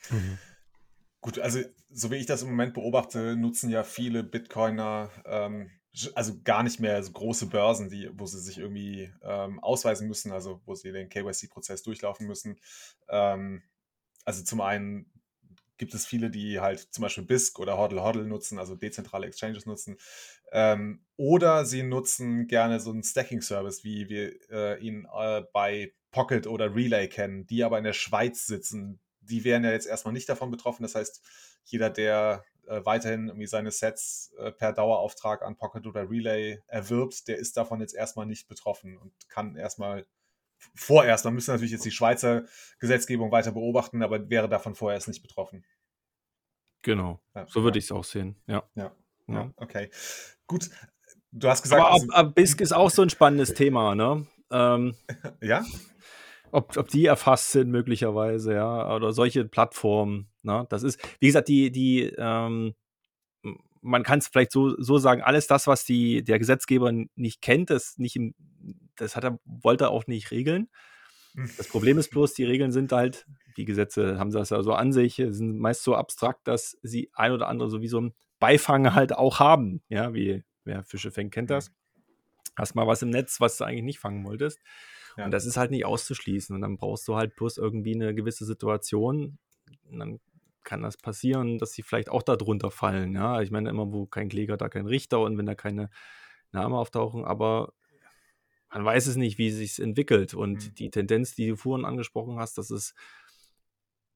Mhm. 0.10 0.38
Gut, 1.20 1.38
also 1.40 1.60
so 1.90 2.10
wie 2.10 2.16
ich 2.16 2.26
das 2.26 2.42
im 2.42 2.50
Moment 2.50 2.74
beobachte, 2.74 3.36
nutzen 3.36 3.70
ja 3.70 3.84
viele 3.84 4.24
Bitcoiner 4.24 5.12
ähm, 5.26 5.70
also 6.16 6.34
gar 6.44 6.64
nicht 6.64 6.80
mehr 6.80 7.04
so 7.04 7.12
große 7.12 7.48
Börsen, 7.48 7.90
die, 7.90 8.10
wo 8.14 8.26
sie 8.26 8.40
sich 8.40 8.58
irgendwie 8.58 9.12
ähm, 9.24 9.60
ausweisen 9.60 10.08
müssen, 10.08 10.32
also 10.32 10.62
wo 10.66 10.76
sie 10.76 10.92
den 10.92 11.10
KYC-Prozess 11.10 11.84
durchlaufen 11.84 12.28
müssen. 12.28 12.60
Ähm, 13.10 13.64
also 14.24 14.44
zum 14.44 14.62
einen 14.62 15.12
gibt 15.78 15.94
es 15.96 16.06
viele, 16.06 16.30
die 16.30 16.60
halt 16.60 16.80
zum 16.94 17.02
Beispiel 17.02 17.26
BISC 17.26 17.60
oder 17.60 17.78
Hodl 17.78 18.02
Hodl 18.02 18.26
nutzen, 18.26 18.60
also 18.60 18.76
dezentrale 18.76 19.26
Exchanges 19.26 19.66
nutzen. 19.66 19.98
Ähm, 20.52 21.04
oder 21.18 21.66
sie 21.66 21.84
nutzen 21.84 22.48
gerne 22.48 22.80
so 22.80 22.92
einen 22.92 23.04
Stacking-Service, 23.04 23.84
wie 23.84 24.08
wir 24.08 24.34
äh, 24.52 24.80
ihn 24.80 25.08
äh, 25.12 25.44
bei 25.54 25.94
Pocket 26.12 26.46
oder 26.46 26.76
Relay 26.76 27.08
kennen, 27.08 27.48
die 27.48 27.64
aber 27.64 27.78
in 27.80 27.84
der 27.84 27.94
Schweiz 27.94 28.46
sitzen. 28.46 29.00
Die 29.22 29.44
wären 29.44 29.64
ja 29.64 29.72
jetzt 29.72 29.88
erstmal 29.88 30.14
nicht 30.14 30.30
davon 30.30 30.52
betroffen. 30.52 30.84
Das 30.84 30.96
heißt, 30.96 31.22
jeder, 31.66 31.90
der 31.90 32.44
äh, 32.68 32.86
weiterhin 32.86 33.28
irgendwie 33.28 33.48
seine 33.48 33.72
Sets 33.72 34.34
äh, 34.38 34.52
per 34.52 34.74
Dauerauftrag 34.74 35.42
an 35.42 35.56
Pocket 35.58 35.86
oder 35.88 36.10
Relay 36.10 36.60
erwirbt, 36.68 37.28
der 37.28 37.38
ist 37.38 37.58
davon 37.58 37.82
jetzt 37.82 37.96
erstmal 37.96 38.26
nicht 38.26 38.48
betroffen 38.48 38.98
und 38.98 39.12
kann 39.30 39.56
erstmal 39.56 40.06
vorerst, 40.76 41.26
man 41.26 41.34
müsste 41.34 41.52
natürlich 41.52 41.72
jetzt 41.72 41.86
die 41.86 41.92
Schweizer 41.92 42.44
Gesetzgebung 42.80 43.32
weiter 43.32 43.52
beobachten, 43.52 44.04
aber 44.04 44.30
wäre 44.30 44.48
davon 44.48 44.76
vorerst 44.76 45.08
nicht 45.08 45.22
betroffen. 45.22 45.66
Genau, 46.84 47.20
ja, 47.36 47.46
so 47.48 47.64
würde 47.64 47.78
ja. 47.78 47.80
ich 47.80 47.86
es 47.86 47.92
auch 47.92 48.04
sehen, 48.04 48.36
ja. 48.48 48.64
ja. 48.76 48.92
Ja, 49.28 49.52
okay. 49.58 49.90
Gut, 50.48 50.70
du 51.32 51.48
hast 51.48 51.64
gesagt. 51.64 51.82
Aber, 51.82 51.94
also, 51.94 52.08
aber 52.12 52.30
BISC 52.32 52.62
ist 52.62 52.74
auch 52.74 52.90
so 52.90 53.02
ein 53.02 53.10
spannendes 53.10 53.54
Thema, 53.54 53.96
ne? 53.96 54.26
Ähm, 54.52 54.96
ja. 55.42 55.64
Ob, 56.52 56.76
ob 56.76 56.90
die 56.90 57.06
erfasst 57.06 57.52
sind, 57.52 57.72
möglicherweise, 57.72 58.54
ja, 58.54 58.94
oder 58.94 59.14
solche 59.14 59.46
Plattformen. 59.46 60.28
Ne? 60.44 60.66
Das 60.70 60.84
ist, 60.84 61.00
wie 61.20 61.28
gesagt, 61.28 61.48
die, 61.48 61.72
die, 61.72 62.14
ähm, 62.18 62.74
man 63.82 64.04
kann 64.04 64.20
es 64.20 64.28
vielleicht 64.28 64.52
so, 64.52 64.80
so 64.82 64.98
sagen, 64.98 65.22
alles 65.22 65.48
das, 65.48 65.68
was 65.68 65.84
die, 65.84 66.24
der 66.24 66.40
Gesetzgeber 66.40 66.92
nicht 67.16 67.42
kennt, 67.42 67.70
das 67.70 67.98
nicht 67.98 68.16
im, 68.16 68.36
das 68.96 69.16
hat 69.16 69.24
er, 69.24 69.40
wollte 69.46 69.86
er 69.86 69.92
auch 69.92 70.08
nicht 70.08 70.32
regeln. 70.32 70.70
Das 71.58 71.68
Problem 71.68 71.98
ist 71.98 72.10
bloß, 72.10 72.34
die 72.34 72.44
Regeln 72.44 72.72
sind 72.72 72.92
halt, 72.92 73.26
die 73.58 73.66
Gesetze 73.66 74.20
haben 74.20 74.32
das 74.32 74.50
ja 74.50 74.62
so 74.64 74.74
an 74.74 74.92
sich, 74.92 75.16
sind 75.16 75.58
meist 75.58 75.84
so 75.84 75.96
abstrakt, 75.96 76.48
dass 76.48 76.78
sie 76.84 77.10
ein 77.14 77.32
oder 77.32 77.48
andere 77.48 77.70
sowieso 77.70 78.02
ein 78.02 78.14
Beifang 78.40 78.94
halt 78.94 79.14
auch 79.14 79.40
haben. 79.40 79.82
Ja, 79.88 80.14
wie 80.14 80.44
wer 80.64 80.84
Fische 80.84 81.12
fängt, 81.12 81.34
kennt 81.34 81.50
das. 81.50 81.72
Hast 82.58 82.76
mal 82.76 82.88
was 82.88 83.02
im 83.02 83.10
Netz, 83.10 83.40
was 83.40 83.58
du 83.58 83.64
eigentlich 83.64 83.84
nicht 83.84 84.00
fangen 84.00 84.26
wolltest. 84.26 84.60
Ja. 85.18 85.26
Und 85.26 85.32
das 85.32 85.46
ist 85.46 85.58
halt 85.58 85.72
nicht 85.72 85.86
auszuschließen. 85.86 86.56
Und 86.56 86.62
dann 86.62 86.78
brauchst 86.78 87.08
du 87.08 87.16
halt 87.16 87.36
bloß 87.36 87.58
irgendwie 87.58 87.96
eine 87.96 88.14
gewisse 88.14 88.46
Situation. 88.46 89.38
Und 89.90 90.00
dann 90.00 90.20
kann 90.64 90.82
das 90.82 90.98
passieren, 90.98 91.58
dass 91.58 91.72
sie 91.72 91.84
vielleicht 91.84 92.10
auch 92.10 92.24
darunter 92.24 92.72
fallen. 92.72 93.16
Ja, 93.16 93.42
ich 93.42 93.52
meine, 93.52 93.70
immer 93.70 93.92
wo 93.92 94.06
kein 94.06 94.30
Kläger, 94.30 94.58
da 94.58 94.70
kein 94.70 94.88
Richter 94.88 95.20
und 95.20 95.38
wenn 95.38 95.46
da 95.46 95.56
keine 95.56 95.90
Namen 96.52 96.76
auftauchen, 96.76 97.26
aber 97.26 97.74
man 98.74 98.86
weiß 98.86 99.08
es 99.08 99.16
nicht, 99.16 99.38
wie 99.38 99.48
es 99.48 99.58
sich 99.58 99.80
entwickelt. 99.80 100.34
Und 100.34 100.66
mhm. 100.66 100.76
die 100.76 100.90
Tendenz, 100.90 101.36
die 101.36 101.48
du 101.48 101.56
vorhin 101.58 101.86
angesprochen 101.86 102.40
hast, 102.40 102.58
dass 102.58 102.70
es 102.70 102.94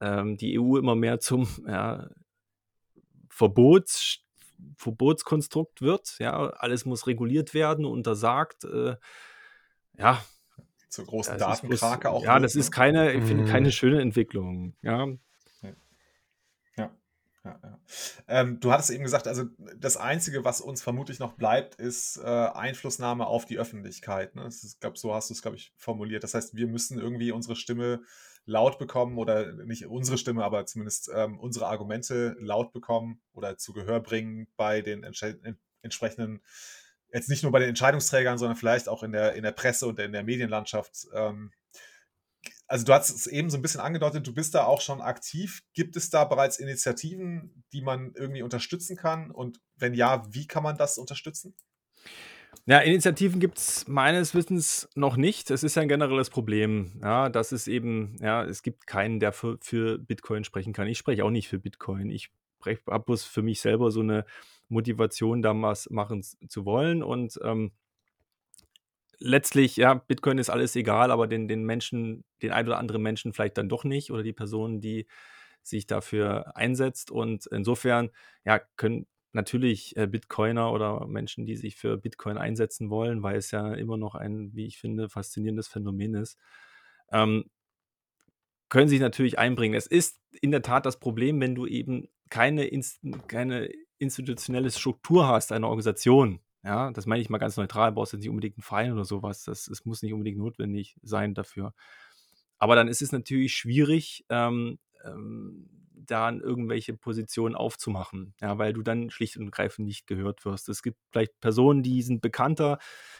ähm, 0.00 0.36
die 0.36 0.58
EU 0.58 0.76
immer 0.76 0.94
mehr 0.94 1.20
zum 1.20 1.46
ja, 1.66 2.08
Verbots, 3.28 4.20
Verbotskonstrukt 4.76 5.82
wird. 5.82 6.16
Ja, 6.18 6.48
alles 6.50 6.86
muss 6.86 7.06
reguliert 7.06 7.52
werden, 7.52 7.84
untersagt. 7.84 8.64
Äh, 8.64 8.96
ja. 9.98 10.24
Zur 10.88 11.04
großen 11.04 11.36
Datenkrake 11.36 12.08
auch. 12.08 12.24
Ja, 12.24 12.38
das 12.38 12.54
ist 12.54 12.70
ne? 12.70 12.74
keine, 12.74 13.12
ich 13.12 13.24
finde, 13.24 13.44
keine 13.44 13.68
mhm. 13.68 13.72
schöne 13.72 14.00
Entwicklung. 14.00 14.74
Ja. 14.80 15.06
Ja. 15.06 15.16
Ja. 17.46 17.78
Ähm, 18.28 18.60
du 18.60 18.72
hattest 18.72 18.90
eben 18.90 19.04
gesagt, 19.04 19.28
also 19.28 19.44
das 19.76 19.96
Einzige, 19.96 20.44
was 20.44 20.60
uns 20.60 20.82
vermutlich 20.82 21.18
noch 21.18 21.34
bleibt, 21.34 21.76
ist 21.76 22.18
äh, 22.18 22.22
Einflussnahme 22.24 23.26
auf 23.26 23.46
die 23.46 23.58
Öffentlichkeit. 23.58 24.34
Ne? 24.34 24.46
Ist, 24.46 24.80
glaub, 24.80 24.98
so 24.98 25.14
hast 25.14 25.30
du 25.30 25.34
es, 25.34 25.42
glaube 25.42 25.56
ich, 25.56 25.72
formuliert. 25.76 26.24
Das 26.24 26.34
heißt, 26.34 26.54
wir 26.54 26.66
müssen 26.66 26.98
irgendwie 26.98 27.32
unsere 27.32 27.56
Stimme 27.56 28.02
laut 28.46 28.78
bekommen 28.78 29.18
oder 29.18 29.52
nicht 29.64 29.86
unsere 29.86 30.18
Stimme, 30.18 30.44
aber 30.44 30.66
zumindest 30.66 31.10
ähm, 31.12 31.38
unsere 31.38 31.66
Argumente 31.66 32.36
laut 32.38 32.72
bekommen 32.72 33.20
oder 33.32 33.58
zu 33.58 33.72
Gehör 33.72 34.00
bringen 34.00 34.46
bei 34.56 34.82
den 34.82 35.02
entsprechenden, 35.02 36.40
jetzt 37.12 37.28
nicht 37.28 37.42
nur 37.42 37.52
bei 37.52 37.58
den 37.58 37.70
Entscheidungsträgern, 37.70 38.38
sondern 38.38 38.56
vielleicht 38.56 38.88
auch 38.88 39.02
in 39.02 39.12
der, 39.12 39.34
in 39.34 39.42
der 39.42 39.52
Presse 39.52 39.86
und 39.86 39.98
in 39.98 40.12
der 40.12 40.22
Medienlandschaft. 40.22 41.08
Ähm, 41.12 41.52
also 42.68 42.84
du 42.84 42.92
hast 42.92 43.10
es 43.10 43.26
eben 43.26 43.50
so 43.50 43.58
ein 43.58 43.62
bisschen 43.62 43.80
angedeutet, 43.80 44.26
du 44.26 44.34
bist 44.34 44.54
da 44.54 44.64
auch 44.64 44.80
schon 44.80 45.00
aktiv. 45.00 45.62
Gibt 45.74 45.96
es 45.96 46.10
da 46.10 46.24
bereits 46.24 46.58
Initiativen, 46.58 47.64
die 47.72 47.82
man 47.82 48.12
irgendwie 48.14 48.42
unterstützen 48.42 48.96
kann? 48.96 49.30
Und 49.30 49.60
wenn 49.76 49.94
ja, 49.94 50.24
wie 50.30 50.46
kann 50.46 50.62
man 50.62 50.76
das 50.76 50.98
unterstützen? 50.98 51.54
Ja, 52.64 52.80
Initiativen 52.80 53.38
gibt 53.38 53.58
es 53.58 53.86
meines 53.86 54.34
Wissens 54.34 54.88
noch 54.96 55.16
nicht. 55.16 55.50
Es 55.50 55.62
ist 55.62 55.76
ja 55.76 55.82
ein 55.82 55.88
generelles 55.88 56.30
Problem. 56.30 56.98
Ja, 57.02 57.28
das 57.28 57.52
ist 57.52 57.68
eben, 57.68 58.16
ja, 58.20 58.44
es 58.44 58.62
gibt 58.62 58.86
keinen, 58.88 59.20
der 59.20 59.32
für, 59.32 59.58
für 59.60 59.98
Bitcoin 59.98 60.42
sprechen 60.42 60.72
kann. 60.72 60.88
Ich 60.88 60.98
spreche 60.98 61.24
auch 61.24 61.30
nicht 61.30 61.48
für 61.48 61.60
Bitcoin. 61.60 62.10
Ich 62.10 62.30
habe 62.64 63.04
bloß 63.04 63.22
für 63.24 63.42
mich 63.42 63.60
selber 63.60 63.92
so 63.92 64.00
eine 64.00 64.24
Motivation, 64.68 65.42
da 65.42 65.54
was 65.54 65.88
machen 65.90 66.22
zu 66.22 66.64
wollen. 66.64 67.04
Und 67.04 67.38
ähm, 67.44 67.70
letztlich, 69.18 69.76
ja, 69.76 69.94
Bitcoin 69.94 70.38
ist 70.38 70.50
alles 70.50 70.76
egal, 70.76 71.10
aber 71.10 71.26
den, 71.26 71.48
den 71.48 71.64
Menschen, 71.64 72.24
den 72.42 72.52
ein 72.52 72.66
oder 72.66 72.78
anderen 72.78 73.02
Menschen 73.02 73.32
vielleicht 73.32 73.58
dann 73.58 73.68
doch 73.68 73.84
nicht 73.84 74.10
oder 74.10 74.22
die 74.22 74.32
Personen, 74.32 74.80
die 74.80 75.06
sich 75.62 75.86
dafür 75.86 76.56
einsetzt. 76.56 77.10
Und 77.10 77.46
insofern, 77.46 78.10
ja, 78.44 78.60
können, 78.76 79.06
natürlich 79.32 79.96
äh, 79.96 80.06
Bitcoiner 80.06 80.72
oder 80.72 81.06
Menschen, 81.06 81.46
die 81.46 81.56
sich 81.56 81.76
für 81.76 81.96
Bitcoin 81.96 82.38
einsetzen 82.38 82.90
wollen, 82.90 83.22
weil 83.22 83.36
es 83.36 83.50
ja 83.52 83.74
immer 83.74 83.96
noch 83.96 84.14
ein, 84.16 84.50
wie 84.54 84.66
ich 84.66 84.78
finde, 84.78 85.08
faszinierendes 85.08 85.68
Phänomen 85.68 86.14
ist, 86.14 86.38
ähm, 87.12 87.44
können 88.68 88.88
sich 88.88 89.00
natürlich 89.00 89.38
einbringen. 89.38 89.74
Es 89.74 89.86
ist 89.86 90.20
in 90.40 90.50
der 90.50 90.62
Tat 90.62 90.86
das 90.86 90.98
Problem, 90.98 91.40
wenn 91.40 91.54
du 91.54 91.66
eben 91.66 92.08
keine, 92.30 92.66
Inst 92.66 93.00
keine 93.28 93.70
institutionelle 93.98 94.70
Struktur 94.70 95.28
hast, 95.28 95.52
eine 95.52 95.68
Organisation. 95.68 96.40
Ja, 96.66 96.90
das 96.90 97.06
meine 97.06 97.22
ich 97.22 97.30
mal 97.30 97.38
ganz 97.38 97.56
neutral, 97.56 97.92
brauchst 97.92 98.12
du 98.12 98.16
nicht 98.16 98.28
unbedingt 98.28 98.56
einen 98.56 98.64
Verein 98.64 98.92
oder 98.92 99.04
sowas. 99.04 99.44
Das, 99.44 99.66
das 99.66 99.84
muss 99.84 100.02
nicht 100.02 100.12
unbedingt 100.12 100.38
notwendig 100.38 100.96
sein 101.00 101.32
dafür. 101.32 101.72
Aber 102.58 102.74
dann 102.74 102.88
ist 102.88 103.02
es 103.02 103.12
natürlich 103.12 103.54
schwierig, 103.54 104.24
ähm, 104.30 104.78
ähm, 105.04 105.68
dann 105.94 106.40
irgendwelche 106.40 106.94
Positionen 106.94 107.54
aufzumachen, 107.54 108.34
ja, 108.40 108.58
weil 108.58 108.72
du 108.72 108.82
dann 108.82 109.10
schlicht 109.10 109.36
und 109.36 109.52
greifend 109.52 109.86
nicht 109.86 110.08
gehört 110.08 110.44
wirst. 110.44 110.68
Es 110.68 110.82
gibt 110.82 110.98
vielleicht 111.12 111.38
Personen, 111.40 111.84
die 111.84 112.02
sind 112.02 112.20
bekannter. 112.20 112.78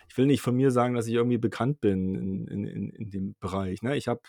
Ich 0.09 0.16
will 0.18 0.26
nicht 0.26 0.40
von 0.40 0.57
mir 0.57 0.72
sagen, 0.72 0.94
dass 0.94 1.07
ich 1.07 1.14
irgendwie 1.14 1.38
bekannt 1.38 1.80
bin 1.80 2.16
in, 2.16 2.47
in, 2.49 2.64
in, 2.66 2.90
in 2.90 3.11
dem 3.11 3.36
Bereich. 3.38 3.82
Ne? 3.82 3.97
Ich 3.97 4.09
habe 4.09 4.22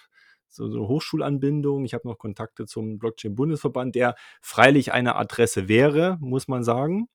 so, 0.50 0.70
so 0.70 0.88
Hochschulanbindung, 0.88 1.86
ich 1.86 1.94
habe 1.96 2.08
noch 2.08 2.20
Kontakte 2.20 2.68
zum 2.68 3.00
Blockchain-Bundesverband, 3.00 3.96
der 3.96 4.16
freilich 4.42 4.92
eine 4.94 5.16
Adresse 5.16 5.68
wäre, 5.68 6.18
muss 6.22 6.48
man 6.48 6.64
sagen. 6.64 7.10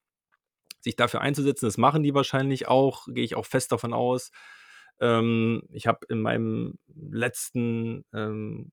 Sich 0.83 0.97
dafür 0.97 1.21
einzusetzen, 1.21 1.67
das 1.67 1.79
machen 1.79 2.03
die 2.03 2.15
wahrscheinlich 2.15 2.69
auch, 2.69 3.07
gehe 3.07 3.25
ich 3.25 3.37
auch 3.37 3.47
fest 3.47 3.73
davon 3.73 3.93
aus. 3.93 4.31
Ähm, 5.01 5.63
ich 5.71 5.87
habe 5.87 6.07
in 6.09 6.21
meinem 6.21 6.79
letzten 6.95 8.05
ähm, 8.13 8.73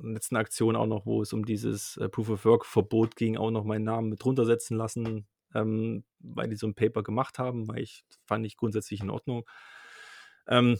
letzten 0.00 0.36
Aktion 0.36 0.76
auch 0.76 0.86
noch, 0.86 1.06
wo 1.06 1.22
es 1.22 1.32
um 1.32 1.44
dieses 1.44 1.96
äh, 1.96 2.08
Proof 2.08 2.30
of 2.30 2.44
Work-Verbot 2.44 3.16
ging, 3.16 3.36
auch 3.36 3.50
noch 3.50 3.64
meinen 3.64 3.84
Namen 3.84 4.10
mit 4.10 4.22
drunter 4.22 4.44
setzen 4.44 4.76
lassen, 4.76 5.26
ähm, 5.54 6.04
weil 6.18 6.48
die 6.48 6.56
so 6.56 6.66
ein 6.66 6.74
Paper 6.74 7.02
gemacht 7.02 7.38
haben, 7.38 7.68
weil 7.68 7.80
ich 7.80 8.04
fand 8.26 8.44
ich 8.46 8.56
grundsätzlich 8.56 9.00
in 9.00 9.10
Ordnung. 9.10 9.48
Ähm, 10.48 10.78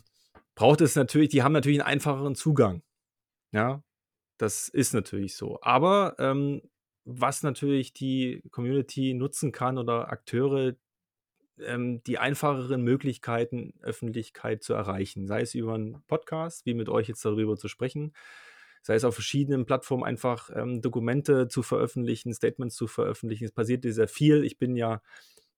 braucht 0.55 0.81
es 0.81 0.97
natürlich, 0.97 1.31
die 1.31 1.43
haben 1.43 1.53
natürlich 1.53 1.81
einen 1.81 1.89
einfacheren 1.89 2.35
Zugang. 2.35 2.83
Ja, 3.53 3.83
das 4.39 4.69
ist 4.69 4.93
natürlich 4.93 5.37
so. 5.37 5.59
Aber 5.63 6.17
ähm, 6.19 6.63
was 7.07 7.45
natürlich 7.45 7.93
die 7.93 8.43
Community 8.51 9.15
nutzen 9.15 9.53
kann 9.53 9.79
oder 9.79 10.11
Akteure, 10.11 10.75
ähm, 11.65 12.03
die 12.03 12.19
einfacheren 12.19 12.83
Möglichkeiten, 12.83 13.75
Öffentlichkeit 13.81 14.65
zu 14.65 14.75
erreichen. 14.75 15.29
Sei 15.29 15.41
es 15.41 15.55
über 15.55 15.75
einen 15.75 16.03
Podcast, 16.09 16.67
wie 16.67 16.75
mit 16.75 16.89
euch 16.89 17.09
jetzt 17.09 17.25
darüber 17.25 17.57
zu 17.57 17.69
sprechen, 17.69 18.13
sei 18.83 18.97
es 18.97 19.05
auf 19.05 19.15
verschiedenen 19.15 19.67
Plattformen 19.67 20.03
einfach 20.03 20.51
ähm, 20.55 20.83
Dokumente 20.83 21.47
zu 21.47 21.63
veröffentlichen, 21.63 22.35
Statements 22.35 22.75
zu 22.75 22.89
veröffentlichen. 22.89 23.45
Es 23.45 23.53
passiert 23.53 23.85
sehr 23.85 24.09
viel. 24.09 24.45
Ich 24.45 24.59
bin 24.59 24.75
ja 24.75 25.01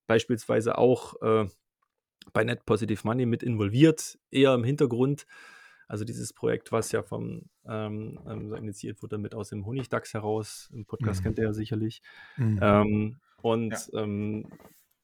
beispielsweise 0.07 0.77
auch 0.77 1.21
äh, 1.23 1.49
bei 2.35 2.45
Net 2.45 2.67
Positive 2.67 3.01
Money 3.05 3.25
mit 3.25 3.43
involviert, 3.43 4.19
eher 4.31 4.53
im 4.53 4.65
Hintergrund. 4.65 5.27
Also 5.89 6.05
dieses 6.05 6.35
Projekt, 6.35 6.71
was 6.71 6.93
ja 6.93 7.03
vom 7.03 7.47
ähm, 7.67 8.21
ähm, 8.29 8.55
initiiert 8.55 9.03
wurde 9.03 9.17
mit 9.17 9.35
aus 9.35 9.49
dem 9.49 9.65
Honigdachs 9.65 10.13
heraus, 10.13 10.71
im 10.73 10.85
Podcast 10.85 11.21
mhm. 11.21 11.25
kennt 11.25 11.39
ihr 11.39 11.45
ja 11.45 11.53
sicherlich. 11.55 12.03
Mhm. 12.37 12.59
Ähm, 12.63 13.17
und 13.41 13.71
ja. 13.93 14.03
ähm, 14.03 14.49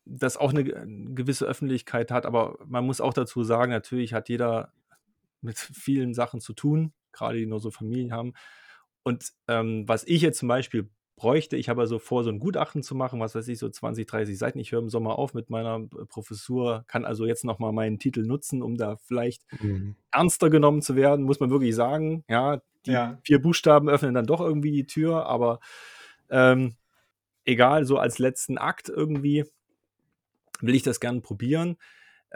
das 0.05 0.37
auch 0.37 0.51
eine, 0.51 0.61
eine, 0.61 1.15
gewisse 1.15 1.47
Öffentlichkeit 1.47 2.11
hat, 2.11 2.27
aber 2.27 2.59
man 2.67 2.85
muss 2.85 3.01
auch 3.01 3.15
dazu 3.15 3.43
sagen, 3.43 3.73
natürlich 3.73 4.13
hat 4.13 4.29
jeder 4.29 4.73
mit 5.41 5.59
vielen 5.59 6.13
Sachen 6.13 6.41
zu 6.41 6.53
tun, 6.53 6.93
gerade 7.13 7.39
die 7.39 7.47
nur 7.47 7.61
so 7.61 7.71
Familien 7.71 8.13
haben. 8.13 8.35
Und 9.03 9.33
ähm, 9.49 9.89
was 9.89 10.05
ich 10.05 10.21
jetzt 10.21 10.39
zum 10.39 10.49
Beispiel 10.49 10.91
bräuchte, 11.17 11.57
ich 11.57 11.69
habe 11.69 11.81
also 11.81 11.99
vor, 11.99 12.25
so 12.25 12.31
ein 12.31 12.41
Gutachten 12.41 12.83
zu 12.83 12.95
machen, 12.95 13.21
was 13.21 13.35
weiß 13.35 13.47
ich, 13.49 13.59
so 13.59 13.69
20, 13.69 14.07
30 14.07 14.37
Seiten. 14.37 14.59
Ich 14.59 14.73
höre 14.73 14.81
im 14.81 14.91
Sommer 14.91 15.19
auf 15.19 15.35
mit 15.35 15.49
meiner 15.49 15.77
äh, 15.77 16.05
Professur, 16.07 16.85
kann 16.89 17.05
also 17.05 17.27
jetzt 17.27 17.45
nochmal 17.45 17.73
meinen 17.73 17.99
Titel 17.99 18.25
nutzen, 18.25 18.63
um 18.63 18.77
da 18.77 18.97
vielleicht 18.97 19.43
mhm. 19.63 19.97
ernster 20.11 20.51
genommen 20.51 20.83
zu 20.83 20.97
werden, 20.97 21.25
muss 21.25 21.41
man 21.41 21.51
wirklich 21.51 21.75
sagen. 21.75 22.25
Ja, 22.29 22.61
die 22.87 22.93
ja. 22.93 23.19
vier 23.23 23.41
Buchstaben 23.41 23.89
öffnen 23.89 24.15
dann 24.15 24.27
doch 24.27 24.41
irgendwie 24.41 24.73
die 24.73 24.87
Tür, 24.87 25.27
aber 25.27 25.61
ähm, 26.31 26.75
egal, 27.45 27.85
so 27.85 27.99
als 27.99 28.19
letzten 28.19 28.59
Akt 28.59 28.89
irgendwie 28.89 29.45
will 30.61 30.75
ich 30.75 30.83
das 30.83 31.01
gerne 31.01 31.21
probieren. 31.21 31.77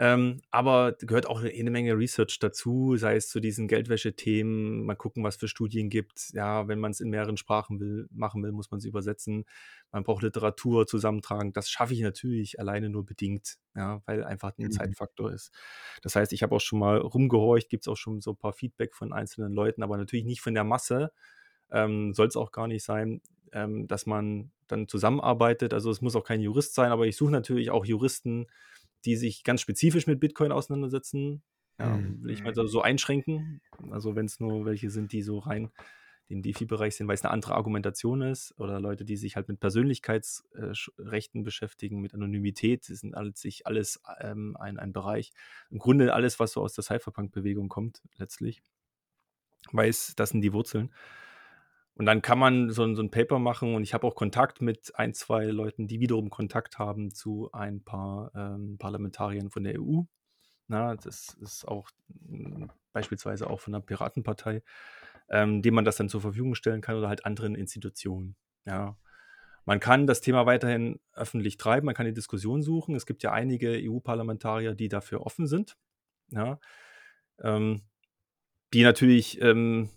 Ähm, 0.01 0.41
aber 0.49 0.93
gehört 0.93 1.27
auch 1.27 1.43
eine 1.43 1.71
Menge 1.71 1.97
Research 1.97 2.39
dazu, 2.39 2.95
sei 2.95 3.17
es 3.17 3.27
zu 3.27 3.41
diesen 3.41 3.67
Geldwäsche-Themen, 3.67 4.85
mal 4.85 4.95
gucken, 4.95 5.25
was 5.25 5.35
für 5.35 5.49
Studien 5.49 5.89
gibt. 5.89 6.29
Ja, 6.31 6.69
wenn 6.69 6.79
man 6.79 6.91
es 6.91 7.01
in 7.01 7.09
mehreren 7.09 7.35
Sprachen 7.35 7.81
will, 7.81 8.07
machen 8.09 8.41
will, 8.41 8.53
muss 8.53 8.71
man 8.71 8.77
es 8.77 8.85
übersetzen. 8.85 9.43
Man 9.91 10.05
braucht 10.05 10.23
Literatur 10.23 10.87
zusammentragen. 10.87 11.51
Das 11.51 11.69
schaffe 11.69 11.93
ich 11.93 11.99
natürlich 11.99 12.61
alleine 12.61 12.89
nur 12.89 13.05
bedingt, 13.05 13.57
ja, 13.75 14.01
weil 14.05 14.23
einfach 14.23 14.57
ein 14.57 14.67
mhm. 14.67 14.71
Zeitfaktor 14.71 15.33
ist. 15.33 15.51
Das 16.01 16.15
heißt, 16.15 16.31
ich 16.31 16.43
habe 16.43 16.55
auch 16.55 16.61
schon 16.61 16.79
mal 16.79 16.97
rumgehorcht, 16.99 17.67
gibt 17.67 17.83
es 17.83 17.89
auch 17.89 17.97
schon 17.97 18.21
so 18.21 18.31
ein 18.31 18.37
paar 18.37 18.53
Feedback 18.53 18.95
von 18.95 19.11
einzelnen 19.11 19.51
Leuten, 19.51 19.83
aber 19.83 19.97
natürlich 19.97 20.23
nicht 20.23 20.39
von 20.39 20.53
der 20.53 20.63
Masse. 20.63 21.11
Ähm, 21.71 22.13
Soll 22.13 22.27
es 22.27 22.37
auch 22.37 22.53
gar 22.53 22.67
nicht 22.67 22.85
sein, 22.85 23.21
ähm, 23.51 23.85
dass 23.89 24.05
man 24.05 24.51
dann 24.67 24.87
zusammenarbeitet. 24.87 25.73
Also 25.73 25.91
es 25.91 25.99
muss 25.99 26.15
auch 26.15 26.23
kein 26.23 26.39
Jurist 26.39 26.73
sein, 26.73 26.89
aber 26.89 27.05
ich 27.05 27.17
suche 27.17 27.31
natürlich 27.31 27.69
auch 27.69 27.83
Juristen, 27.85 28.47
die 29.05 29.15
sich 29.15 29.43
ganz 29.43 29.61
spezifisch 29.61 30.07
mit 30.07 30.19
Bitcoin 30.19 30.51
auseinandersetzen. 30.51 31.43
Ja, 31.79 31.95
mhm. 31.95 32.23
will 32.23 32.31
ich 32.31 32.43
mal 32.43 32.53
so 32.53 32.81
einschränken. 32.81 33.61
Also 33.91 34.15
wenn 34.15 34.25
es 34.25 34.39
nur 34.39 34.65
welche 34.65 34.89
sind, 34.89 35.13
die 35.13 35.21
so 35.21 35.39
rein 35.39 35.71
im 36.29 36.43
DeFi-Bereich 36.43 36.95
sind, 36.95 37.07
weil 37.07 37.15
es 37.15 37.23
eine 37.23 37.31
andere 37.31 37.55
Argumentation 37.55 38.21
ist 38.21 38.53
oder 38.59 38.79
Leute, 38.79 39.03
die 39.03 39.17
sich 39.17 39.35
halt 39.35 39.47
mit 39.47 39.59
Persönlichkeitsrechten 39.59 41.43
beschäftigen, 41.43 42.01
mit 42.01 42.13
Anonymität, 42.13 42.87
das 42.87 42.99
sind 42.99 43.15
alles, 43.15 43.41
sich 43.41 43.65
alles 43.65 43.99
ähm, 44.19 44.55
ein, 44.57 44.77
ein 44.77 44.93
Bereich. 44.93 45.31
Im 45.71 45.79
Grunde 45.79 46.13
alles, 46.13 46.39
was 46.39 46.51
so 46.51 46.61
aus 46.61 46.73
der 46.73 46.83
Cypherpunk-Bewegung 46.83 47.67
kommt, 47.67 48.03
letztlich. 48.17 48.61
Weiß, 49.71 50.13
das 50.15 50.29
sind 50.29 50.41
die 50.41 50.53
Wurzeln. 50.53 50.93
Und 51.99 52.05
dann 52.05 52.21
kann 52.21 52.39
man 52.39 52.69
so, 52.69 52.95
so 52.95 53.01
ein 53.01 53.11
Paper 53.11 53.39
machen 53.39 53.75
und 53.75 53.83
ich 53.83 53.93
habe 53.93 54.07
auch 54.07 54.15
Kontakt 54.15 54.61
mit 54.61 54.97
ein, 54.97 55.13
zwei 55.13 55.47
Leuten, 55.47 55.85
die 55.85 55.99
wiederum 55.99 56.29
Kontakt 56.29 56.79
haben 56.79 57.13
zu 57.13 57.49
ein 57.51 57.83
paar 57.83 58.31
ähm, 58.33 58.77
Parlamentariern 58.77 59.49
von 59.49 59.65
der 59.65 59.81
EU. 59.81 60.03
Na, 60.67 60.95
das 60.95 61.33
ist 61.41 61.67
auch 61.67 61.89
mh, 62.07 62.69
beispielsweise 62.93 63.49
auch 63.49 63.59
von 63.59 63.73
der 63.73 63.81
Piratenpartei, 63.81 64.63
ähm, 65.29 65.61
dem 65.61 65.73
man 65.73 65.83
das 65.83 65.97
dann 65.97 66.07
zur 66.07 66.21
Verfügung 66.21 66.55
stellen 66.55 66.79
kann 66.79 66.95
oder 66.95 67.09
halt 67.09 67.25
anderen 67.25 67.53
Institutionen. 67.53 68.37
Ja. 68.65 68.95
Man 69.65 69.81
kann 69.81 70.07
das 70.07 70.21
Thema 70.21 70.45
weiterhin 70.45 71.01
öffentlich 71.11 71.57
treiben, 71.57 71.85
man 71.85 71.95
kann 71.95 72.05
die 72.05 72.13
Diskussion 72.13 72.61
suchen. 72.61 72.95
Es 72.95 73.07
gibt 73.07 73.23
ja 73.23 73.33
einige 73.33 73.77
EU-Parlamentarier, 73.77 74.73
die 74.73 74.87
dafür 74.87 75.25
offen 75.25 75.47
sind. 75.47 75.75
Ja. 76.29 76.61
Ähm, 77.41 77.81
die 78.73 78.83
natürlich 78.83 79.41
ähm, 79.41 79.89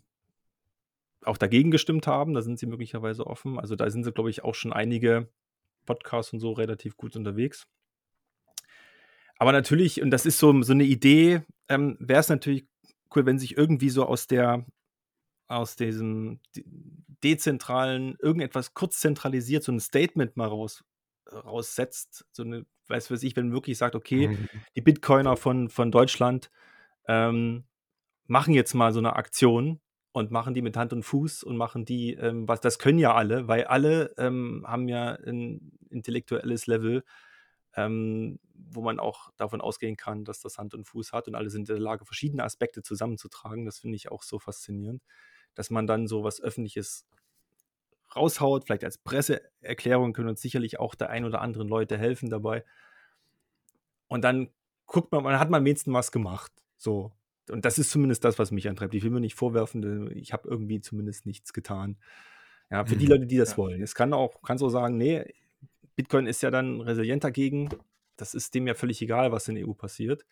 auch 1.24 1.38
dagegen 1.38 1.70
gestimmt 1.70 2.06
haben. 2.06 2.34
Da 2.34 2.42
sind 2.42 2.58
sie 2.58 2.66
möglicherweise 2.66 3.26
offen. 3.26 3.58
Also 3.58 3.76
da 3.76 3.88
sind 3.90 4.04
sie, 4.04 4.12
glaube 4.12 4.30
ich, 4.30 4.44
auch 4.44 4.54
schon 4.54 4.72
einige 4.72 5.28
Podcasts 5.86 6.32
und 6.32 6.40
so 6.40 6.52
relativ 6.52 6.96
gut 6.96 7.16
unterwegs. 7.16 7.66
Aber 9.38 9.52
natürlich, 9.52 10.02
und 10.02 10.10
das 10.10 10.26
ist 10.26 10.38
so, 10.38 10.62
so 10.62 10.72
eine 10.72 10.84
Idee, 10.84 11.42
ähm, 11.68 11.96
wäre 11.98 12.20
es 12.20 12.28
natürlich 12.28 12.66
cool, 13.14 13.26
wenn 13.26 13.38
sich 13.38 13.56
irgendwie 13.56 13.90
so 13.90 14.06
aus 14.06 14.26
der, 14.26 14.64
aus 15.48 15.76
diesem 15.76 16.40
dezentralen, 17.24 18.16
irgendetwas 18.20 18.74
kurz 18.74 19.00
zentralisiert, 19.00 19.64
so 19.64 19.72
ein 19.72 19.80
Statement 19.80 20.36
mal 20.36 20.48
raus, 20.48 20.84
raussetzt. 21.32 22.24
So 22.32 22.42
eine, 22.44 22.66
weiß 22.88 23.10
was 23.10 23.22
ich, 23.22 23.34
wenn 23.36 23.52
wirklich 23.52 23.78
sagt, 23.78 23.94
okay, 23.94 24.28
mhm. 24.28 24.48
die 24.76 24.80
Bitcoiner 24.80 25.36
von, 25.36 25.68
von 25.68 25.90
Deutschland 25.90 26.50
ähm, 27.08 27.64
machen 28.26 28.54
jetzt 28.54 28.74
mal 28.74 28.92
so 28.92 29.00
eine 29.00 29.16
Aktion 29.16 29.80
und 30.12 30.30
machen 30.30 30.54
die 30.54 30.62
mit 30.62 30.76
Hand 30.76 30.92
und 30.92 31.02
Fuß 31.02 31.42
und 31.42 31.56
machen 31.56 31.84
die, 31.84 32.14
ähm, 32.14 32.46
was 32.46 32.60
das 32.60 32.78
können 32.78 32.98
ja 32.98 33.14
alle, 33.14 33.48
weil 33.48 33.64
alle 33.64 34.14
ähm, 34.18 34.64
haben 34.66 34.88
ja 34.88 35.12
ein 35.12 35.72
intellektuelles 35.88 36.66
Level, 36.66 37.02
ähm, 37.74 38.38
wo 38.54 38.82
man 38.82 39.00
auch 39.00 39.30
davon 39.38 39.62
ausgehen 39.62 39.96
kann, 39.96 40.24
dass 40.24 40.40
das 40.40 40.58
Hand 40.58 40.74
und 40.74 40.84
Fuß 40.84 41.12
hat 41.12 41.28
und 41.28 41.34
alle 41.34 41.48
sind 41.48 41.68
in 41.70 41.76
der 41.76 41.82
Lage, 41.82 42.04
verschiedene 42.04 42.44
Aspekte 42.44 42.82
zusammenzutragen. 42.82 43.64
Das 43.64 43.78
finde 43.78 43.96
ich 43.96 44.10
auch 44.10 44.22
so 44.22 44.38
faszinierend, 44.38 45.02
dass 45.54 45.70
man 45.70 45.86
dann 45.86 46.06
so 46.06 46.24
was 46.24 46.40
Öffentliches 46.42 47.06
raushaut, 48.14 48.64
vielleicht 48.64 48.84
als 48.84 48.98
Presseerklärung 48.98 50.12
können 50.12 50.28
uns 50.28 50.42
sicherlich 50.42 50.78
auch 50.78 50.94
der 50.94 51.08
ein 51.08 51.24
oder 51.24 51.40
anderen 51.40 51.68
Leute 51.68 51.96
helfen 51.96 52.28
dabei. 52.28 52.64
Und 54.08 54.22
dann 54.22 54.50
guckt 54.84 55.10
man, 55.12 55.22
man 55.24 55.38
hat 55.38 55.48
mal 55.48 55.64
wenigstens 55.64 55.94
was 55.94 56.12
gemacht. 56.12 56.52
So, 56.76 57.12
und 57.51 57.64
das 57.64 57.78
ist 57.78 57.90
zumindest 57.90 58.24
das, 58.24 58.38
was 58.38 58.51
mich 58.51 58.68
antreibt. 58.68 58.95
Ich 58.95 59.03
will 59.03 59.11
mir 59.11 59.20
nicht 59.20 59.34
vorwerfen, 59.34 60.11
ich 60.16 60.32
habe 60.32 60.49
irgendwie 60.49 60.80
zumindest 60.80 61.26
nichts 61.26 61.53
getan. 61.53 61.97
Ja, 62.70 62.84
für 62.84 62.95
mhm. 62.95 62.99
die 63.01 63.07
Leute, 63.07 63.26
die 63.26 63.36
das 63.36 63.53
ja. 63.53 63.57
wollen. 63.59 63.82
Es 63.82 63.95
kann 63.95 64.12
auch, 64.12 64.43
kannst 64.43 64.64
auch 64.64 64.70
sagen, 64.70 64.97
nee, 64.97 65.24
Bitcoin 65.97 66.26
ist 66.26 66.43
ja 66.43 66.51
dann 66.51 66.80
resilient 66.80 67.24
dagegen. 67.24 67.68
Das 68.16 68.34
ist 68.34 68.55
dem 68.55 68.66
ja 68.66 68.74
völlig 68.74 69.03
egal, 69.03 69.32
was 69.32 69.49
in 69.49 69.57
der 69.57 69.68
EU 69.68 69.72
passiert. 69.72 70.24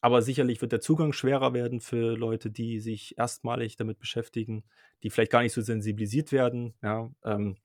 Aber 0.00 0.20
sicherlich 0.20 0.60
wird 0.60 0.72
der 0.72 0.80
Zugang 0.80 1.12
schwerer 1.12 1.54
werden 1.54 1.80
für 1.80 2.16
Leute, 2.16 2.50
die 2.50 2.80
sich 2.80 3.16
erstmalig 3.18 3.76
damit 3.76 3.98
beschäftigen, 3.98 4.64
die 5.02 5.10
vielleicht 5.10 5.30
gar 5.30 5.42
nicht 5.42 5.52
so 5.52 5.62
sensibilisiert 5.62 6.32
werden, 6.32 6.74
ja, 6.82 7.10
ähm, 7.24 7.56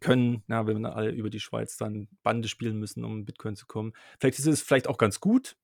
können, 0.00 0.44
ja, 0.48 0.66
wenn 0.66 0.80
wir 0.80 0.94
alle 0.94 1.10
über 1.10 1.28
die 1.28 1.40
Schweiz 1.40 1.76
dann 1.76 2.08
Bande 2.22 2.48
spielen 2.48 2.78
müssen, 2.78 3.04
um 3.04 3.24
Bitcoin 3.24 3.56
zu 3.56 3.66
kommen. 3.66 3.92
Vielleicht 4.18 4.38
ist 4.38 4.46
es 4.46 4.62
vielleicht 4.62 4.88
auch 4.88 4.96
ganz 4.96 5.20
gut, 5.20 5.56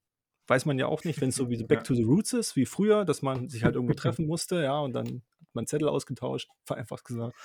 weiß 0.48 0.66
man 0.66 0.78
ja 0.78 0.86
auch 0.86 1.04
nicht, 1.04 1.20
wenn 1.20 1.30
es 1.30 1.36
so 1.36 1.50
wie 1.50 1.62
Back 1.64 1.78
ja. 1.78 1.82
to 1.82 1.94
the 1.94 2.02
Roots 2.02 2.32
ist, 2.32 2.56
wie 2.56 2.66
früher, 2.66 3.04
dass 3.04 3.22
man 3.22 3.48
sich 3.48 3.64
halt 3.64 3.74
irgendwo 3.74 3.94
treffen 3.94 4.26
musste, 4.26 4.62
ja, 4.62 4.78
und 4.80 4.92
dann 4.92 5.22
hat 5.40 5.54
man 5.54 5.66
Zettel 5.66 5.88
ausgetauscht, 5.88 6.48
vereinfacht 6.64 7.04
gesagt. 7.04 7.36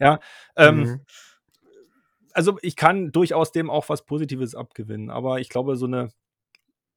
Ja, 0.00 0.20
ähm, 0.56 0.78
mhm. 0.78 1.00
also 2.32 2.58
ich 2.62 2.76
kann 2.76 3.12
durchaus 3.12 3.52
dem 3.52 3.70
auch 3.70 3.88
was 3.88 4.04
Positives 4.04 4.54
abgewinnen, 4.54 5.10
aber 5.10 5.40
ich 5.40 5.48
glaube, 5.48 5.76
so 5.76 5.86
eine 5.86 6.10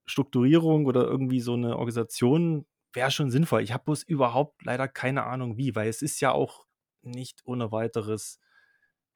Strukturierung 0.06 0.86
oder 0.86 1.04
irgendwie 1.04 1.40
so 1.40 1.54
eine 1.54 1.78
Organisation 1.78 2.66
wäre 2.94 3.12
schon 3.12 3.32
sinnvoll. 3.32 3.62
Ich 3.62 3.74
habe 3.74 3.84
bloß 3.86 4.04
überhaupt 4.04 4.64
leider 4.64 4.88
keine 4.88 5.26
Ahnung 5.26 5.58
wie, 5.58 5.76
weil 5.76 5.90
es 5.90 6.02
ist 6.02 6.22
ja 6.22 6.32
auch 6.32 6.66
nicht 7.02 7.42
ohne 7.46 7.72
weiteres. 7.72 8.40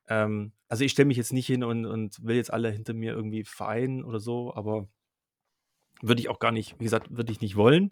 Ähm, 0.08 0.54
also 0.68 0.84
ich 0.84 0.92
stelle 0.92 1.08
mich 1.08 1.18
jetzt 1.18 1.34
nicht 1.34 1.48
hin 1.48 1.64
und, 1.64 1.86
und 1.86 2.24
will 2.24 2.36
jetzt 2.36 2.52
alle 2.52 2.72
hinter 2.72 2.94
mir 2.94 3.14
irgendwie 3.14 3.44
vereinen 3.44 4.04
oder 4.04 4.20
so, 4.20 4.54
aber 4.54 4.88
würde 6.02 6.22
ich 6.22 6.30
auch 6.30 6.40
gar 6.40 6.52
nicht, 6.52 6.80
wie 6.80 6.86
gesagt, 6.86 7.16
würde 7.16 7.32
ich 7.32 7.42
nicht 7.42 7.56
wollen. 7.56 7.92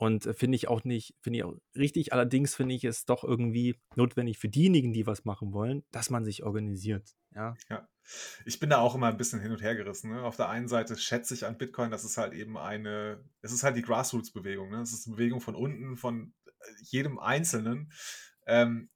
Und 0.00 0.24
äh, 0.24 0.32
finde 0.32 0.56
ich 0.56 0.68
auch 0.68 0.84
nicht, 0.84 1.14
finde 1.20 1.38
ich 1.38 1.44
auch 1.44 1.54
richtig. 1.76 2.12
Allerdings 2.14 2.54
finde 2.54 2.74
ich 2.74 2.84
es 2.84 3.04
doch 3.04 3.22
irgendwie 3.22 3.78
notwendig 3.96 4.38
für 4.38 4.48
diejenigen, 4.48 4.94
die 4.94 5.06
was 5.06 5.26
machen 5.26 5.52
wollen, 5.52 5.82
dass 5.90 6.08
man 6.08 6.24
sich 6.24 6.42
organisiert. 6.42 7.14
Ja. 7.34 7.54
ja. 7.68 7.86
Ich 8.46 8.58
bin 8.58 8.70
da 8.70 8.78
auch 8.78 8.94
immer 8.94 9.08
ein 9.08 9.18
bisschen 9.18 9.40
hin 9.40 9.52
und 9.52 9.60
her 9.60 9.76
gerissen. 9.76 10.10
Ne? 10.10 10.22
Auf 10.22 10.36
der 10.36 10.48
einen 10.48 10.68
Seite 10.68 10.96
schätze 10.96 11.34
ich 11.34 11.44
an 11.44 11.58
Bitcoin, 11.58 11.90
das 11.90 12.04
ist 12.04 12.16
halt 12.16 12.32
eben 12.32 12.56
eine, 12.56 13.22
es 13.42 13.52
ist 13.52 13.62
halt 13.62 13.76
die 13.76 13.82
Grassroots-Bewegung. 13.82 14.70
Ne? 14.70 14.80
Es 14.80 14.92
ist 14.92 15.06
eine 15.06 15.16
Bewegung 15.16 15.42
von 15.42 15.54
unten, 15.54 15.96
von 15.96 16.32
jedem 16.80 17.18
Einzelnen, 17.18 17.92
ähm, 18.46 18.88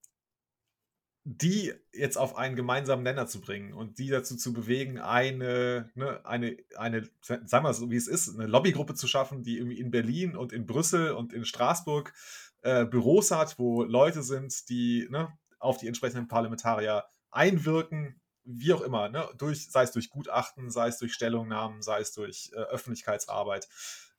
die 1.27 1.73
jetzt 1.93 2.19
auf 2.19 2.37
einen 2.37 2.55
gemeinsamen 2.55 3.03
Nenner 3.03 3.27
zu 3.27 3.41
bringen 3.41 3.73
und 3.73 3.99
die 3.99 4.09
dazu 4.09 4.37
zu 4.37 4.53
bewegen, 4.53 4.99
eine, 4.99 5.91
ne, 5.95 6.21
eine, 6.25 6.59
eine, 6.77 7.09
sagen 7.23 7.49
wir 7.51 7.61
mal 7.63 7.75
so, 7.75 7.91
wie 7.91 7.97
es 7.97 8.09
ist, 8.09 8.35
eine 8.35 8.47
Lobbygruppe 8.47 8.95
zu 8.95 9.09
schaffen, 9.09 9.43
die 9.43 9.57
irgendwie 9.57 9.81
in 9.81 9.91
Berlin 9.91 10.37
und 10.37 10.53
in 10.53 10.67
Brüssel 10.67 11.13
und 11.13 11.33
in 11.33 11.47
Straßburg 11.47 12.13
äh, 12.61 12.85
Büros 12.85 13.31
hat, 13.31 13.59
wo 13.59 13.85
Leute 13.85 14.23
sind, 14.23 14.69
die 14.69 15.09
ne, 15.11 15.33
auf 15.59 15.79
die 15.79 15.89
entsprechenden 15.89 16.29
Parlamentarier 16.29 17.05
einwirken, 17.31 18.21
wie 18.45 18.75
auch 18.75 18.83
immer, 18.83 19.09
ne, 19.09 19.27
durch, 19.39 19.71
sei 19.71 19.85
es 19.85 19.93
durch 19.93 20.11
Gutachten, 20.11 20.71
sei 20.71 20.89
es 20.89 20.99
durch 20.99 21.15
Stellungnahmen, 21.15 21.81
sei 21.81 22.01
es 22.01 22.13
durch 22.13 22.51
äh, 22.53 22.57
Öffentlichkeitsarbeit. 22.57 23.67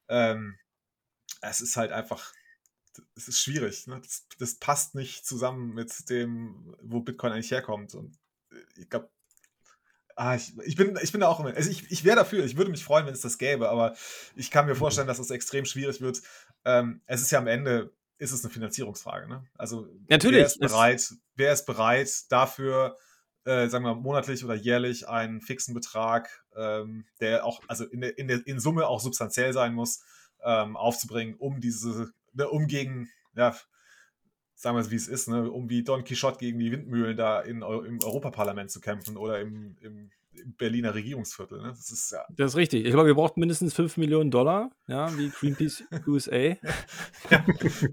Ähm, 0.07 0.57
es 1.41 1.61
ist 1.61 1.77
halt 1.77 1.91
einfach 1.91 2.33
es 3.15 3.27
ist 3.27 3.39
schwierig. 3.39 3.87
Ne? 3.87 3.99
Das, 4.01 4.25
das, 4.39 4.55
passt 4.55 4.95
nicht 4.95 5.25
zusammen 5.25 5.73
mit 5.73 6.09
dem, 6.09 6.75
wo 6.81 6.99
Bitcoin 6.99 7.33
eigentlich 7.33 7.51
herkommt. 7.51 7.95
Und 7.95 8.17
äh, 8.51 8.55
ich 8.77 8.89
glaube, 8.89 9.09
ah, 10.15 10.35
ich, 10.35 10.53
ich, 10.65 10.75
bin, 10.75 10.97
ich 11.01 11.11
bin 11.11 11.21
da 11.21 11.27
auch 11.27 11.39
immer. 11.39 11.53
Also 11.55 11.69
ich, 11.69 11.91
ich 11.91 12.03
wäre 12.03 12.15
dafür, 12.15 12.43
ich 12.45 12.57
würde 12.57 12.71
mich 12.71 12.83
freuen, 12.83 13.05
wenn 13.05 13.13
es 13.13 13.21
das 13.21 13.37
gäbe, 13.37 13.69
aber 13.69 13.95
ich 14.35 14.51
kann 14.51 14.65
mir 14.65 14.75
vorstellen, 14.75 15.07
dass 15.07 15.19
es 15.19 15.29
extrem 15.29 15.65
schwierig 15.65 16.01
wird. 16.01 16.21
Ähm, 16.63 17.01
es 17.05 17.21
ist 17.21 17.31
ja 17.31 17.39
am 17.39 17.47
Ende, 17.47 17.93
ist 18.17 18.31
es 18.31 18.43
eine 18.43 18.53
Finanzierungsfrage. 18.53 19.27
Ne? 19.27 19.45
Also 19.57 19.87
Natürlich. 20.07 20.37
wer 20.37 20.45
ist 20.45 20.59
bereit, 20.59 21.13
wer 21.35 21.53
ist 21.53 21.65
bereit 21.65 22.31
dafür, 22.31 22.97
äh, 23.45 23.67
sagen 23.67 23.85
wir 23.85 23.95
monatlich 23.95 24.43
oder 24.43 24.55
jährlich 24.55 25.07
einen 25.07 25.41
fixen 25.41 25.73
Betrag, 25.73 26.43
ähm, 26.55 27.05
der 27.19 27.45
auch, 27.45 27.61
also 27.67 27.85
in, 27.85 28.01
der, 28.01 28.17
in, 28.17 28.27
der, 28.27 28.45
in 28.47 28.59
Summe 28.59 28.87
auch 28.87 28.99
substanziell 28.99 29.53
sein 29.53 29.73
muss, 29.73 30.01
ähm, 30.43 30.75
aufzubringen, 30.75 31.35
um 31.35 31.59
diese 31.59 32.11
ne, 32.35 32.47
um 32.49 32.67
gegen, 32.67 33.09
ja, 33.35 33.55
sagen 34.55 34.77
wir 34.77 34.81
es 34.81 34.91
wie 34.91 34.95
es 34.95 35.07
ist, 35.07 35.27
ne, 35.27 35.49
um 35.49 35.69
wie 35.69 35.83
Don 35.83 36.03
Quixote 36.03 36.37
gegen 36.37 36.59
die 36.59 36.71
Windmühlen 36.71 37.17
da 37.17 37.41
in, 37.41 37.61
im 37.61 37.99
Europaparlament 38.01 38.71
zu 38.71 38.79
kämpfen 38.79 39.17
oder 39.17 39.39
im, 39.39 39.77
im, 39.81 40.11
im 40.24 40.24
Berliner 40.57 40.93
Regierungsviertel. 40.93 41.61
Ne? 41.61 41.69
Das, 41.69 41.91
ist, 41.91 42.11
ja. 42.11 42.25
das 42.29 42.51
ist 42.51 42.57
richtig. 42.57 42.85
Ich 42.85 42.91
glaube, 42.91 43.07
wir 43.07 43.15
brauchen 43.15 43.39
mindestens 43.39 43.73
5 43.73 43.97
Millionen 43.97 44.31
Dollar, 44.31 44.71
ja, 44.87 45.15
wie 45.17 45.29
Greenpeace 45.29 45.83
USA. 46.07 46.35
ja. 46.35 46.57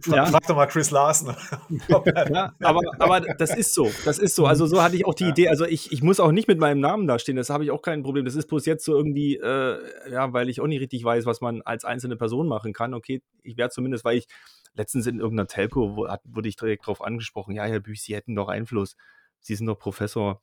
ja. 0.06 0.26
Frag 0.26 0.46
doch 0.46 0.56
mal 0.56 0.66
Chris 0.66 0.90
Larsen. 0.90 1.28
ja, 1.88 2.54
aber, 2.60 2.80
aber 2.98 3.20
das 3.20 3.56
ist 3.56 3.74
so. 3.74 3.90
Das 4.04 4.18
ist 4.18 4.34
so. 4.34 4.46
Also 4.46 4.66
so 4.66 4.82
hatte 4.82 4.96
ich 4.96 5.06
auch 5.06 5.14
die 5.14 5.24
ja. 5.24 5.30
Idee. 5.30 5.48
Also 5.48 5.64
ich, 5.64 5.92
ich 5.92 6.02
muss 6.02 6.20
auch 6.20 6.32
nicht 6.32 6.48
mit 6.48 6.58
meinem 6.58 6.80
Namen 6.80 7.06
da 7.06 7.18
stehen. 7.18 7.36
Das 7.36 7.50
habe 7.50 7.64
ich 7.64 7.70
auch 7.70 7.82
kein 7.82 8.02
Problem. 8.02 8.24
Das 8.24 8.34
ist 8.34 8.46
bloß 8.46 8.66
jetzt 8.66 8.84
so 8.84 8.96
irgendwie, 8.96 9.36
äh, 9.36 9.78
ja, 10.10 10.32
weil 10.32 10.48
ich 10.48 10.60
auch 10.60 10.66
nicht 10.66 10.80
richtig 10.80 11.04
weiß, 11.04 11.26
was 11.26 11.40
man 11.40 11.62
als 11.62 11.84
einzelne 11.84 12.16
Person 12.16 12.48
machen 12.48 12.72
kann. 12.72 12.94
Okay, 12.94 13.22
ich 13.42 13.56
werde 13.56 13.72
zumindest, 13.72 14.04
weil 14.04 14.18
ich 14.18 14.26
letztens 14.74 15.06
in 15.06 15.20
irgendeiner 15.20 15.46
Telco 15.46 15.96
wo, 15.96 16.08
wurde 16.24 16.48
ich 16.48 16.56
direkt 16.56 16.84
darauf 16.84 17.02
angesprochen, 17.02 17.54
ja, 17.54 17.64
Herr 17.64 17.80
Büch, 17.80 18.02
Sie 18.02 18.14
hätten 18.14 18.34
doch 18.34 18.48
Einfluss. 18.48 18.96
Sie 19.40 19.54
sind 19.54 19.66
doch 19.66 19.78
Professor. 19.78 20.40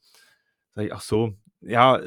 Sag 0.76 0.86
ich, 0.86 0.94
ach 0.94 1.02
so, 1.02 1.34
ja, 1.62 2.02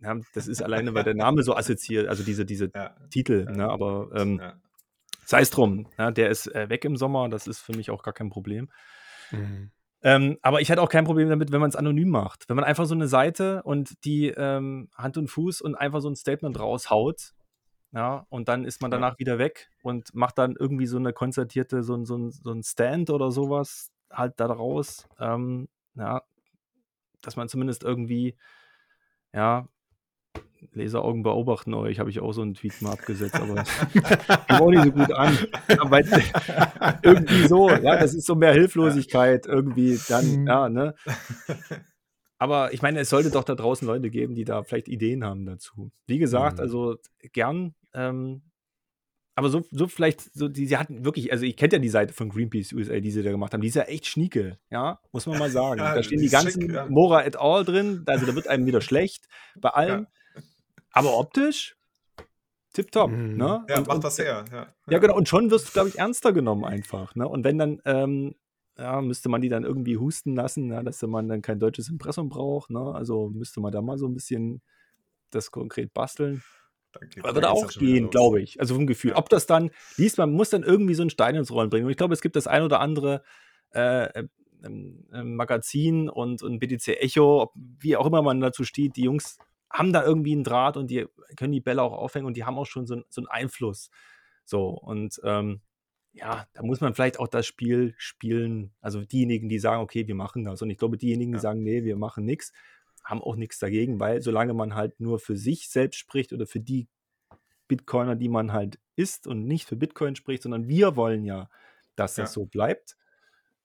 ja 0.00 0.16
das 0.34 0.48
ist 0.48 0.62
alleine, 0.62 0.94
weil 0.94 1.04
der 1.04 1.14
Name 1.14 1.42
so 1.42 1.54
assoziiert, 1.56 2.08
also 2.08 2.22
diese, 2.22 2.44
diese 2.44 2.70
ja. 2.74 2.96
Titel, 3.10 3.44
ne, 3.44 3.68
aber 3.68 4.10
ähm, 4.14 4.38
ja. 4.40 4.54
sei 5.24 5.40
es 5.40 5.50
drum, 5.50 5.86
ja, 5.98 6.10
der 6.10 6.30
ist 6.30 6.46
äh, 6.54 6.68
weg 6.68 6.84
im 6.84 6.96
Sommer, 6.96 7.28
das 7.28 7.46
ist 7.46 7.60
für 7.60 7.76
mich 7.76 7.90
auch 7.90 8.02
gar 8.02 8.14
kein 8.14 8.30
Problem. 8.30 8.68
Mhm. 9.30 9.70
Ähm, 10.04 10.38
aber 10.42 10.60
ich 10.60 10.68
hätte 10.68 10.82
auch 10.82 10.88
kein 10.88 11.04
Problem 11.04 11.28
damit, 11.28 11.52
wenn 11.52 11.60
man 11.60 11.70
es 11.70 11.76
anonym 11.76 12.08
macht. 12.08 12.48
Wenn 12.48 12.56
man 12.56 12.64
einfach 12.64 12.86
so 12.86 12.94
eine 12.94 13.06
Seite 13.06 13.62
und 13.62 14.04
die 14.04 14.28
ähm, 14.28 14.88
Hand 14.96 15.16
und 15.16 15.28
Fuß 15.28 15.60
und 15.60 15.76
einfach 15.76 16.00
so 16.00 16.08
ein 16.08 16.16
Statement 16.16 16.58
raushaut, 16.58 17.34
ja, 17.92 18.26
und 18.30 18.48
dann 18.48 18.64
ist 18.64 18.80
man 18.80 18.90
danach 18.90 19.18
wieder 19.18 19.38
weg 19.38 19.68
und 19.82 20.14
macht 20.14 20.38
dann 20.38 20.56
irgendwie 20.58 20.86
so 20.86 20.96
eine 20.96 21.12
konzertierte, 21.12 21.82
so, 21.82 22.02
so, 22.04 22.30
so 22.30 22.50
ein 22.50 22.62
Stand 22.62 23.10
oder 23.10 23.30
sowas 23.30 23.90
halt 24.10 24.40
da 24.40 24.46
raus. 24.46 25.06
Ähm, 25.20 25.68
ja, 25.94 26.22
dass 27.20 27.36
man 27.36 27.48
zumindest 27.48 27.84
irgendwie, 27.84 28.36
ja, 29.32 29.68
Leseraugen 30.72 31.22
beobachten 31.22 31.74
euch, 31.74 31.98
habe 31.98 32.10
ich 32.10 32.20
auch 32.20 32.32
so 32.32 32.42
einen 32.42 32.54
Tweet 32.54 32.80
mal 32.82 32.92
abgesetzt, 32.92 33.34
aber 33.34 33.56
das 33.56 33.78
kommt 33.78 34.60
auch 34.60 34.70
nicht 34.70 34.84
so 34.84 34.92
gut 34.92 35.12
an. 35.12 35.36
Aber 35.78 36.00
irgendwie 37.02 37.46
so, 37.46 37.68
ja, 37.68 37.98
das 37.98 38.14
ist 38.14 38.26
so 38.26 38.34
mehr 38.34 38.52
Hilflosigkeit 38.52 39.46
irgendwie 39.46 39.98
dann, 40.08 40.42
mhm. 40.42 40.46
ja, 40.46 40.68
ne? 40.68 40.94
Aber 42.38 42.72
ich 42.72 42.82
meine, 42.82 43.00
es 43.00 43.10
sollte 43.10 43.30
doch 43.30 43.44
da 43.44 43.54
draußen 43.54 43.86
Leute 43.86 44.10
geben, 44.10 44.34
die 44.34 44.44
da 44.44 44.62
vielleicht 44.62 44.88
Ideen 44.88 45.24
haben 45.24 45.46
dazu. 45.46 45.92
Wie 46.06 46.18
gesagt, 46.18 46.58
mhm. 46.58 46.62
also 46.62 46.96
gern. 47.32 47.74
Ähm, 47.94 48.42
aber 49.34 49.48
so, 49.48 49.62
so 49.70 49.86
vielleicht, 49.86 50.34
so, 50.34 50.48
die, 50.48 50.66
sie 50.66 50.76
hatten 50.76 51.04
wirklich, 51.04 51.32
also 51.32 51.44
ich 51.44 51.56
kenne 51.56 51.74
ja 51.74 51.78
die 51.78 51.88
Seite 51.88 52.12
von 52.12 52.28
Greenpeace 52.28 52.72
USA, 52.72 53.00
die 53.00 53.10
sie 53.10 53.22
da 53.22 53.30
gemacht 53.30 53.54
haben, 53.54 53.62
die 53.62 53.68
ist 53.68 53.74
ja 53.74 53.82
echt 53.82 54.06
schnieke, 54.06 54.58
ja, 54.70 55.00
muss 55.12 55.26
man 55.26 55.38
mal 55.38 55.50
sagen. 55.50 55.80
Ja, 55.80 55.94
da 55.94 56.02
stehen 56.02 56.20
die 56.20 56.28
ganzen 56.28 56.62
schick, 56.62 56.72
ja. 56.72 56.86
Mora 56.86 57.24
et 57.24 57.36
al. 57.36 57.64
drin, 57.64 58.02
also 58.06 58.26
da 58.26 58.34
wird 58.34 58.48
einem 58.48 58.66
wieder 58.66 58.80
schlecht 58.80 59.26
bei 59.56 59.70
allem. 59.70 60.06
Ja. 60.34 60.42
Aber 60.92 61.18
optisch, 61.18 61.76
tipptopp, 62.74 63.10
mhm. 63.10 63.36
ne? 63.36 63.64
Ja, 63.68 63.78
und, 63.78 63.88
macht 63.88 64.04
das 64.04 64.18
her, 64.18 64.44
ja. 64.52 64.66
Ja, 64.88 64.98
genau, 64.98 65.16
und 65.16 65.28
schon 65.28 65.50
wirst 65.50 65.68
du, 65.68 65.72
glaube 65.72 65.88
ich, 65.88 65.98
ernster 65.98 66.32
genommen 66.32 66.64
einfach, 66.64 67.14
ne? 67.14 67.26
Und 67.26 67.44
wenn 67.44 67.56
dann, 67.56 67.80
ähm, 67.86 68.34
ja, 68.78 69.00
müsste 69.00 69.28
man 69.28 69.40
die 69.40 69.48
dann 69.48 69.64
irgendwie 69.64 69.96
husten 69.96 70.34
lassen, 70.34 70.70
ja, 70.70 70.82
dass 70.82 71.02
man 71.02 71.28
dann 71.28 71.42
kein 71.42 71.58
deutsches 71.58 71.88
Impressum 71.88 72.28
braucht. 72.28 72.70
Ne? 72.70 72.80
Also 72.80 73.28
müsste 73.28 73.60
man 73.60 73.72
da 73.72 73.82
mal 73.82 73.98
so 73.98 74.06
ein 74.06 74.14
bisschen 74.14 74.62
das 75.30 75.50
konkret 75.50 75.92
basteln. 75.92 76.42
Danke. 76.92 77.22
würde 77.22 77.50
auch 77.50 77.68
gehen, 77.68 78.10
glaube 78.10 78.40
ich. 78.40 78.60
Also 78.60 78.74
vom 78.74 78.86
Gefühl. 78.86 79.12
Ob 79.12 79.28
das 79.28 79.46
dann 79.46 79.70
liest, 79.96 80.18
man 80.18 80.32
muss 80.32 80.50
dann 80.50 80.62
irgendwie 80.62 80.94
so 80.94 81.02
einen 81.02 81.10
Stein 81.10 81.34
ins 81.34 81.50
Rollen 81.50 81.70
bringen. 81.70 81.86
Und 81.86 81.90
ich 81.90 81.96
glaube, 81.96 82.14
es 82.14 82.20
gibt 82.20 82.36
das 82.36 82.46
ein 82.46 82.62
oder 82.62 82.80
andere 82.80 83.22
äh, 83.70 84.24
äh, 84.62 85.22
Magazin 85.22 86.08
und, 86.08 86.42
und 86.42 86.58
BTC 86.58 86.88
Echo, 87.00 87.52
wie 87.54 87.96
auch 87.96 88.06
immer 88.06 88.22
man 88.22 88.40
dazu 88.40 88.64
steht, 88.64 88.96
die 88.96 89.02
Jungs 89.02 89.38
haben 89.70 89.92
da 89.92 90.04
irgendwie 90.04 90.32
einen 90.32 90.44
Draht 90.44 90.76
und 90.76 90.90
die 90.90 91.06
können 91.36 91.52
die 91.52 91.60
Bälle 91.60 91.82
auch 91.82 91.92
aufhängen 91.92 92.26
und 92.26 92.36
die 92.36 92.44
haben 92.44 92.58
auch 92.58 92.66
schon 92.66 92.86
so, 92.86 93.02
so 93.08 93.22
einen 93.22 93.28
Einfluss. 93.28 93.90
So, 94.44 94.68
und 94.68 95.20
ähm, 95.24 95.62
ja, 96.12 96.46
da 96.52 96.62
muss 96.62 96.80
man 96.80 96.94
vielleicht 96.94 97.18
auch 97.18 97.28
das 97.28 97.46
Spiel 97.46 97.94
spielen. 97.96 98.72
Also 98.80 99.02
diejenigen, 99.04 99.48
die 99.48 99.58
sagen, 99.58 99.82
okay, 99.82 100.06
wir 100.06 100.14
machen 100.14 100.44
das. 100.44 100.60
Und 100.60 100.70
ich 100.70 100.76
glaube, 100.76 100.98
diejenigen, 100.98 101.32
die 101.32 101.38
sagen, 101.38 101.62
nee, 101.62 101.84
wir 101.84 101.96
machen 101.96 102.24
nichts, 102.24 102.52
haben 103.04 103.22
auch 103.22 103.36
nichts 103.36 103.58
dagegen, 103.58 104.00
weil 104.00 104.22
solange 104.22 104.54
man 104.54 104.74
halt 104.74 105.00
nur 105.00 105.18
für 105.18 105.36
sich 105.36 105.68
selbst 105.68 105.98
spricht 105.98 106.32
oder 106.32 106.46
für 106.46 106.60
die 106.60 106.88
Bitcoiner, 107.68 108.16
die 108.16 108.28
man 108.28 108.52
halt 108.52 108.78
ist 108.96 109.26
und 109.26 109.46
nicht 109.46 109.66
für 109.66 109.76
Bitcoin 109.76 110.16
spricht, 110.16 110.42
sondern 110.42 110.68
wir 110.68 110.96
wollen 110.96 111.24
ja, 111.24 111.48
dass 111.96 112.14
das 112.14 112.30
ja. 112.30 112.34
so 112.34 112.46
bleibt, 112.46 112.96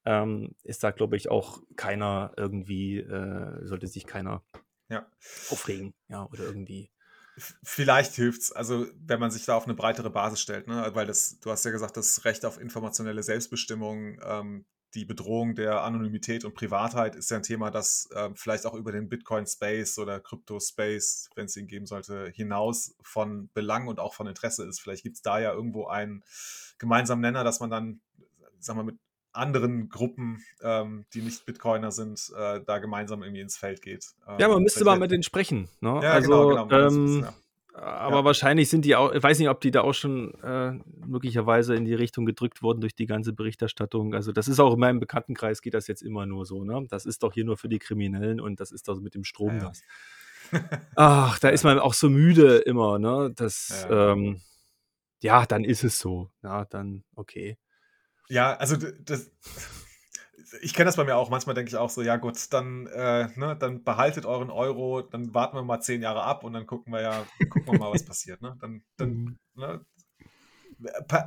ähm, 0.05 0.55
ist 0.63 0.83
da, 0.83 0.91
glaube 0.91 1.17
ich, 1.17 1.29
auch 1.29 1.61
keiner 1.75 2.31
irgendwie, 2.37 2.97
äh, 2.97 3.65
sollte 3.65 3.87
sich 3.87 4.05
keiner 4.05 4.43
ja. 4.89 5.05
aufregen, 5.49 5.93
ja, 6.07 6.25
oder 6.25 6.43
irgendwie 6.43 6.89
Vielleicht 7.63 8.15
hilft 8.15 8.41
es, 8.41 8.51
also 8.51 8.87
wenn 8.95 9.19
man 9.19 9.29
sich 9.29 9.45
da 9.45 9.55
auf 9.55 9.65
eine 9.65 9.75
breitere 9.75 10.09
Basis 10.09 10.41
stellt, 10.41 10.67
ne? 10.67 10.89
weil 10.93 11.05
das, 11.05 11.39
du 11.39 11.51
hast 11.51 11.63
ja 11.65 11.71
gesagt, 11.71 11.95
das 11.95 12.25
Recht 12.25 12.45
auf 12.45 12.59
informationelle 12.59 13.21
Selbstbestimmung, 13.21 14.19
ähm, 14.25 14.65
die 14.93 15.05
Bedrohung 15.05 15.55
der 15.55 15.83
Anonymität 15.83 16.45
und 16.45 16.55
Privatheit 16.55 17.15
ist 17.15 17.29
ja 17.29 17.37
ein 17.37 17.43
Thema, 17.43 17.71
das 17.71 18.09
ähm, 18.15 18.35
vielleicht 18.35 18.65
auch 18.65 18.73
über 18.73 18.91
den 18.91 19.09
Bitcoin-Space 19.09 19.99
oder 19.99 20.19
Crypto-Space, 20.19 21.29
wenn 21.35 21.45
es 21.45 21.57
ihn 21.57 21.67
geben 21.67 21.85
sollte, 21.85 22.31
hinaus 22.33 22.95
von 23.01 23.49
Belang 23.53 23.87
und 23.87 23.99
auch 23.99 24.13
von 24.13 24.27
Interesse 24.27 24.65
ist. 24.65 24.79
Vielleicht 24.79 25.03
gibt 25.03 25.17
es 25.17 25.21
da 25.21 25.39
ja 25.39 25.51
irgendwo 25.53 25.87
einen 25.87 26.23
gemeinsamen 26.77 27.21
Nenner, 27.21 27.43
dass 27.43 27.59
man 27.59 27.69
dann, 27.69 28.01
sagen 28.59 28.79
wir, 28.79 28.83
mit 28.83 28.99
anderen 29.33 29.89
Gruppen, 29.89 30.43
ähm, 30.61 31.05
die 31.13 31.21
nicht 31.21 31.45
Bitcoiner 31.45 31.91
sind, 31.91 32.31
äh, 32.35 32.61
da 32.65 32.79
gemeinsam 32.79 33.23
irgendwie 33.23 33.41
ins 33.41 33.57
Feld 33.57 33.81
geht. 33.81 34.05
Ähm, 34.27 34.39
ja, 34.39 34.47
man 34.47 34.63
müsste 34.63 34.83
mal 34.83 34.97
mit 34.97 35.11
denen 35.11 35.23
sprechen. 35.23 35.69
Ne? 35.79 35.99
Ja, 36.01 36.13
also, 36.13 36.49
genau, 36.49 36.65
genau. 36.65 36.87
Ähm, 36.87 37.21
ja. 37.23 37.33
Aber 37.77 38.17
ja. 38.17 38.25
wahrscheinlich 38.25 38.69
sind 38.69 38.85
die 38.85 38.95
auch, 38.95 39.13
ich 39.13 39.21
weiß 39.21 39.37
nicht, 39.37 39.49
ob 39.49 39.61
die 39.61 39.69
da 39.69 39.81
auch 39.81 39.93
schon 39.93 40.33
äh, 40.41 40.71
möglicherweise 41.05 41.75
in 41.75 41.85
die 41.85 41.93
Richtung 41.93 42.25
gedrückt 42.25 42.63
wurden 42.63 42.81
durch 42.81 42.95
die 42.95 43.05
ganze 43.05 43.33
Berichterstattung. 43.33 44.15
Also 44.15 44.31
das 44.31 44.47
ist 44.47 44.59
auch 44.59 44.73
in 44.73 44.79
meinem 44.79 44.99
Bekanntenkreis 44.99 45.61
geht 45.61 45.75
das 45.75 45.85
jetzt 45.85 46.01
immer 46.01 46.25
nur 46.25 46.45
so. 46.47 46.63
Ne? 46.63 46.87
Das 46.89 47.05
ist 47.05 47.21
doch 47.21 47.33
hier 47.33 47.45
nur 47.45 47.55
für 47.55 47.69
die 47.69 47.77
Kriminellen 47.77 48.41
und 48.41 48.59
das 48.59 48.71
ist 48.71 48.87
doch 48.87 48.99
mit 48.99 49.13
dem 49.13 49.23
Strom 49.23 49.59
das. 49.59 49.83
Ach, 50.95 51.37
da 51.37 51.49
ist 51.49 51.63
man 51.63 51.77
auch 51.77 51.93
so 51.93 52.09
müde 52.09 52.57
immer. 52.57 52.97
Ne? 52.97 53.31
Das, 53.35 53.85
ja. 53.87 54.13
Ähm, 54.13 54.41
ja, 55.21 55.45
dann 55.45 55.63
ist 55.63 55.83
es 55.83 55.99
so. 55.99 56.31
Ja, 56.41 56.65
dann 56.65 57.03
okay. 57.15 57.57
Ja, 58.27 58.55
also 58.55 58.75
das, 58.75 59.29
ich 60.61 60.73
kenne 60.73 60.85
das 60.85 60.95
bei 60.95 61.03
mir 61.03 61.15
auch. 61.15 61.29
Manchmal 61.29 61.55
denke 61.55 61.69
ich 61.69 61.77
auch 61.77 61.89
so, 61.89 62.01
ja 62.01 62.17
gut, 62.17 62.53
dann, 62.53 62.87
äh, 62.87 63.27
ne, 63.35 63.55
dann 63.57 63.83
behaltet 63.83 64.25
euren 64.25 64.49
Euro, 64.49 65.01
dann 65.01 65.33
warten 65.33 65.57
wir 65.57 65.63
mal 65.63 65.81
zehn 65.81 66.01
Jahre 66.01 66.23
ab 66.23 66.43
und 66.43 66.53
dann 66.53 66.65
gucken 66.65 66.93
wir 66.93 67.01
ja, 67.01 67.25
gucken 67.49 67.73
wir 67.73 67.79
mal, 67.79 67.91
was 67.91 68.05
passiert. 68.05 68.41
Ne? 68.41 68.57
Dann, 68.61 68.83
dann, 68.97 69.09
mhm. 69.09 69.37
ne, 69.55 69.85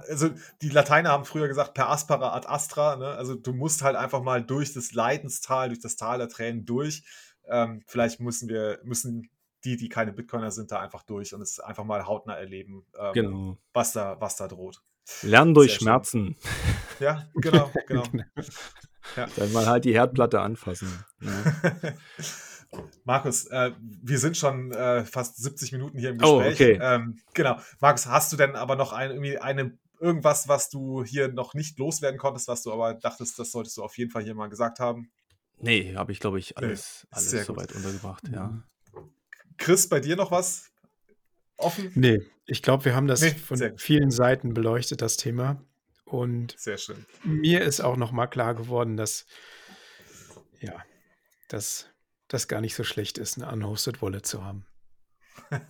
also 0.09 0.31
die 0.63 0.69
Lateiner 0.69 1.11
haben 1.11 1.25
früher 1.25 1.49
gesagt, 1.49 1.75
per 1.75 1.91
aspera 1.91 2.35
ad 2.35 2.47
astra, 2.49 2.97
ne? 2.97 3.09
also 3.09 3.35
du 3.35 3.53
musst 3.53 3.83
halt 3.83 3.97
einfach 3.97 4.23
mal 4.23 4.45
durch 4.45 4.73
das 4.73 4.93
Leidenstal, 4.93 5.69
durch 5.69 5.81
das 5.81 5.97
Tal 5.97 6.19
der 6.19 6.29
Tränen 6.29 6.65
durch. 6.65 7.03
Ähm, 7.49 7.83
vielleicht 7.87 8.21
müssen 8.21 8.49
wir, 8.49 8.81
müssen 8.85 9.29
die, 9.65 9.77
die 9.77 9.89
keine 9.89 10.13
Bitcoiner 10.13 10.51
sind, 10.51 10.71
da 10.73 10.81
einfach 10.81 11.03
durch 11.03 11.35
und 11.35 11.43
es 11.43 11.59
einfach 11.61 11.85
mal 11.85 12.07
hautnah 12.07 12.37
erleben, 12.37 12.87
ähm, 12.99 13.13
genau. 13.13 13.59
was, 13.73 13.93
da, 13.93 14.21
was 14.21 14.37
da 14.37 14.49
droht. 14.49 14.83
Lernen 15.23 15.55
durch 15.55 15.75
Schmerzen. 15.75 16.37
Ja, 17.01 17.29
genau, 17.35 17.71
genau. 17.87 18.05
Ja. 19.17 19.29
Dann 19.37 19.53
mal 19.53 19.67
halt 19.67 19.85
die 19.85 19.95
Herdplatte 19.95 20.41
anfassen. 20.41 20.89
Ja. 21.21 21.93
Markus, 23.05 23.47
äh, 23.47 23.73
wir 23.81 24.19
sind 24.19 24.37
schon 24.37 24.73
äh, 24.73 25.05
fast 25.05 25.37
70 25.43 25.73
Minuten 25.73 25.99
hier 25.99 26.11
im 26.11 26.19
oh, 26.23 26.39
Gespräch. 26.39 26.61
Oh, 26.61 26.75
okay. 26.75 26.79
Ähm, 26.83 27.19
genau. 27.35 27.59
Markus, 27.81 28.07
hast 28.07 28.33
du 28.33 28.37
denn 28.37 28.55
aber 28.55 28.77
noch 28.77 28.93
ein, 28.93 29.11
irgendwie 29.11 29.39
eine, 29.39 29.77
irgendwas, 29.99 30.49
was 30.49 30.69
du 30.69 31.05
hier 31.05 31.29
noch 31.29 31.55
nicht 31.55 31.79
loswerden 31.79 32.19
konntest, 32.19 32.49
was 32.49 32.63
du 32.63 32.73
aber 32.73 32.95
dachtest, 32.95 33.39
das 33.39 33.51
solltest 33.51 33.77
du 33.77 33.83
auf 33.83 33.99
jeden 33.99 34.11
Fall 34.11 34.23
hier 34.23 34.35
mal 34.35 34.49
gesagt 34.49 34.79
haben? 34.79 35.11
Nee, 35.59 35.95
habe 35.95 36.13
ich, 36.13 36.21
glaube 36.21 36.39
ich, 36.39 36.57
alles, 36.57 37.03
nee, 37.05 37.17
alles 37.17 37.47
soweit 37.47 37.73
untergebracht, 37.73 38.29
ja. 38.33 38.49
Mhm. 38.49 38.63
Chris, 39.59 39.89
bei 39.89 40.01
dir 40.01 40.17
noch 40.17 40.31
was 40.31 40.71
offen? 41.59 41.93
Nee, 41.95 42.21
ich 42.47 42.63
glaube, 42.63 42.87
wir 42.87 42.95
haben 42.95 43.07
das 43.07 43.21
nee, 43.21 43.31
von 43.31 43.77
vielen 43.77 44.11
Seiten 44.11 44.55
beleuchtet, 44.55 45.03
das 45.03 45.19
Thema. 45.19 45.63
Und 46.11 46.59
sehr 46.59 46.77
schön. 46.77 47.07
Mir 47.23 47.63
ist 47.63 47.81
auch 47.81 47.97
noch 47.97 48.11
mal 48.11 48.27
klar 48.27 48.55
geworden, 48.55 48.97
dass 48.97 49.27
ja, 50.59 50.83
dass 51.49 51.87
das 52.27 52.49
gar 52.49 52.61
nicht 52.61 52.75
so 52.75 52.83
schlecht 52.83 53.17
ist, 53.17 53.39
eine 53.39 53.51
unhosted 53.51 54.03
Wallet 54.03 54.27
zu 54.27 54.45
haben. 54.45 54.67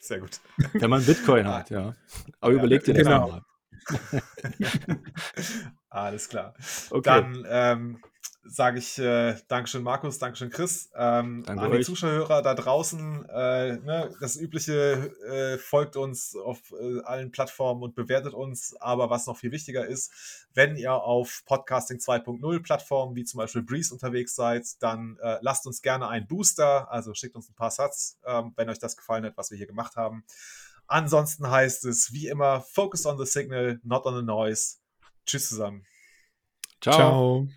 Sehr 0.00 0.20
gut. 0.20 0.40
Wenn 0.72 0.90
man 0.90 1.04
Bitcoin 1.04 1.48
hat, 1.48 1.70
ja. 1.70 1.94
Aber 2.40 2.52
ja, 2.52 2.58
überleg 2.58 2.84
dir 2.84 2.94
das 2.94 3.04
genau. 3.04 3.28
mal. 3.28 3.42
Alles 5.88 6.28
klar. 6.28 6.54
Okay. 6.90 7.02
Dann 7.02 7.46
ähm, 7.48 8.02
sage 8.48 8.78
ich 8.78 8.98
äh, 8.98 9.36
Dankeschön 9.48 9.82
Markus, 9.82 10.18
Dankeschön 10.18 10.50
Chris. 10.50 10.90
Ähm, 10.94 11.42
Danke 11.46 11.62
an 11.62 11.70
die 11.70 11.78
euch. 11.78 11.86
Zuschauer 11.86 12.42
da 12.42 12.54
draußen, 12.54 13.26
äh, 13.28 13.76
ne, 13.76 14.14
das 14.20 14.36
Übliche 14.36 15.12
äh, 15.26 15.58
folgt 15.58 15.96
uns 15.96 16.36
auf 16.36 16.58
äh, 16.72 17.00
allen 17.02 17.30
Plattformen 17.32 17.82
und 17.82 17.94
bewertet 17.94 18.34
uns. 18.34 18.74
Aber 18.80 19.10
was 19.10 19.26
noch 19.26 19.36
viel 19.36 19.52
wichtiger 19.52 19.86
ist, 19.86 20.46
wenn 20.54 20.76
ihr 20.76 20.94
auf 20.94 21.42
Podcasting 21.46 21.98
2.0 21.98 22.62
Plattformen 22.62 23.16
wie 23.16 23.24
zum 23.24 23.38
Beispiel 23.38 23.62
Breeze 23.62 23.92
unterwegs 23.92 24.34
seid, 24.34 24.66
dann 24.80 25.18
äh, 25.20 25.38
lasst 25.40 25.66
uns 25.66 25.82
gerne 25.82 26.08
einen 26.08 26.26
Booster, 26.26 26.90
also 26.90 27.14
schickt 27.14 27.36
uns 27.36 27.48
ein 27.48 27.54
paar 27.54 27.70
Satz, 27.70 28.18
ähm, 28.24 28.52
wenn 28.56 28.68
euch 28.68 28.78
das 28.78 28.96
gefallen 28.96 29.24
hat, 29.24 29.36
was 29.36 29.50
wir 29.50 29.58
hier 29.58 29.66
gemacht 29.66 29.96
haben. 29.96 30.24
Ansonsten 30.86 31.50
heißt 31.50 31.84
es 31.84 32.12
wie 32.12 32.28
immer, 32.28 32.60
focus 32.60 33.06
on 33.06 33.18
the 33.18 33.26
signal, 33.26 33.80
not 33.82 34.06
on 34.06 34.16
the 34.16 34.22
noise. 34.22 34.76
Tschüss 35.26 35.48
zusammen. 35.48 35.84
Ciao. 36.80 36.94
Ciao. 36.94 37.48